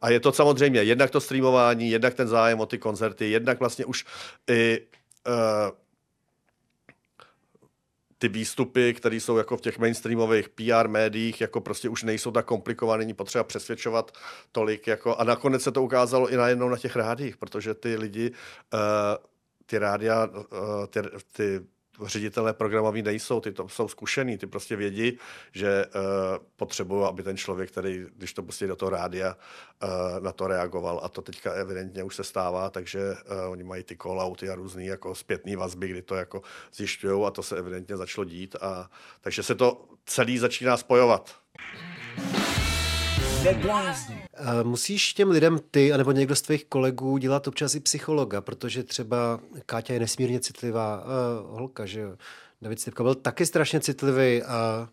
A 0.01 0.11
je 0.11 0.21
to 0.21 0.33
samozřejmě 0.33 0.83
jednak 0.83 1.11
to 1.11 1.21
streamování, 1.21 1.91
jednak 1.91 2.15
ten 2.15 2.29
zájem 2.29 2.61
o 2.61 2.67
ty 2.67 2.79
koncerty, 2.79 3.31
jednak 3.31 3.59
vlastně 3.59 3.85
už 3.85 4.05
i 4.51 4.81
uh, 5.27 5.77
ty 8.19 8.29
výstupy, 8.29 8.95
které 8.95 9.17
jsou 9.17 9.37
jako 9.37 9.57
v 9.57 9.61
těch 9.61 9.79
mainstreamových 9.79 10.49
PR 10.49 10.89
médiích, 10.89 11.41
jako 11.41 11.61
prostě 11.61 11.89
už 11.89 12.03
nejsou 12.03 12.31
tak 12.31 12.47
komplikované, 12.47 12.99
není 12.99 13.15
potřeba 13.15 13.45
přesvědčovat 13.45 14.13
tolik. 14.53 14.87
Jako, 14.87 15.17
a 15.17 15.25
nakonec 15.25 15.63
se 15.63 15.73
to 15.73 15.83
ukázalo 15.83 16.29
i 16.29 16.37
najednou 16.37 16.69
na 16.69 16.77
těch 16.77 16.97
rádích, 16.97 17.37
protože 17.37 17.75
ty 17.75 17.97
lidi, 17.97 18.31
uh, 18.31 18.81
ty 19.67 19.79
rádia, 19.79 20.27
uh, 20.27 20.87
ty, 20.87 21.01
ty 21.33 21.61
ředitelé 22.05 22.53
programoví 22.53 23.03
nejsou, 23.03 23.41
ty 23.41 23.53
to 23.53 23.69
jsou 23.69 23.89
zkušený, 23.89 24.39
ty 24.39 24.47
prostě 24.47 24.77
vědí, 24.77 25.19
že 25.53 25.87
uh, 25.87 26.03
potřebují, 26.57 27.05
aby 27.05 27.23
ten 27.23 27.37
člověk, 27.37 27.71
který, 27.71 28.07
když 28.17 28.33
to 28.33 28.43
pustí 28.43 28.67
do 28.67 28.77
toho 28.77 28.91
rádia, 28.91 29.37
uh, 29.83 29.89
na 30.25 30.33
to 30.33 30.47
reagoval. 30.47 31.01
A 31.03 31.09
to 31.09 31.23
teďka 31.23 31.53
evidentně 31.53 32.03
už 32.03 32.17
se 32.17 32.25
stává, 32.25 32.71
takže 32.71 33.01
uh, 33.01 33.51
oni 33.53 33.65
mají 33.65 33.83
ty 33.83 33.95
call-outy 33.95 34.53
a 34.53 34.55
různý 34.55 34.87
jako 34.87 35.15
zpětný 35.15 35.57
vazby, 35.57 35.89
kdy 35.89 36.03
to 36.03 36.15
jako 36.15 36.43
zjišťují 36.75 37.27
a 37.27 37.31
to 37.31 37.43
se 37.43 37.57
evidentně 37.57 37.97
začalo 37.97 38.25
dít. 38.25 38.57
A, 38.61 38.91
takže 39.21 39.43
se 39.43 39.55
to 39.55 39.85
celý 40.07 40.39
začíná 40.39 40.77
spojovat. 40.77 41.35
Musíš 44.63 45.15
těm 45.15 45.31
lidem 45.31 45.59
ty, 45.71 45.93
anebo 45.93 46.13
někdo 46.13 46.37
z 46.37 46.43
tvých 46.43 46.65
kolegů 46.65 47.19
dělat 47.19 47.49
občas 47.49 47.75
i 47.75 47.81
psychologa, 47.81 48.41
protože 48.41 48.83
třeba 48.83 49.41
Káťa 49.67 49.95
je 49.95 50.01
nesmírně 50.01 50.41
citlivá 50.41 51.05
uh, 51.05 51.11
holka, 51.59 51.87
že 51.87 52.01
jo. 52.01 52.17
David 52.63 52.81
Stipka 52.81 53.03
byl 53.03 53.15
taky 53.15 53.47
strašně 53.47 53.81
citlivý 53.81 54.43
a 54.43 54.89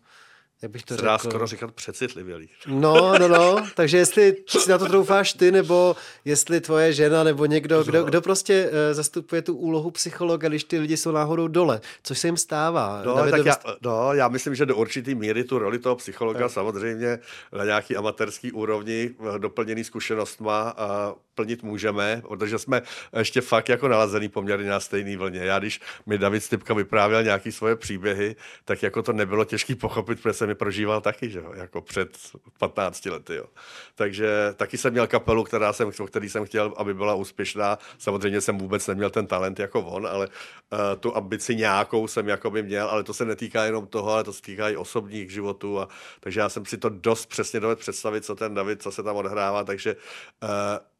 jak 0.64 0.70
bych 0.70 0.82
to 0.82 0.94
Se 0.96 1.02
dá 1.02 1.16
řekl? 1.16 1.30
skoro 1.30 1.46
říkat 1.46 1.74
přecitlivělý. 1.74 2.48
No, 2.66 3.18
no, 3.18 3.28
no, 3.28 3.56
takže 3.74 3.96
jestli 3.96 4.36
si 4.46 4.70
na 4.70 4.78
to 4.78 4.86
troufáš 4.86 5.32
ty, 5.32 5.52
nebo 5.52 5.96
jestli 6.24 6.60
tvoje 6.60 6.92
žena, 6.92 7.24
nebo 7.24 7.46
někdo, 7.46 7.84
kdo, 7.84 8.04
kdo 8.04 8.20
prostě 8.22 8.66
uh, 8.66 8.72
zastupuje 8.92 9.42
tu 9.42 9.54
úlohu 9.56 9.90
psychologa, 9.90 10.48
když 10.48 10.64
ty 10.64 10.78
lidi 10.78 10.96
jsou 10.96 11.10
náhodou 11.12 11.48
dole, 11.48 11.80
což 12.02 12.18
se 12.18 12.28
jim 12.28 12.36
stává. 12.36 13.02
No, 13.06 13.14
David 13.14 13.30
tak 13.30 13.46
já, 13.46 13.56
no, 13.82 14.14
já 14.14 14.28
myslím, 14.28 14.54
že 14.54 14.66
do 14.66 14.76
určitý 14.76 15.14
míry 15.14 15.44
tu 15.44 15.58
roli 15.58 15.78
toho 15.78 15.96
psychologa 15.96 16.40
Jo. 16.40 16.48
samozřejmě 16.48 17.18
na 17.52 17.64
nějaký 17.64 17.96
amatérský 17.96 18.52
úrovni 18.52 19.10
eh, 19.34 19.38
doplněný 19.38 19.84
zkušenostma 19.84 20.74
a 20.76 21.14
plnit 21.34 21.62
můžeme, 21.62 22.22
protože 22.28 22.58
jsme 22.58 22.82
ještě 23.18 23.40
fakt 23.40 23.68
jako 23.68 23.88
nalazený 23.88 24.28
poměrně 24.28 24.70
na 24.70 24.80
stejné 24.80 25.16
vlně. 25.16 25.40
Já 25.40 25.58
když 25.58 25.80
mi 26.06 26.18
David 26.18 26.44
Stipka 26.44 26.74
vyprávěl 26.74 27.22
nějaký 27.22 27.52
svoje 27.52 27.76
příběhy, 27.76 28.36
tak 28.64 28.82
jako 28.82 29.02
to 29.02 29.12
nebylo 29.12 29.44
těžké 29.44 29.74
pochopit, 29.74 30.22
protože 30.22 30.32
jsem 30.32 30.48
je 30.48 30.54
prožíval 30.54 31.00
taky, 31.00 31.30
že 31.30 31.38
jo, 31.38 31.52
jako 31.54 31.80
před 31.80 32.18
15 32.58 33.06
lety, 33.06 33.34
jo. 33.34 33.46
Takže 33.94 34.54
taky 34.56 34.78
jsem 34.78 34.92
měl 34.92 35.06
kapelu, 35.06 35.44
která 35.44 35.72
jsem, 35.72 35.90
o 36.00 36.06
který 36.06 36.28
jsem 36.28 36.44
chtěl, 36.44 36.74
aby 36.76 36.94
byla 36.94 37.14
úspěšná. 37.14 37.78
Samozřejmě 37.98 38.40
jsem 38.40 38.58
vůbec 38.58 38.86
neměl 38.86 39.10
ten 39.10 39.26
talent 39.26 39.58
jako 39.58 39.80
on, 39.82 40.06
ale 40.06 40.26
uh, 40.26 40.78
tu 41.00 41.16
ambici 41.16 41.56
nějakou 41.56 42.08
jsem 42.08 42.28
jakoby 42.28 42.62
měl, 42.62 42.88
ale 42.88 43.02
to 43.02 43.14
se 43.14 43.24
netýká 43.24 43.64
jenom 43.64 43.86
toho, 43.86 44.12
ale 44.12 44.24
to 44.24 44.32
se 44.32 44.42
týká 44.42 44.68
i 44.68 44.76
osobních 44.76 45.30
životů. 45.30 45.80
A, 45.80 45.88
takže 46.20 46.40
já 46.40 46.48
jsem 46.48 46.64
si 46.66 46.78
to 46.78 46.88
dost 46.88 47.26
přesně 47.26 47.60
dovedl 47.60 47.80
představit, 47.80 48.24
co 48.24 48.34
ten 48.34 48.54
David, 48.54 48.82
co 48.82 48.92
se 48.92 49.02
tam 49.02 49.16
odhrává, 49.16 49.64
takže 49.64 49.96
uh, 50.42 50.48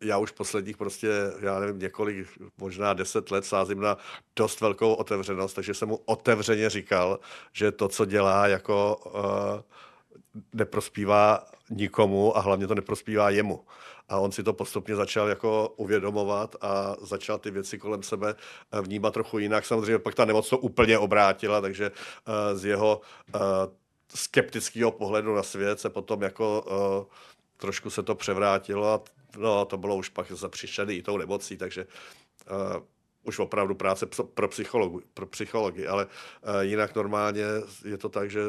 já 0.00 0.18
už 0.24 0.30
posledních 0.30 0.76
prostě, 0.76 1.08
já 1.40 1.60
nevím, 1.60 1.78
několik, 1.78 2.28
možná 2.58 2.92
deset 2.92 3.30
let 3.30 3.44
sázím 3.44 3.80
na 3.80 3.96
dost 4.36 4.60
velkou 4.60 4.94
otevřenost, 4.94 5.54
takže 5.54 5.74
jsem 5.74 5.88
mu 5.88 5.96
otevřeně 6.04 6.70
říkal, 6.70 7.18
že 7.52 7.72
to, 7.72 7.88
co 7.88 8.04
dělá, 8.04 8.46
jako 8.46 8.96
uh, 9.06 9.60
neprospívá 10.52 11.46
nikomu 11.70 12.36
a 12.36 12.40
hlavně 12.40 12.66
to 12.66 12.74
neprospívá 12.74 13.30
jemu. 13.30 13.64
A 14.08 14.18
on 14.18 14.32
si 14.32 14.42
to 14.42 14.52
postupně 14.52 14.96
začal 14.96 15.28
jako 15.28 15.74
uvědomovat 15.76 16.56
a 16.60 16.96
začal 17.02 17.38
ty 17.38 17.50
věci 17.50 17.78
kolem 17.78 18.02
sebe 18.02 18.34
eh, 18.72 18.80
vnímat 18.80 19.14
trochu 19.14 19.38
jinak. 19.38 19.66
Samozřejmě 19.66 19.98
pak 19.98 20.14
ta 20.14 20.24
nemoc 20.24 20.48
to 20.48 20.58
úplně 20.58 20.98
obrátila, 20.98 21.60
takže 21.60 21.90
uh, 21.90 22.58
z 22.58 22.64
jeho 22.64 23.00
uh, 23.34 23.40
skeptického 24.14 24.90
pohledu 24.90 25.34
na 25.34 25.42
svět 25.42 25.80
se 25.80 25.90
potom 25.90 26.22
jako 26.22 26.62
uh, 26.62 27.14
trošku 27.56 27.90
se 27.90 28.02
to 28.02 28.14
převrátilo 28.14 28.92
a 28.92 29.00
no, 29.38 29.64
to 29.64 29.76
bylo 29.76 29.96
už 29.96 30.08
pak 30.08 30.32
zapřišený 30.32 30.94
i 30.94 31.02
tou 31.02 31.16
nemocí, 31.16 31.56
takže 31.56 31.86
uh, 32.50 32.82
už 33.22 33.38
opravdu 33.38 33.74
práce 33.74 34.06
pro, 34.34 34.48
psychologu, 34.48 35.02
pro 35.14 35.26
psychologi, 35.26 35.86
ale 35.86 36.06
uh, 36.06 36.10
jinak 36.60 36.94
normálně 36.94 37.44
je 37.84 37.98
to 37.98 38.08
tak, 38.08 38.30
že 38.30 38.40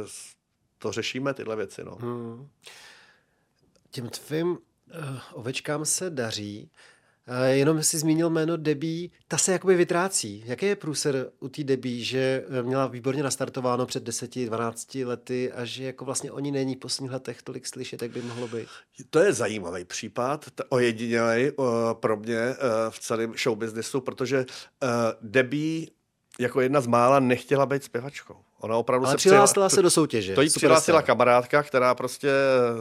to 0.77 0.91
řešíme 0.91 1.33
tyhle 1.33 1.55
věci. 1.55 1.83
No. 1.83 1.95
Hmm. 1.95 2.49
Těm 3.91 4.09
tvým 4.09 4.47
uh, 4.47 4.57
ovečkám 5.33 5.85
se 5.85 6.09
daří. 6.09 6.71
Uh, 7.29 7.45
jenom 7.45 7.83
si 7.83 7.97
zmínil 7.97 8.29
jméno 8.29 8.57
Debí, 8.57 9.11
ta 9.27 9.37
se 9.37 9.51
jakoby 9.51 9.75
vytrácí. 9.75 10.43
Jaký 10.45 10.65
je 10.65 10.75
průser 10.75 11.31
u 11.39 11.49
té 11.49 11.63
Debí, 11.63 12.03
že 12.03 12.45
eh, 12.59 12.63
měla 12.63 12.87
výborně 12.87 13.23
nastartováno 13.23 13.85
před 13.85 14.07
10-12 14.07 15.07
lety 15.07 15.51
a 15.51 15.65
že 15.65 15.83
jako 15.83 16.05
vlastně 16.05 16.31
oni 16.31 16.51
není 16.51 16.75
v 16.75 16.79
posledních 16.79 17.11
letech 17.11 17.41
tolik 17.41 17.67
slyšet, 17.67 18.01
jak 18.01 18.11
by 18.11 18.21
mohlo 18.21 18.47
být? 18.47 18.67
To 19.09 19.19
je 19.19 19.33
zajímavý 19.33 19.85
případ, 19.85 20.45
ojedinělej 20.69 21.51
uh, 21.55 21.65
pro 21.93 22.17
mě 22.17 22.55
v 22.89 22.99
celém 22.99 23.33
showbiznesu, 23.33 24.01
protože 24.01 24.45
Debbie 25.21 25.87
jako 26.39 26.61
jedna 26.61 26.81
z 26.81 26.87
mála 26.87 27.19
nechtěla 27.19 27.65
být 27.65 27.83
zpěvačkou. 27.83 28.35
Ona 28.65 28.77
opravdu 28.77 29.05
Ale 29.05 29.13
se 29.13 29.17
přihlásila 29.17 29.69
se 29.69 29.81
do 29.81 29.89
soutěže. 29.89 30.35
To 30.35 30.41
jí 30.41 30.49
přihlásila 30.49 31.01
kamarádka, 31.01 31.63
která 31.63 31.95
prostě 31.95 32.29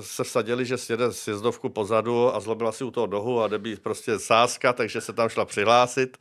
se 0.01 0.25
vsadili, 0.25 0.67
že 0.67 0.79
sjede 0.79 1.13
sjezdovku 1.13 1.69
pozadu 1.69 2.35
a 2.35 2.41
zlobila 2.41 2.73
si 2.73 2.85
u 2.85 2.91
toho 2.91 3.07
dohu 3.07 3.43
a 3.43 3.49
Debbie 3.49 3.77
prostě 3.77 4.19
sázka, 4.19 4.73
takže 4.73 5.01
se 5.01 5.13
tam 5.13 5.29
šla 5.29 5.45
přihlásit 5.45 6.17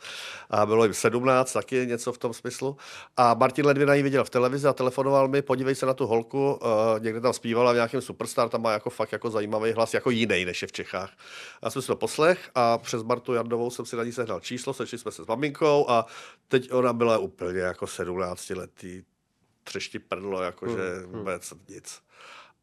a 0.49 0.65
bylo 0.65 0.83
jim 0.83 0.93
17, 0.93 1.53
taky 1.53 1.85
něco 1.85 2.13
v 2.13 2.17
tom 2.17 2.33
smyslu. 2.33 2.77
A 3.17 3.33
Martin 3.33 3.65
Ledvina 3.65 3.93
ji 3.93 4.03
viděl 4.03 4.23
v 4.23 4.29
televizi 4.29 4.67
a 4.67 4.73
telefonoval 4.73 5.27
mi, 5.27 5.41
podívej 5.41 5.75
se 5.75 5.85
na 5.85 5.93
tu 5.93 6.07
holku, 6.07 6.53
uh, 6.53 6.59
někde 6.99 7.21
tam 7.21 7.33
zpívala 7.33 7.71
v 7.71 7.75
nějakém 7.75 8.01
Superstar, 8.01 8.49
tam 8.49 8.61
má 8.61 8.71
jako 8.71 8.89
fakt 8.89 9.11
jako 9.11 9.29
zajímavý 9.29 9.71
hlas, 9.71 9.93
jako 9.93 10.09
jiný 10.09 10.45
než 10.45 10.61
je 10.61 10.67
v 10.67 10.71
Čechách. 10.71 11.11
Já 11.63 11.69
jsem 11.69 11.81
si 11.81 11.87
to 11.87 11.95
poslech 11.95 12.49
a 12.55 12.77
přes 12.77 13.03
Martu 13.03 13.33
Jardovou 13.33 13.69
jsem 13.69 13.85
si 13.85 13.95
na 13.95 14.03
ní 14.03 14.11
sehnal 14.11 14.39
číslo, 14.39 14.73
sešli 14.73 14.97
jsme 14.97 15.11
se 15.11 15.23
s 15.23 15.27
maminkou 15.27 15.85
a 15.89 16.05
teď 16.47 16.73
ona 16.73 16.93
byla 16.93 17.17
úplně 17.17 17.59
jako 17.59 17.87
17 17.87 18.49
letý, 18.49 19.03
třešti 19.63 19.99
prdlo, 19.99 20.43
jakože 20.43 20.99
vůbec 21.05 21.53
nic. 21.69 22.01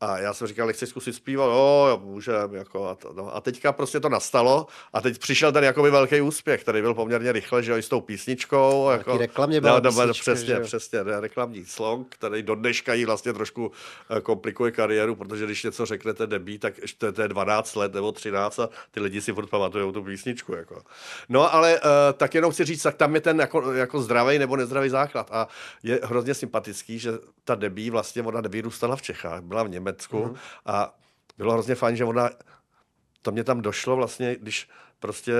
A 0.00 0.18
já 0.18 0.34
jsem 0.34 0.46
říkal, 0.46 0.66
nechci 0.66 0.86
zkusit 0.86 1.12
zpívat, 1.12 1.46
jo, 1.46 1.86
jo, 1.88 2.00
můžem, 2.04 2.54
jako 2.54 2.88
a, 2.88 2.94
to, 2.94 3.12
no. 3.12 3.36
a 3.36 3.40
teďka 3.40 3.72
prostě 3.72 4.00
to 4.00 4.08
nastalo 4.08 4.66
a 4.92 5.00
teď 5.00 5.18
přišel 5.18 5.52
ten 5.52 5.64
jakoby 5.64 5.90
velký 5.90 6.20
úspěch, 6.20 6.62
který 6.62 6.80
byl 6.80 6.94
poměrně 6.94 7.32
rychle, 7.32 7.62
že 7.62 7.70
jo, 7.70 7.76
i 7.76 7.82
s 7.82 7.88
tou 7.88 8.00
písničkou. 8.00 8.86
Taky 8.88 8.98
Jako, 8.98 9.18
reklamě 9.18 9.60
byla 9.60 9.80
no, 9.80 9.80
no, 9.80 9.90
písnička, 9.90 10.12
přesně, 10.22 10.54
že 10.54 10.60
přesně, 10.60 11.04
ne, 11.04 11.20
reklamní 11.20 11.64
song, 11.64 12.06
který 12.10 12.42
do 12.42 12.54
dneška 12.54 12.94
jí 12.94 13.04
vlastně 13.04 13.32
trošku 13.32 13.72
eh, 14.16 14.20
komplikuje 14.20 14.72
kariéru, 14.72 15.14
protože 15.14 15.44
když 15.44 15.64
něco 15.64 15.86
řeknete 15.86 16.26
debí, 16.26 16.58
tak 16.58 16.78
ještě 16.78 17.12
to 17.12 17.22
je 17.22 17.28
12 17.28 17.74
let 17.76 17.94
nebo 17.94 18.12
13 18.12 18.58
a 18.58 18.68
ty 18.90 19.00
lidi 19.00 19.20
si 19.20 19.32
furt 19.32 19.46
pamatují 19.46 19.92
tu 19.92 20.02
písničku. 20.02 20.54
Jako. 20.54 20.82
No 21.28 21.54
ale 21.54 21.80
uh, 21.80 21.88
tak 22.16 22.34
jenom 22.34 22.52
chci 22.52 22.64
říct, 22.64 22.82
tak 22.82 22.96
tam 22.96 23.14
je 23.14 23.20
ten 23.20 23.40
jako, 23.40 23.72
jako 23.72 24.02
zdravý 24.02 24.38
nebo 24.38 24.56
nezdravý 24.56 24.88
základ 24.88 25.28
a 25.32 25.48
je 25.82 26.00
hrozně 26.02 26.34
sympatický, 26.34 26.98
že 26.98 27.12
ta 27.44 27.54
debí 27.54 27.90
vlastně, 27.90 28.22
ona 28.22 28.40
nevyrůstala 28.40 28.96
v 28.96 29.02
Čechách, 29.02 29.42
byla 29.42 29.62
v 29.62 29.68
Německu 29.68 29.89
mm. 30.12 30.36
a 30.66 30.98
bylo 31.38 31.52
hrozně 31.52 31.74
fajn, 31.74 31.96
že 31.96 32.04
ona, 32.04 32.30
to 33.22 33.32
mě 33.32 33.44
tam 33.44 33.60
došlo 33.60 33.96
vlastně, 33.96 34.36
když 34.40 34.68
prostě 34.98 35.34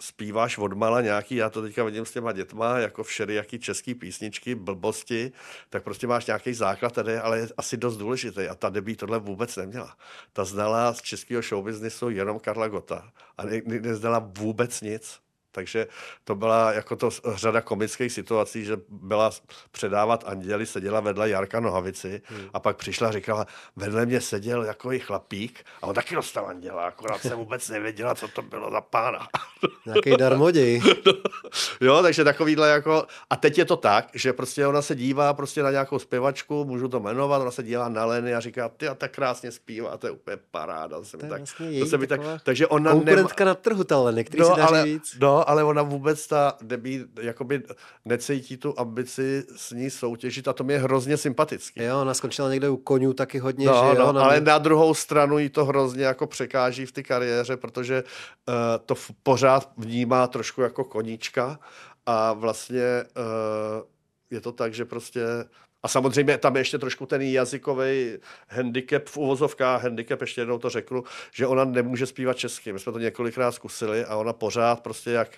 zpíváš 0.00 0.58
odmala 0.58 1.00
nějaký, 1.00 1.36
já 1.36 1.50
to 1.50 1.62
teďka 1.62 1.84
vidím 1.84 2.06
s 2.06 2.12
těma 2.12 2.32
dětma, 2.32 2.78
jako 2.78 3.02
všelijaký 3.04 3.58
český 3.58 3.94
písničky, 3.94 4.54
blbosti, 4.54 5.32
tak 5.70 5.84
prostě 5.84 6.06
máš 6.06 6.26
nějaký 6.26 6.54
základ 6.54 6.92
tady, 6.92 7.18
ale 7.18 7.38
je 7.38 7.48
asi 7.56 7.76
dost 7.76 7.96
důležitý. 7.96 8.48
A 8.48 8.54
ta 8.54 8.68
debí 8.68 8.96
tohle 8.96 9.18
vůbec 9.18 9.56
neměla. 9.56 9.96
Ta 10.32 10.44
znala 10.44 10.94
z 10.94 11.02
českého 11.02 11.42
showbiznisu 11.42 12.10
jenom 12.10 12.38
Karla 12.38 12.68
Gota 12.68 13.12
a 13.38 13.44
ne, 13.44 13.60
ne, 13.66 13.80
neznala 13.80 14.18
vůbec 14.18 14.80
nic. 14.80 15.23
Takže 15.54 15.86
to 16.24 16.34
byla 16.34 16.72
jako 16.72 16.96
to 16.96 17.10
řada 17.34 17.60
komických 17.60 18.12
situací, 18.12 18.64
že 18.64 18.76
byla 18.88 19.30
předávat 19.70 20.24
anděli, 20.26 20.66
seděla 20.66 21.00
vedle 21.00 21.30
Jarka 21.30 21.60
Nohavici 21.60 22.22
hmm. 22.24 22.48
a 22.52 22.60
pak 22.60 22.76
přišla 22.76 23.08
a 23.08 23.12
říkala, 23.12 23.46
vedle 23.76 24.06
mě 24.06 24.20
seděl 24.20 24.64
jako 24.64 24.92
i 24.92 24.98
chlapík 24.98 25.64
a 25.82 25.86
on 25.86 25.94
taky 25.94 26.14
dostal 26.14 26.46
anděla, 26.46 26.86
akorát 26.86 27.20
jsem 27.20 27.38
vůbec 27.38 27.68
nevěděla, 27.68 28.14
co 28.14 28.28
to 28.28 28.42
bylo 28.42 28.70
za 28.70 28.80
pána. 28.80 29.28
Nějaký 29.86 30.16
darmoděj. 30.16 30.82
jo, 31.80 32.02
takže 32.02 32.24
takovýhle 32.24 32.68
jako, 32.68 33.06
a 33.30 33.36
teď 33.36 33.58
je 33.58 33.64
to 33.64 33.76
tak, 33.76 34.08
že 34.14 34.32
prostě 34.32 34.66
ona 34.66 34.82
se 34.82 34.94
dívá 34.94 35.34
prostě 35.34 35.62
na 35.62 35.70
nějakou 35.70 35.98
zpěvačku, 35.98 36.64
můžu 36.64 36.88
to 36.88 37.00
jmenovat, 37.00 37.42
ona 37.42 37.50
se 37.50 37.62
dívá 37.62 37.88
na 37.88 38.04
Leny 38.04 38.34
a 38.34 38.40
říká, 38.40 38.68
ty 38.68 38.88
a 38.88 38.94
tak 38.94 39.12
krásně 39.12 39.52
zpívá, 39.52 39.96
to 39.96 40.06
je 40.06 40.10
úplně 40.10 40.36
paráda. 40.50 40.98
To 40.98 41.04
se 41.04 41.16
mi 41.16 41.20
To 41.20 41.26
je 41.26 41.30
tak, 41.30 41.40
vlastně 41.40 41.80
to 41.80 41.86
se 41.86 41.98
mi 41.98 42.06
tak, 42.06 42.20
takže 42.42 42.66
ona 42.66 42.90
nemá, 42.90 42.94
Konkurentka 42.94 43.44
na 43.44 43.54
trhu 43.54 43.84
ta 43.84 43.98
Leny, 43.98 44.24
který 44.24 44.40
no, 44.40 44.54
si 44.54 44.60
daří 44.60 44.68
ale, 44.68 44.84
víc. 44.84 45.16
no, 45.20 45.43
ale 45.48 45.64
ona 45.64 45.82
vůbec 45.82 46.26
ta 46.26 46.56
debí, 46.62 47.04
jakoby 47.20 47.62
necítí 48.04 48.56
tu 48.56 48.74
ambici 48.80 49.44
s 49.56 49.70
ní 49.70 49.90
soutěžit 49.90 50.48
a 50.48 50.52
to 50.52 50.64
mě 50.64 50.74
je 50.74 50.78
hrozně 50.78 51.16
sympatický. 51.16 51.82
Jo, 51.82 52.00
ona 52.00 52.14
skončila 52.14 52.50
někde 52.50 52.68
u 52.68 52.76
konňů 52.76 53.12
taky 53.12 53.38
hodně, 53.38 53.66
No, 53.66 53.72
že 53.94 54.00
jo? 54.00 54.12
no, 54.12 54.20
ale 54.20 54.40
mě- 54.40 54.46
na 54.50 54.58
druhou 54.58 54.94
stranu 54.94 55.38
jí 55.38 55.48
to 55.48 55.64
hrozně 55.64 56.04
jako 56.04 56.26
překáží 56.26 56.86
v 56.86 56.92
té 56.92 57.02
kariéře, 57.02 57.56
protože 57.56 58.02
uh, 58.48 58.54
to 58.86 58.94
v, 58.94 59.10
pořád 59.22 59.72
vnímá 59.76 60.26
trošku 60.26 60.60
jako 60.62 60.84
koníčka 60.84 61.58
a 62.06 62.32
vlastně 62.32 63.04
uh, 63.16 63.82
je 64.30 64.40
to 64.40 64.52
tak, 64.52 64.74
že 64.74 64.84
prostě 64.84 65.20
a 65.84 65.88
samozřejmě 65.88 66.38
tam 66.38 66.56
je 66.56 66.60
ještě 66.60 66.78
trošku 66.78 67.06
ten 67.06 67.22
jazykový 67.22 68.18
handicap 68.48 69.06
v 69.06 69.16
uvozovkách, 69.16 69.82
handicap, 69.82 70.20
ještě 70.20 70.40
jednou 70.40 70.58
to 70.58 70.70
řeknu, 70.70 71.04
že 71.32 71.46
ona 71.46 71.64
nemůže 71.64 72.06
zpívat 72.06 72.36
česky. 72.36 72.72
My 72.72 72.78
jsme 72.78 72.92
to 72.92 72.98
několikrát 72.98 73.52
zkusili 73.52 74.04
a 74.04 74.16
ona 74.16 74.32
pořád 74.32 74.80
prostě 74.80 75.10
jak 75.10 75.28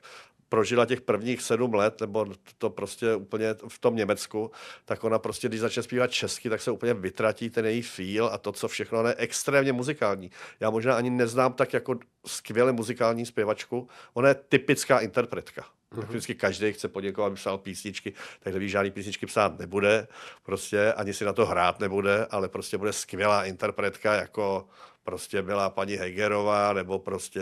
prožila 0.48 0.86
těch 0.86 1.00
prvních 1.00 1.42
sedm 1.42 1.74
let, 1.74 2.00
nebo 2.00 2.26
to 2.58 2.70
prostě 2.70 3.14
úplně 3.14 3.54
v 3.68 3.78
tom 3.78 3.96
Německu, 3.96 4.50
tak 4.84 5.04
ona 5.04 5.18
prostě, 5.18 5.48
když 5.48 5.60
začne 5.60 5.82
zpívat 5.82 6.10
česky, 6.10 6.50
tak 6.50 6.60
se 6.60 6.70
úplně 6.70 6.94
vytratí 6.94 7.50
ten 7.50 7.66
její 7.66 7.82
feel 7.82 8.26
a 8.26 8.38
to, 8.38 8.52
co 8.52 8.68
všechno, 8.68 9.00
ona 9.00 9.08
je 9.08 9.14
extrémně 9.18 9.72
muzikální. 9.72 10.30
Já 10.60 10.70
možná 10.70 10.96
ani 10.96 11.10
neznám 11.10 11.52
tak 11.52 11.72
jako 11.72 11.98
skvěle 12.26 12.72
muzikální 12.72 13.26
zpěvačku, 13.26 13.88
ona 14.14 14.28
je 14.28 14.34
typická 14.34 14.98
interpretka. 14.98 15.64
Mm-hmm. 15.94 16.06
Vždycky 16.06 16.34
každý 16.34 16.72
chce 16.72 16.88
poděkovat, 16.88 17.26
aby 17.26 17.36
psal 17.36 17.58
písničky, 17.58 18.12
takže 18.40 18.58
ví, 18.58 18.68
žádný 18.68 18.90
písničky 18.90 19.26
psát 19.26 19.58
nebude, 19.58 20.08
prostě 20.42 20.92
ani 20.92 21.14
si 21.14 21.24
na 21.24 21.32
to 21.32 21.46
hrát 21.46 21.80
nebude, 21.80 22.26
ale 22.30 22.48
prostě 22.48 22.78
bude 22.78 22.92
skvělá 22.92 23.44
interpretka, 23.44 24.14
jako 24.14 24.68
prostě 25.04 25.42
byla 25.42 25.70
paní 25.70 25.94
Hegerová, 25.94 26.72
nebo 26.72 26.98
prostě 26.98 27.40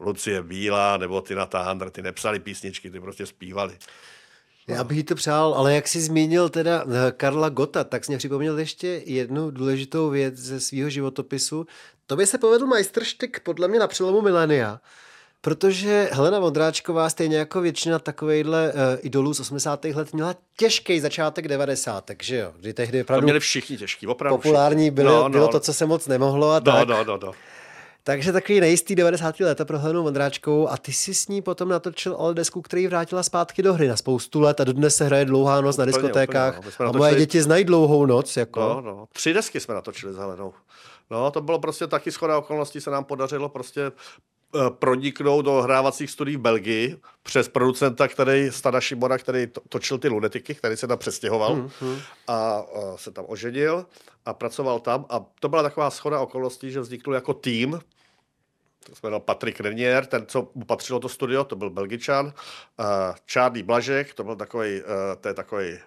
Lucie 0.00 0.42
Bílá, 0.42 0.96
nebo 0.96 1.20
Tina 1.20 1.46
Tandr, 1.46 1.90
ty 1.90 2.02
nepsali 2.02 2.40
písničky, 2.40 2.90
ty 2.90 3.00
prostě 3.00 3.26
zpívali. 3.26 3.78
Já 4.68 4.84
bych 4.84 4.96
jí 4.96 5.04
to 5.04 5.14
přál, 5.14 5.54
ale 5.54 5.74
jak 5.74 5.88
jsi 5.88 6.00
zmínil 6.00 6.48
teda 6.48 6.84
eh, 6.84 7.12
Karla 7.12 7.48
Gota, 7.48 7.84
tak 7.84 8.04
jsi 8.04 8.10
mě 8.10 8.18
připomněl 8.18 8.58
ještě 8.58 9.02
jednu 9.06 9.50
důležitou 9.50 10.10
věc 10.10 10.36
ze 10.36 10.60
svého 10.60 10.90
životopisu. 10.90 11.66
To 12.06 12.16
by 12.16 12.26
se 12.26 12.38
povedl 12.38 12.66
majstrštyk 12.66 13.40
podle 13.40 13.68
mě 13.68 13.78
na 13.78 13.86
přelomu 13.86 14.20
milénia, 14.20 14.80
protože 15.40 16.08
Helena 16.12 16.38
Vondráčková, 16.38 17.10
stejně 17.10 17.36
jako 17.36 17.60
většina 17.60 17.98
takovejhle 17.98 18.72
uh, 18.72 18.80
idolů 19.00 19.34
z 19.34 19.40
80. 19.40 19.84
let, 19.84 20.12
měla 20.12 20.34
těžký 20.56 21.00
začátek 21.00 21.48
90. 21.48 22.10
že 22.22 22.36
jo? 22.36 22.52
Kdy 22.60 22.74
tehdy 22.74 23.02
opravdu 23.02 23.20
to 23.20 23.24
měli 23.24 23.40
všichni 23.40 23.76
těžký, 23.76 24.06
opravdu 24.06 24.36
Populární 24.36 24.90
bylo, 24.90 25.12
no, 25.12 25.22
no. 25.22 25.28
bylo 25.28 25.48
to, 25.48 25.60
co 25.60 25.74
se 25.74 25.86
moc 25.86 26.06
nemohlo 26.06 26.50
a 26.50 26.54
no, 26.54 26.60
tak. 26.60 26.88
No, 26.88 27.04
no, 27.04 27.18
no. 27.22 27.32
Takže 28.04 28.32
takový 28.32 28.60
nejistý 28.60 28.94
90. 28.94 29.40
léta 29.40 29.64
pro 29.64 29.78
Helenu 29.78 30.02
Vondráčkovou 30.02 30.68
a 30.68 30.76
ty 30.76 30.92
si 30.92 31.14
s 31.14 31.28
ní 31.28 31.42
potom 31.42 31.68
natočil 31.68 32.16
ale 32.18 32.34
desku, 32.34 32.62
který 32.62 32.86
vrátila 32.86 33.22
zpátky 33.22 33.62
do 33.62 33.74
hry 33.74 33.88
na 33.88 33.96
spoustu 33.96 34.40
let 34.40 34.60
a 34.60 34.64
dodnes 34.64 34.96
se 34.96 35.04
hraje 35.04 35.24
dlouhá 35.24 35.60
noc 35.60 35.74
úplně, 35.74 35.86
na 35.86 35.92
diskotékách 35.92 36.58
úplně, 36.58 36.72
no. 36.80 36.88
a 36.88 36.92
moje 36.92 37.14
děti 37.14 37.42
znají 37.42 37.64
dlouhou 37.64 38.06
noc. 38.06 38.36
Jako. 38.36 38.60
No, 38.60 38.80
no. 38.80 39.06
Tři 39.12 39.32
desky 39.32 39.60
jsme 39.60 39.74
natočili 39.74 40.12
s 40.12 40.16
Helenou. 40.16 40.54
No, 41.10 41.30
to 41.30 41.40
bylo 41.40 41.58
prostě 41.58 41.86
taky 41.86 42.12
schoda 42.12 42.38
okolností, 42.38 42.80
se 42.80 42.90
nám 42.90 43.04
podařilo 43.04 43.48
prostě 43.48 43.92
eh, 44.54 44.70
proniknout 44.70 45.44
do 45.44 45.62
hrávacích 45.62 46.10
studií 46.10 46.36
v 46.36 46.40
Belgii 46.40 46.96
přes 47.22 47.48
producenta, 47.48 48.08
který, 48.08 48.50
Stada 48.50 48.80
Šimona, 48.80 49.18
který 49.18 49.46
točil 49.68 49.98
ty 49.98 50.08
lunetiky, 50.08 50.54
který 50.54 50.76
se 50.76 50.86
tam 50.86 50.98
přestěhoval 50.98 51.56
mm, 51.56 51.70
hmm. 51.80 51.98
a, 52.28 52.34
a 52.34 52.64
se 52.96 53.10
tam 53.10 53.24
oženil 53.28 53.86
a 54.26 54.34
pracoval 54.34 54.80
tam. 54.80 55.06
A 55.08 55.24
to 55.40 55.48
byla 55.48 55.62
taková 55.62 55.90
schoda 55.90 56.20
okolností, 56.20 56.70
že 56.70 56.80
vznikl 56.80 57.14
jako 57.14 57.34
tým, 57.34 57.80
to 58.84 58.94
se 58.94 59.00
jmenoval 59.02 59.20
Patrik 59.20 59.60
Renier, 59.60 60.06
ten, 60.06 60.26
co 60.26 60.50
mu 60.54 60.64
patřilo 60.64 61.00
to 61.00 61.08
studio, 61.08 61.44
to 61.44 61.56
byl 61.56 61.70
Belgičan. 61.70 62.26
Uh, 62.26 62.32
Charlie 63.32 63.64
Blažek, 63.64 64.14
to 64.14 64.24
byl 64.24 64.36
takový, 64.36 64.82
uh, 64.82 64.86
to 65.20 65.28
je 65.28 65.34
takový 65.34 65.78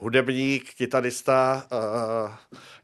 hudebník, 0.00 0.74
kytarista, 0.74 1.66
uh, 1.72 2.30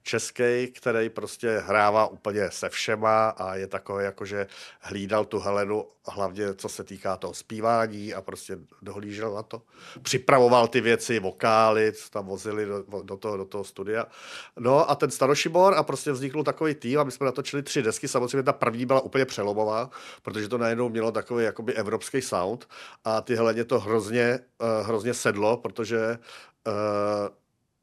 český, 0.02 0.66
který 0.74 1.08
prostě 1.08 1.58
hrává 1.66 2.06
úplně 2.06 2.50
se 2.50 2.68
všema 2.68 3.28
a 3.28 3.54
je 3.54 3.66
takový, 3.66 4.04
jakože 4.04 4.46
hlídal 4.80 5.24
tu 5.24 5.38
Helenu, 5.38 5.86
hlavně 6.08 6.54
co 6.54 6.68
se 6.68 6.84
týká 6.84 7.16
toho 7.16 7.34
zpívání 7.34 8.14
a 8.14 8.22
prostě 8.22 8.58
dohlížel 8.82 9.34
na 9.34 9.42
to. 9.42 9.62
Připravoval 10.02 10.68
ty 10.68 10.80
věci, 10.80 11.18
vokály, 11.18 11.92
co 11.92 12.10
tam 12.10 12.26
vozili 12.26 12.66
do, 12.66 12.84
do, 13.02 13.16
toho, 13.16 13.36
do 13.36 13.44
toho 13.44 13.64
studia. 13.64 14.06
No 14.58 14.90
a 14.90 14.94
ten 14.94 15.10
Starošibor 15.10 15.74
a 15.74 15.82
prostě 15.82 16.12
vznikl 16.12 16.42
takový 16.42 16.74
tým 16.74 16.98
a 16.98 17.04
my 17.04 17.10
jsme 17.10 17.26
natočili 17.26 17.62
tři 17.62 17.82
desky. 17.82 18.08
Samozřejmě 18.08 18.42
ta 18.42 18.52
první 18.52 18.86
byla 18.86 19.00
úplně 19.00 19.24
přelomová, 19.24 19.90
protože 20.22 20.48
to 20.48 20.58
najednou 20.58 20.88
mělo 20.88 21.12
takový 21.12 21.44
jakoby 21.44 21.74
evropský 21.74 22.22
sound 22.22 22.68
a 23.04 23.20
ty 23.20 23.36
Heleně 23.36 23.64
to 23.64 23.80
hrozně, 23.80 24.38
uh, 24.60 24.86
hrozně 24.86 25.14
sedlo, 25.14 25.56
protože 25.56 26.18
uh, 26.66 26.72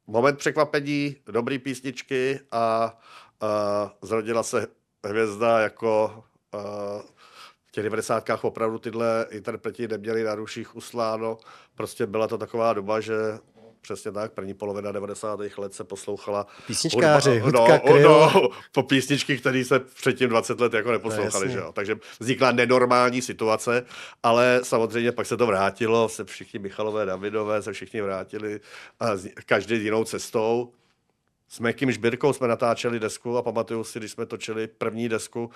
moment 0.07 0.37
překvapení, 0.37 1.15
dobrý 1.25 1.59
písničky 1.59 2.39
a, 2.51 2.97
a 3.41 3.93
zrodila 4.01 4.43
se 4.43 4.67
hvězda 5.05 5.59
jako 5.59 6.23
a, 6.51 6.57
v 7.67 7.71
těch 7.71 7.83
90. 7.83 8.29
opravdu 8.41 8.79
tyhle 8.79 9.25
interpreti 9.29 9.87
neměli 9.87 10.23
na 10.23 10.35
ruších 10.35 10.75
usláno. 10.75 11.37
Prostě 11.75 12.05
byla 12.05 12.27
to 12.27 12.37
taková 12.37 12.73
doba, 12.73 12.99
že 12.99 13.13
Přesně 13.83 14.11
tak, 14.11 14.31
první 14.33 14.53
polovina 14.53 14.91
90. 14.91 15.39
let 15.57 15.73
se 15.73 15.83
poslouchala. 15.83 16.47
Písničkáři, 16.67 17.39
hudba, 17.39 17.59
hudka, 17.59 17.81
no, 18.03 18.31
no, 18.33 18.49
po 18.71 18.83
písničky, 18.83 19.37
které 19.37 19.65
se 19.65 19.79
předtím 19.79 20.29
20 20.29 20.59
let 20.59 20.73
jako 20.73 20.91
neposlouchali. 20.91 21.45
No, 21.45 21.51
že 21.51 21.57
jo? 21.57 21.71
Takže 21.73 21.95
vznikla 22.19 22.51
nenormální 22.51 23.21
situace, 23.21 23.85
ale 24.23 24.59
samozřejmě 24.63 25.11
pak 25.11 25.25
se 25.25 25.37
to 25.37 25.45
vrátilo, 25.45 26.09
se 26.09 26.25
všichni 26.25 26.59
Michalové, 26.59 27.05
Davidové 27.05 27.61
se 27.61 27.73
všichni 27.73 28.01
vrátili 28.01 28.59
a 28.99 29.05
každý 29.45 29.83
jinou 29.83 30.03
cestou 30.03 30.73
s 31.53 31.59
Mekým 31.59 31.91
Žbírkou 31.91 32.33
jsme 32.33 32.47
natáčeli 32.47 32.99
desku 32.99 33.37
a 33.37 33.41
pamatuju 33.41 33.83
si, 33.83 33.99
když 33.99 34.11
jsme 34.11 34.25
točili 34.25 34.67
první 34.67 35.09
desku, 35.09 35.43
uh, 35.45 35.51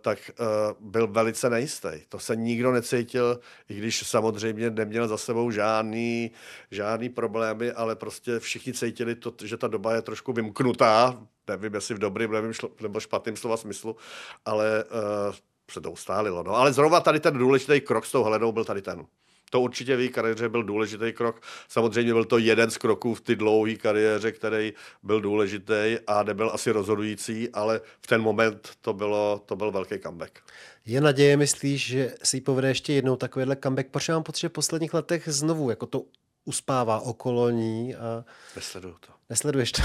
tak 0.00 0.30
uh, 0.40 0.46
byl 0.90 1.06
velice 1.06 1.50
nejistý. 1.50 1.88
To 2.08 2.18
se 2.18 2.36
nikdo 2.36 2.72
necítil, 2.72 3.40
i 3.68 3.74
když 3.74 4.08
samozřejmě 4.08 4.70
neměl 4.70 5.08
za 5.08 5.16
sebou 5.16 5.50
žádný, 5.50 6.30
žádný 6.70 7.08
problémy, 7.08 7.72
ale 7.72 7.96
prostě 7.96 8.38
všichni 8.38 8.72
cítili, 8.72 9.14
to, 9.14 9.32
že 9.44 9.56
ta 9.56 9.68
doba 9.68 9.94
je 9.94 10.02
trošku 10.02 10.32
vymknutá, 10.32 11.22
nevím, 11.48 11.74
jestli 11.74 11.94
v 11.94 11.98
dobrým 11.98 12.32
nevím, 12.32 12.52
šlo, 12.52 12.70
nebo 12.82 13.00
špatným 13.00 13.36
slova 13.36 13.56
smyslu, 13.56 13.96
ale 14.44 14.84
uh, 14.84 15.34
se 15.70 15.80
to 15.80 15.90
ustálilo. 15.90 16.42
No. 16.42 16.54
Ale 16.54 16.72
zrovna 16.72 17.00
tady 17.00 17.20
ten 17.20 17.38
důležitý 17.38 17.80
krok 17.80 18.06
s 18.06 18.12
tou 18.12 18.24
Helenou 18.24 18.52
byl 18.52 18.64
tady 18.64 18.82
ten. 18.82 19.06
To 19.50 19.60
určitě 19.60 19.96
v 19.96 20.00
její 20.00 20.08
kariéře 20.08 20.48
byl 20.48 20.62
důležitý 20.62 21.12
krok. 21.12 21.42
Samozřejmě 21.68 22.12
byl 22.12 22.24
to 22.24 22.38
jeden 22.38 22.70
z 22.70 22.76
kroků 22.76 23.14
v 23.14 23.20
ty 23.20 23.36
dlouhé 23.36 23.74
kariéře, 23.74 24.32
který 24.32 24.72
byl 25.02 25.20
důležitý 25.20 25.96
a 26.06 26.22
nebyl 26.22 26.50
asi 26.54 26.70
rozhodující, 26.70 27.48
ale 27.50 27.80
v 28.00 28.06
ten 28.06 28.22
moment 28.22 28.70
to, 28.80 28.92
bylo, 28.92 29.42
to 29.46 29.56
byl 29.56 29.70
velký 29.72 29.98
comeback. 29.98 30.38
Je 30.86 31.00
naděje, 31.00 31.36
myslíš, 31.36 31.86
že 31.86 32.14
si 32.22 32.40
povede 32.40 32.68
ještě 32.68 32.92
jednou 32.92 33.16
takovýhle 33.16 33.56
comeback? 33.56 33.88
Protože 33.90 34.12
mám 34.12 34.22
pocit, 34.22 34.40
že 34.40 34.48
v 34.48 34.52
posledních 34.52 34.94
letech 34.94 35.28
znovu 35.28 35.70
jako 35.70 35.86
to 35.86 36.02
uspává 36.44 37.00
okolo 37.00 37.50
ní. 37.50 37.94
A... 37.94 38.24
Nesleduju 38.56 38.94
to. 39.00 39.12
Nesleduješ 39.30 39.72
to? 39.72 39.82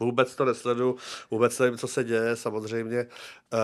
Vůbec 0.00 0.36
to 0.36 0.44
nesleduju, 0.44 0.96
vůbec 1.30 1.58
nevím, 1.58 1.78
co 1.78 1.88
se 1.88 2.04
děje, 2.04 2.36
samozřejmě. 2.36 3.06
Uh, 3.52 3.58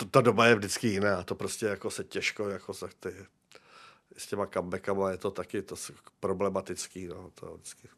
to, 0.00 0.06
ta 0.06 0.20
doba 0.20 0.46
je 0.46 0.54
vždycky 0.54 0.88
jiná, 0.88 1.22
to 1.22 1.34
prostě 1.34 1.66
jako 1.66 1.90
se 1.90 2.04
těžko, 2.04 2.48
jako 2.48 2.74
se 2.74 2.86
ty, 3.00 3.14
s 4.16 4.26
těma 4.26 4.46
comebackama 4.46 5.10
je 5.10 5.16
to 5.16 5.30
taky 5.30 5.62
to 5.62 5.74
problematický, 6.20 7.06
no, 7.06 7.30
to 7.34 7.54
vždycky. 7.54 7.88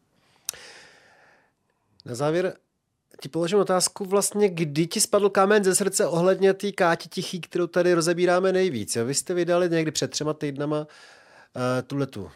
Na 2.05 2.15
závěr 2.15 2.57
ti 3.21 3.29
položím 3.29 3.59
otázku 3.59 4.05
vlastně, 4.05 4.49
kdy 4.49 4.87
ti 4.87 5.01
spadl 5.01 5.31
kámen 5.31 5.65
ze 5.65 5.75
srdce 5.75 6.07
ohledně 6.07 6.55
té 6.55 6.73
Káti 6.73 7.09
Tichý, 7.09 7.41
kterou 7.41 7.67
tady 7.67 7.95
rozebíráme 7.95 8.53
nejvíc. 8.53 8.97
Jo? 8.97 9.05
Vy 9.05 9.15
jste 9.15 9.35
vydali 9.35 9.71
někdy 9.71 9.91
před 9.91 10.11
třema 10.11 10.35
týdnama 10.35 10.79
uh, 10.81 10.87
tuhletu 11.87 12.31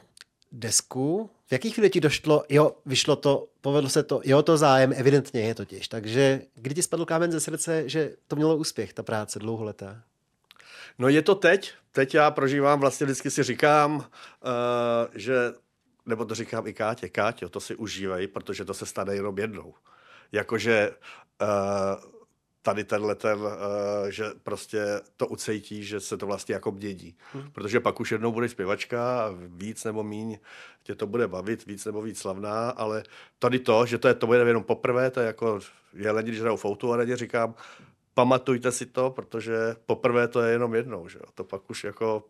desku. 0.57 1.30
V 1.46 1.52
jakých 1.52 1.74
chvíli 1.74 1.90
ti 1.90 2.00
došlo, 2.00 2.44
jo, 2.48 2.76
vyšlo 2.86 3.16
to, 3.16 3.48
povedlo 3.61 3.90
se 3.90 4.02
to, 4.02 4.20
jo, 4.24 4.42
to 4.42 4.57
zájem, 4.57 4.92
evidentně 4.96 5.40
je 5.40 5.54
totiž. 5.54 5.88
Takže 5.88 6.42
kdy 6.54 6.74
ti 6.74 6.82
spadl 6.82 7.04
kámen 7.04 7.32
ze 7.32 7.40
srdce, 7.40 7.88
že 7.88 8.16
to 8.28 8.36
mělo 8.36 8.57
úspěch, 8.57 8.92
ta 8.92 9.02
práce 9.02 9.38
dlouholetá? 9.38 10.02
No 10.98 11.09
je 11.09 11.22
to 11.22 11.34
teď. 11.34 11.72
Teď 11.92 12.14
já 12.14 12.30
prožívám, 12.30 12.80
vlastně 12.80 13.04
vždycky 13.04 13.30
si 13.30 13.42
říkám, 13.42 13.96
uh, 13.96 14.04
že, 15.14 15.34
nebo 16.07 16.24
to 16.24 16.34
říkám 16.34 16.66
i 16.66 16.72
Kátě, 16.72 17.09
Káťo, 17.09 17.48
to 17.48 17.61
si 17.61 17.76
užívej, 17.76 18.26
protože 18.26 18.64
to 18.64 18.74
se 18.74 18.86
stane 18.86 19.14
jenom 19.14 19.38
jednou. 19.38 19.74
Jakože 20.32 20.90
uh, 21.42 22.15
tady 22.66 22.84
tenhle 22.84 23.14
ten, 23.14 23.38
uh, 23.38 23.50
že 24.08 24.24
prostě 24.42 25.00
to 25.16 25.26
ucejtí, 25.26 25.84
že 25.84 26.00
se 26.00 26.16
to 26.16 26.26
vlastně 26.26 26.54
jako 26.54 26.72
mění. 26.72 27.14
Hmm. 27.32 27.50
Protože 27.52 27.80
pak 27.80 28.00
už 28.00 28.12
jednou 28.12 28.32
bude 28.32 28.48
zpěvačka 28.48 29.20
a 29.20 29.34
víc 29.38 29.84
nebo 29.84 30.02
míň 30.02 30.38
tě 30.82 30.94
to 30.94 31.06
bude 31.06 31.28
bavit, 31.28 31.66
víc 31.66 31.84
nebo 31.84 32.02
víc 32.02 32.18
slavná, 32.18 32.70
ale 32.70 33.02
tady 33.38 33.58
to, 33.58 33.86
že 33.86 33.98
to 33.98 34.08
je 34.08 34.14
to 34.14 34.26
bude 34.26 34.38
jenom 34.38 34.64
poprvé, 34.64 35.10
to 35.10 35.20
je 35.20 35.26
jako 35.26 35.60
jeleni, 35.94 36.28
když 36.28 36.40
hrajou 36.40 36.56
foutu 36.56 36.92
a 36.92 37.16
říkám, 37.16 37.54
pamatujte 38.14 38.72
si 38.72 38.86
to, 38.86 39.10
protože 39.10 39.76
poprvé 39.86 40.28
to 40.28 40.42
je 40.42 40.52
jenom 40.52 40.74
jednou, 40.74 41.08
že 41.08 41.18
jo? 41.18 41.30
to 41.34 41.44
pak 41.44 41.70
už 41.70 41.84
jako 41.84 42.24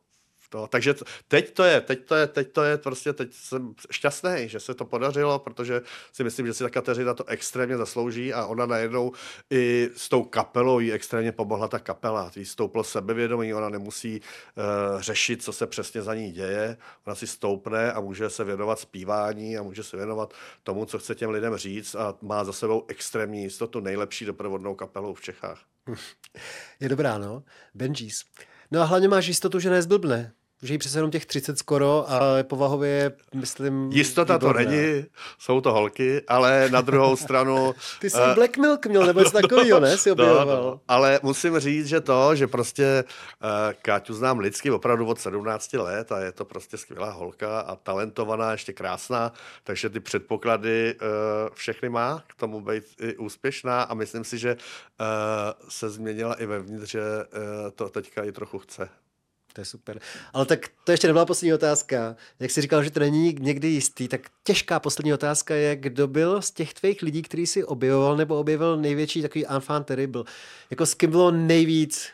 to, 0.48 0.66
takže 0.66 0.94
teď 1.28 1.52
to 1.52 1.64
je, 1.64 1.80
teď 1.80 2.04
to 2.04 2.14
je, 2.14 2.26
teď 2.26 2.52
to 2.52 2.62
je, 2.62 2.78
prostě 2.78 3.12
teď 3.12 3.32
jsem 3.32 3.74
šťastný, 3.90 4.48
že 4.48 4.60
se 4.60 4.74
to 4.74 4.84
podařilo, 4.84 5.38
protože 5.38 5.82
si 6.12 6.24
myslím, 6.24 6.46
že 6.46 6.54
si 6.54 6.64
ta 6.64 6.70
Kateřina 6.70 7.14
to 7.14 7.24
extrémně 7.24 7.76
zaslouží 7.76 8.34
a 8.34 8.46
ona 8.46 8.66
najednou 8.66 9.12
i 9.50 9.90
s 9.96 10.08
tou 10.08 10.22
kapelou 10.22 10.80
jí 10.80 10.92
extrémně 10.92 11.32
pomohla 11.32 11.68
ta 11.68 11.78
kapela. 11.78 12.30
Jí 12.36 12.44
stouplo 12.44 12.84
sebevědomí, 12.84 13.54
ona 13.54 13.68
nemusí 13.68 14.20
uh, 14.20 15.00
řešit, 15.00 15.42
co 15.42 15.52
se 15.52 15.66
přesně 15.66 16.02
za 16.02 16.14
ní 16.14 16.32
děje, 16.32 16.76
ona 17.06 17.14
si 17.14 17.26
stoupne 17.26 17.92
a 17.92 18.00
může 18.00 18.30
se 18.30 18.44
věnovat 18.44 18.78
zpívání 18.78 19.58
a 19.58 19.62
může 19.62 19.82
se 19.82 19.96
věnovat 19.96 20.34
tomu, 20.62 20.84
co 20.84 20.98
chce 20.98 21.14
těm 21.14 21.30
lidem 21.30 21.56
říct 21.56 21.94
a 21.94 22.14
má 22.22 22.44
za 22.44 22.52
sebou 22.52 22.84
extrémní 22.88 23.42
jistotu, 23.42 23.80
nejlepší 23.80 24.24
doprovodnou 24.24 24.74
kapelou 24.74 25.14
v 25.14 25.20
Čechách. 25.20 25.60
Je 26.80 26.88
dobrá, 26.88 27.18
no. 27.18 27.42
Benjis. 27.74 28.24
No 28.70 28.80
a 28.80 28.84
hlavně 28.84 29.08
máš 29.08 29.26
jistotu, 29.26 29.60
že 29.60 29.70
nezblbne. 29.70 30.32
Že 30.62 30.74
jí 30.74 30.78
přece 30.78 30.98
jenom 30.98 31.10
těch 31.10 31.26
30 31.26 31.58
skoro 31.58 32.10
a 32.10 32.20
povahově 32.42 33.12
myslím... 33.34 33.90
Jistota 33.92 34.36
výborná. 34.36 34.64
to 34.64 34.70
není, 34.70 35.04
jsou 35.38 35.60
to 35.60 35.72
holky, 35.72 36.22
ale 36.28 36.68
na 36.70 36.80
druhou 36.80 37.16
stranu... 37.26 37.74
Ty 38.00 38.10
jsi 38.10 38.20
uh, 38.20 38.34
Black 38.34 38.56
Milk 38.56 38.86
měl, 38.86 39.06
nebo 39.06 39.20
něco 39.20 39.30
takového, 39.40 39.80
ne? 39.80 39.98
Si 39.98 40.10
objevoval. 40.10 40.46
No, 40.46 40.70
no. 40.70 40.80
Ale 40.88 41.20
musím 41.22 41.58
říct, 41.58 41.86
že 41.86 42.00
to, 42.00 42.34
že 42.34 42.46
prostě 42.46 43.04
uh, 43.42 43.48
Káťu 43.82 44.14
znám 44.14 44.38
lidsky 44.38 44.70
opravdu 44.70 45.06
od 45.06 45.20
17 45.20 45.72
let 45.72 46.12
a 46.12 46.20
je 46.20 46.32
to 46.32 46.44
prostě 46.44 46.76
skvělá 46.76 47.10
holka 47.10 47.60
a 47.60 47.76
talentovaná, 47.76 48.52
ještě 48.52 48.72
krásná, 48.72 49.32
takže 49.64 49.90
ty 49.90 50.00
předpoklady 50.00 50.94
uh, 50.94 51.54
všechny 51.54 51.88
má 51.88 52.22
k 52.26 52.34
tomu 52.34 52.60
být 52.60 52.84
i 53.00 53.16
úspěšná 53.16 53.82
a 53.82 53.94
myslím 53.94 54.24
si, 54.24 54.38
že 54.38 54.56
uh, 54.56 55.06
se 55.68 55.90
změnila 55.90 56.34
i 56.34 56.46
vevnitř, 56.46 56.90
že 56.90 57.00
uh, 57.00 57.70
to 57.74 57.88
teďka 57.88 58.24
i 58.24 58.32
trochu 58.32 58.58
chce. 58.58 58.88
To 59.56 59.60
je 59.60 59.64
super. 59.64 60.00
Ale 60.32 60.46
tak 60.46 60.68
to 60.84 60.92
ještě 60.92 61.06
nebyla 61.06 61.26
poslední 61.26 61.54
otázka. 61.54 62.16
Jak 62.40 62.50
jsi 62.50 62.60
říkal, 62.60 62.82
že 62.82 62.90
to 62.90 63.00
není 63.00 63.36
někdy 63.40 63.68
jistý, 63.68 64.08
tak 64.08 64.20
těžká 64.44 64.80
poslední 64.80 65.14
otázka 65.14 65.54
je, 65.54 65.76
kdo 65.76 66.08
byl 66.08 66.42
z 66.42 66.50
těch 66.50 66.74
tvých 66.74 67.02
lidí, 67.02 67.22
který 67.22 67.46
si 67.46 67.64
objevoval 67.64 68.16
nebo 68.16 68.38
objevil 68.38 68.76
největší 68.76 69.22
takový 69.22 69.46
enfant 69.46 69.86
terrible. 69.86 70.24
Jako 70.70 70.86
s 70.86 70.94
kým 70.94 71.10
bylo 71.10 71.30
nejvíc, 71.30 72.08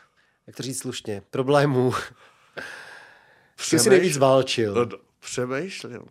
jak 0.47 0.55
to 0.55 0.63
říct 0.63 0.79
slušně, 0.79 1.21
problémů. 1.29 1.93
S 3.57 3.69
kým 3.69 3.79
si 3.79 3.89
nejvíc 3.89 4.17
válčil? 4.17 4.73
No, 4.73 4.97
přemýšlím. 5.19 6.01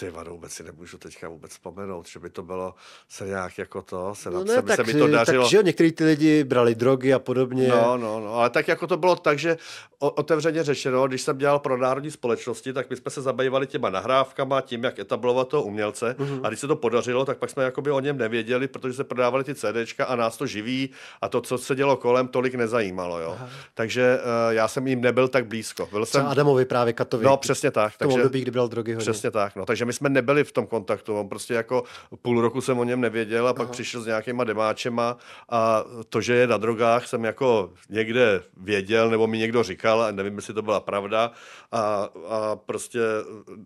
Ty 0.00 0.10
vado, 0.10 0.30
vůbec 0.30 0.52
si 0.52 0.62
nemůžu 0.62 0.98
teďka 0.98 1.28
vůbec 1.28 1.50
vzpomenout, 1.50 2.08
že 2.08 2.18
by 2.18 2.30
to 2.30 2.42
bylo 2.42 2.74
se 3.08 3.26
nějak 3.26 3.58
jako 3.58 3.82
to, 3.82 4.14
se, 4.14 4.30
No 4.30 4.46
se, 4.46 4.54
ne, 4.56 4.62
by- 4.62 4.68
tak, 4.68 4.76
se 4.76 4.82
mi 4.82 4.92
to 5.00 5.06
dařilo. 5.06 5.42
tak 5.44 5.50
že 5.50 5.56
jo, 5.56 5.62
některý 5.62 5.92
ty 5.92 6.04
lidi 6.04 6.44
brali 6.44 6.74
drogy 6.74 7.14
a 7.14 7.18
podobně. 7.18 7.68
No, 7.68 7.96
no, 7.96 8.20
no, 8.20 8.34
ale 8.34 8.50
tak 8.50 8.68
jako 8.68 8.86
to 8.86 8.96
bylo 8.96 9.16
tak, 9.16 9.38
že 9.38 9.56
o- 9.98 10.10
otevřeně 10.10 10.62
řečeno, 10.64 11.08
když 11.08 11.22
jsem 11.22 11.38
dělal 11.38 11.58
pro 11.58 11.76
národní 11.76 12.10
společnosti, 12.10 12.72
tak 12.72 12.90
my 12.90 12.96
jsme 12.96 13.10
se 13.10 13.22
zabývali 13.22 13.66
těma 13.66 13.90
nahrávkama, 13.90 14.60
tím, 14.60 14.84
jak 14.84 14.98
etablovat 14.98 15.48
toho 15.48 15.62
umělce. 15.62 16.16
Mhm. 16.18 16.28
Mm-hmm. 16.28 16.40
A 16.44 16.48
když 16.48 16.60
se 16.60 16.66
to 16.66 16.76
podařilo, 16.76 17.24
tak 17.24 17.38
pak 17.38 17.50
jsme 17.50 17.64
jakoby 17.64 17.90
o 17.90 18.00
něm 18.00 18.18
nevěděli, 18.18 18.68
protože 18.68 18.94
se 18.94 19.04
prodávali 19.04 19.44
ty 19.44 19.54
CDčka 19.54 20.04
a 20.04 20.16
nás 20.16 20.36
to 20.36 20.46
živí 20.46 20.90
a 21.20 21.28
to, 21.28 21.40
co 21.40 21.58
se 21.58 21.74
dělo 21.74 21.96
kolem, 21.96 22.28
tolik 22.28 22.54
nezajímalo. 22.54 23.20
Jo. 23.20 23.38
Takže 23.74 24.18
uh, 24.18 24.52
já 24.54 24.68
jsem 24.68 24.86
jim 24.86 25.00
nebyl 25.00 25.28
tak 25.28 25.46
blízko. 25.46 25.88
Byl 25.92 26.06
jsem, 26.06 26.26
Adamovi 26.26 26.64
právě 26.64 26.92
Katovi. 26.92 27.24
no, 27.24 27.36
přesně 27.36 27.70
tak. 27.70 27.92
v 27.94 27.98
tom 27.98 28.08
Takže, 28.08 28.18
období, 28.22 28.40
kdy 28.40 28.50
bral 28.50 28.68
drogy 28.68 28.92
hodně. 28.92 29.02
Přesně 29.12 29.30
tak, 29.30 29.56
no. 29.56 29.66
Takže 29.66 29.84
my 29.90 29.94
jsme 29.94 30.08
nebyli 30.08 30.44
v 30.44 30.52
tom 30.52 30.66
kontaktu. 30.66 31.20
On 31.20 31.28
prostě 31.28 31.54
jako 31.54 31.84
půl 32.22 32.40
roku 32.40 32.60
jsem 32.60 32.78
o 32.78 32.84
něm 32.84 33.00
nevěděl 33.00 33.48
a 33.48 33.54
pak 33.54 33.64
Aha. 33.64 33.72
přišel 33.72 34.00
s 34.00 34.06
nějakýma 34.06 34.44
demáčema 34.44 35.16
a 35.48 35.84
to, 36.08 36.20
že 36.20 36.34
je 36.34 36.46
na 36.46 36.56
drogách, 36.56 37.06
jsem 37.06 37.24
jako 37.24 37.72
někde 37.88 38.42
věděl, 38.56 39.10
nebo 39.10 39.26
mi 39.26 39.38
někdo 39.38 39.62
říkal, 39.62 40.02
a 40.02 40.10
nevím, 40.10 40.36
jestli 40.36 40.54
to 40.54 40.62
byla 40.62 40.80
pravda. 40.80 41.32
A, 41.72 42.08
a 42.28 42.56
prostě 42.56 42.98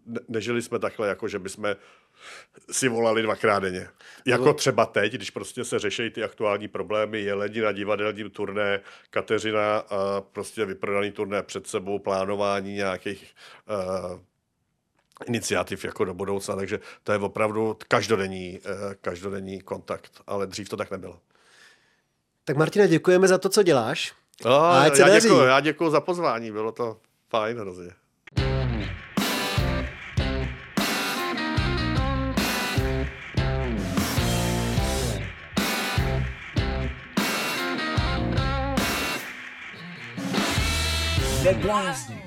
ne, 0.06 0.20
nežili 0.28 0.62
jsme 0.62 0.78
takhle, 0.78 1.08
jako 1.08 1.28
že 1.28 1.38
bychom 1.38 1.76
si 2.70 2.88
volali 2.88 3.22
dvakrát 3.22 3.58
denně. 3.58 3.88
Jako 4.26 4.52
třeba 4.52 4.86
teď, 4.86 5.12
když 5.12 5.30
prostě 5.30 5.64
se 5.64 5.78
řeší 5.78 6.10
ty 6.10 6.24
aktuální 6.24 6.68
problémy, 6.68 7.20
jelení 7.20 7.60
na 7.60 7.72
divadelním 7.72 8.30
turné, 8.30 8.80
Kateřina 9.10 9.78
a 9.78 10.20
prostě 10.20 10.64
vyprodaný 10.64 11.10
turné 11.10 11.42
před 11.42 11.66
sebou, 11.66 11.98
plánování 11.98 12.74
nějakých 12.74 13.34
uh, 13.68 14.20
iniciativ 15.26 15.84
jako 15.84 16.04
do 16.04 16.14
budoucna, 16.14 16.56
takže 16.56 16.80
to 17.02 17.12
je 17.12 17.18
opravdu 17.18 17.76
každodenní, 17.88 18.60
eh, 18.64 18.94
každodenní 19.00 19.60
kontakt, 19.60 20.22
ale 20.26 20.46
dřív 20.46 20.68
to 20.68 20.76
tak 20.76 20.90
nebylo. 20.90 21.18
Tak 22.44 22.56
Martina, 22.56 22.86
děkujeme 22.86 23.28
za 23.28 23.38
to, 23.38 23.48
co 23.48 23.62
děláš. 23.62 24.12
No, 24.44 24.50
se 24.94 25.02
já, 25.02 25.08
daří. 25.08 25.28
děkuji, 25.28 25.44
já 25.44 25.60
děkuji 25.60 25.90
za 25.90 26.00
pozvání, 26.00 26.52
bylo 26.52 26.72
to 26.72 26.96
fajn 27.30 27.58
hrozně. 27.58 27.90
Neblázni. 41.44 42.22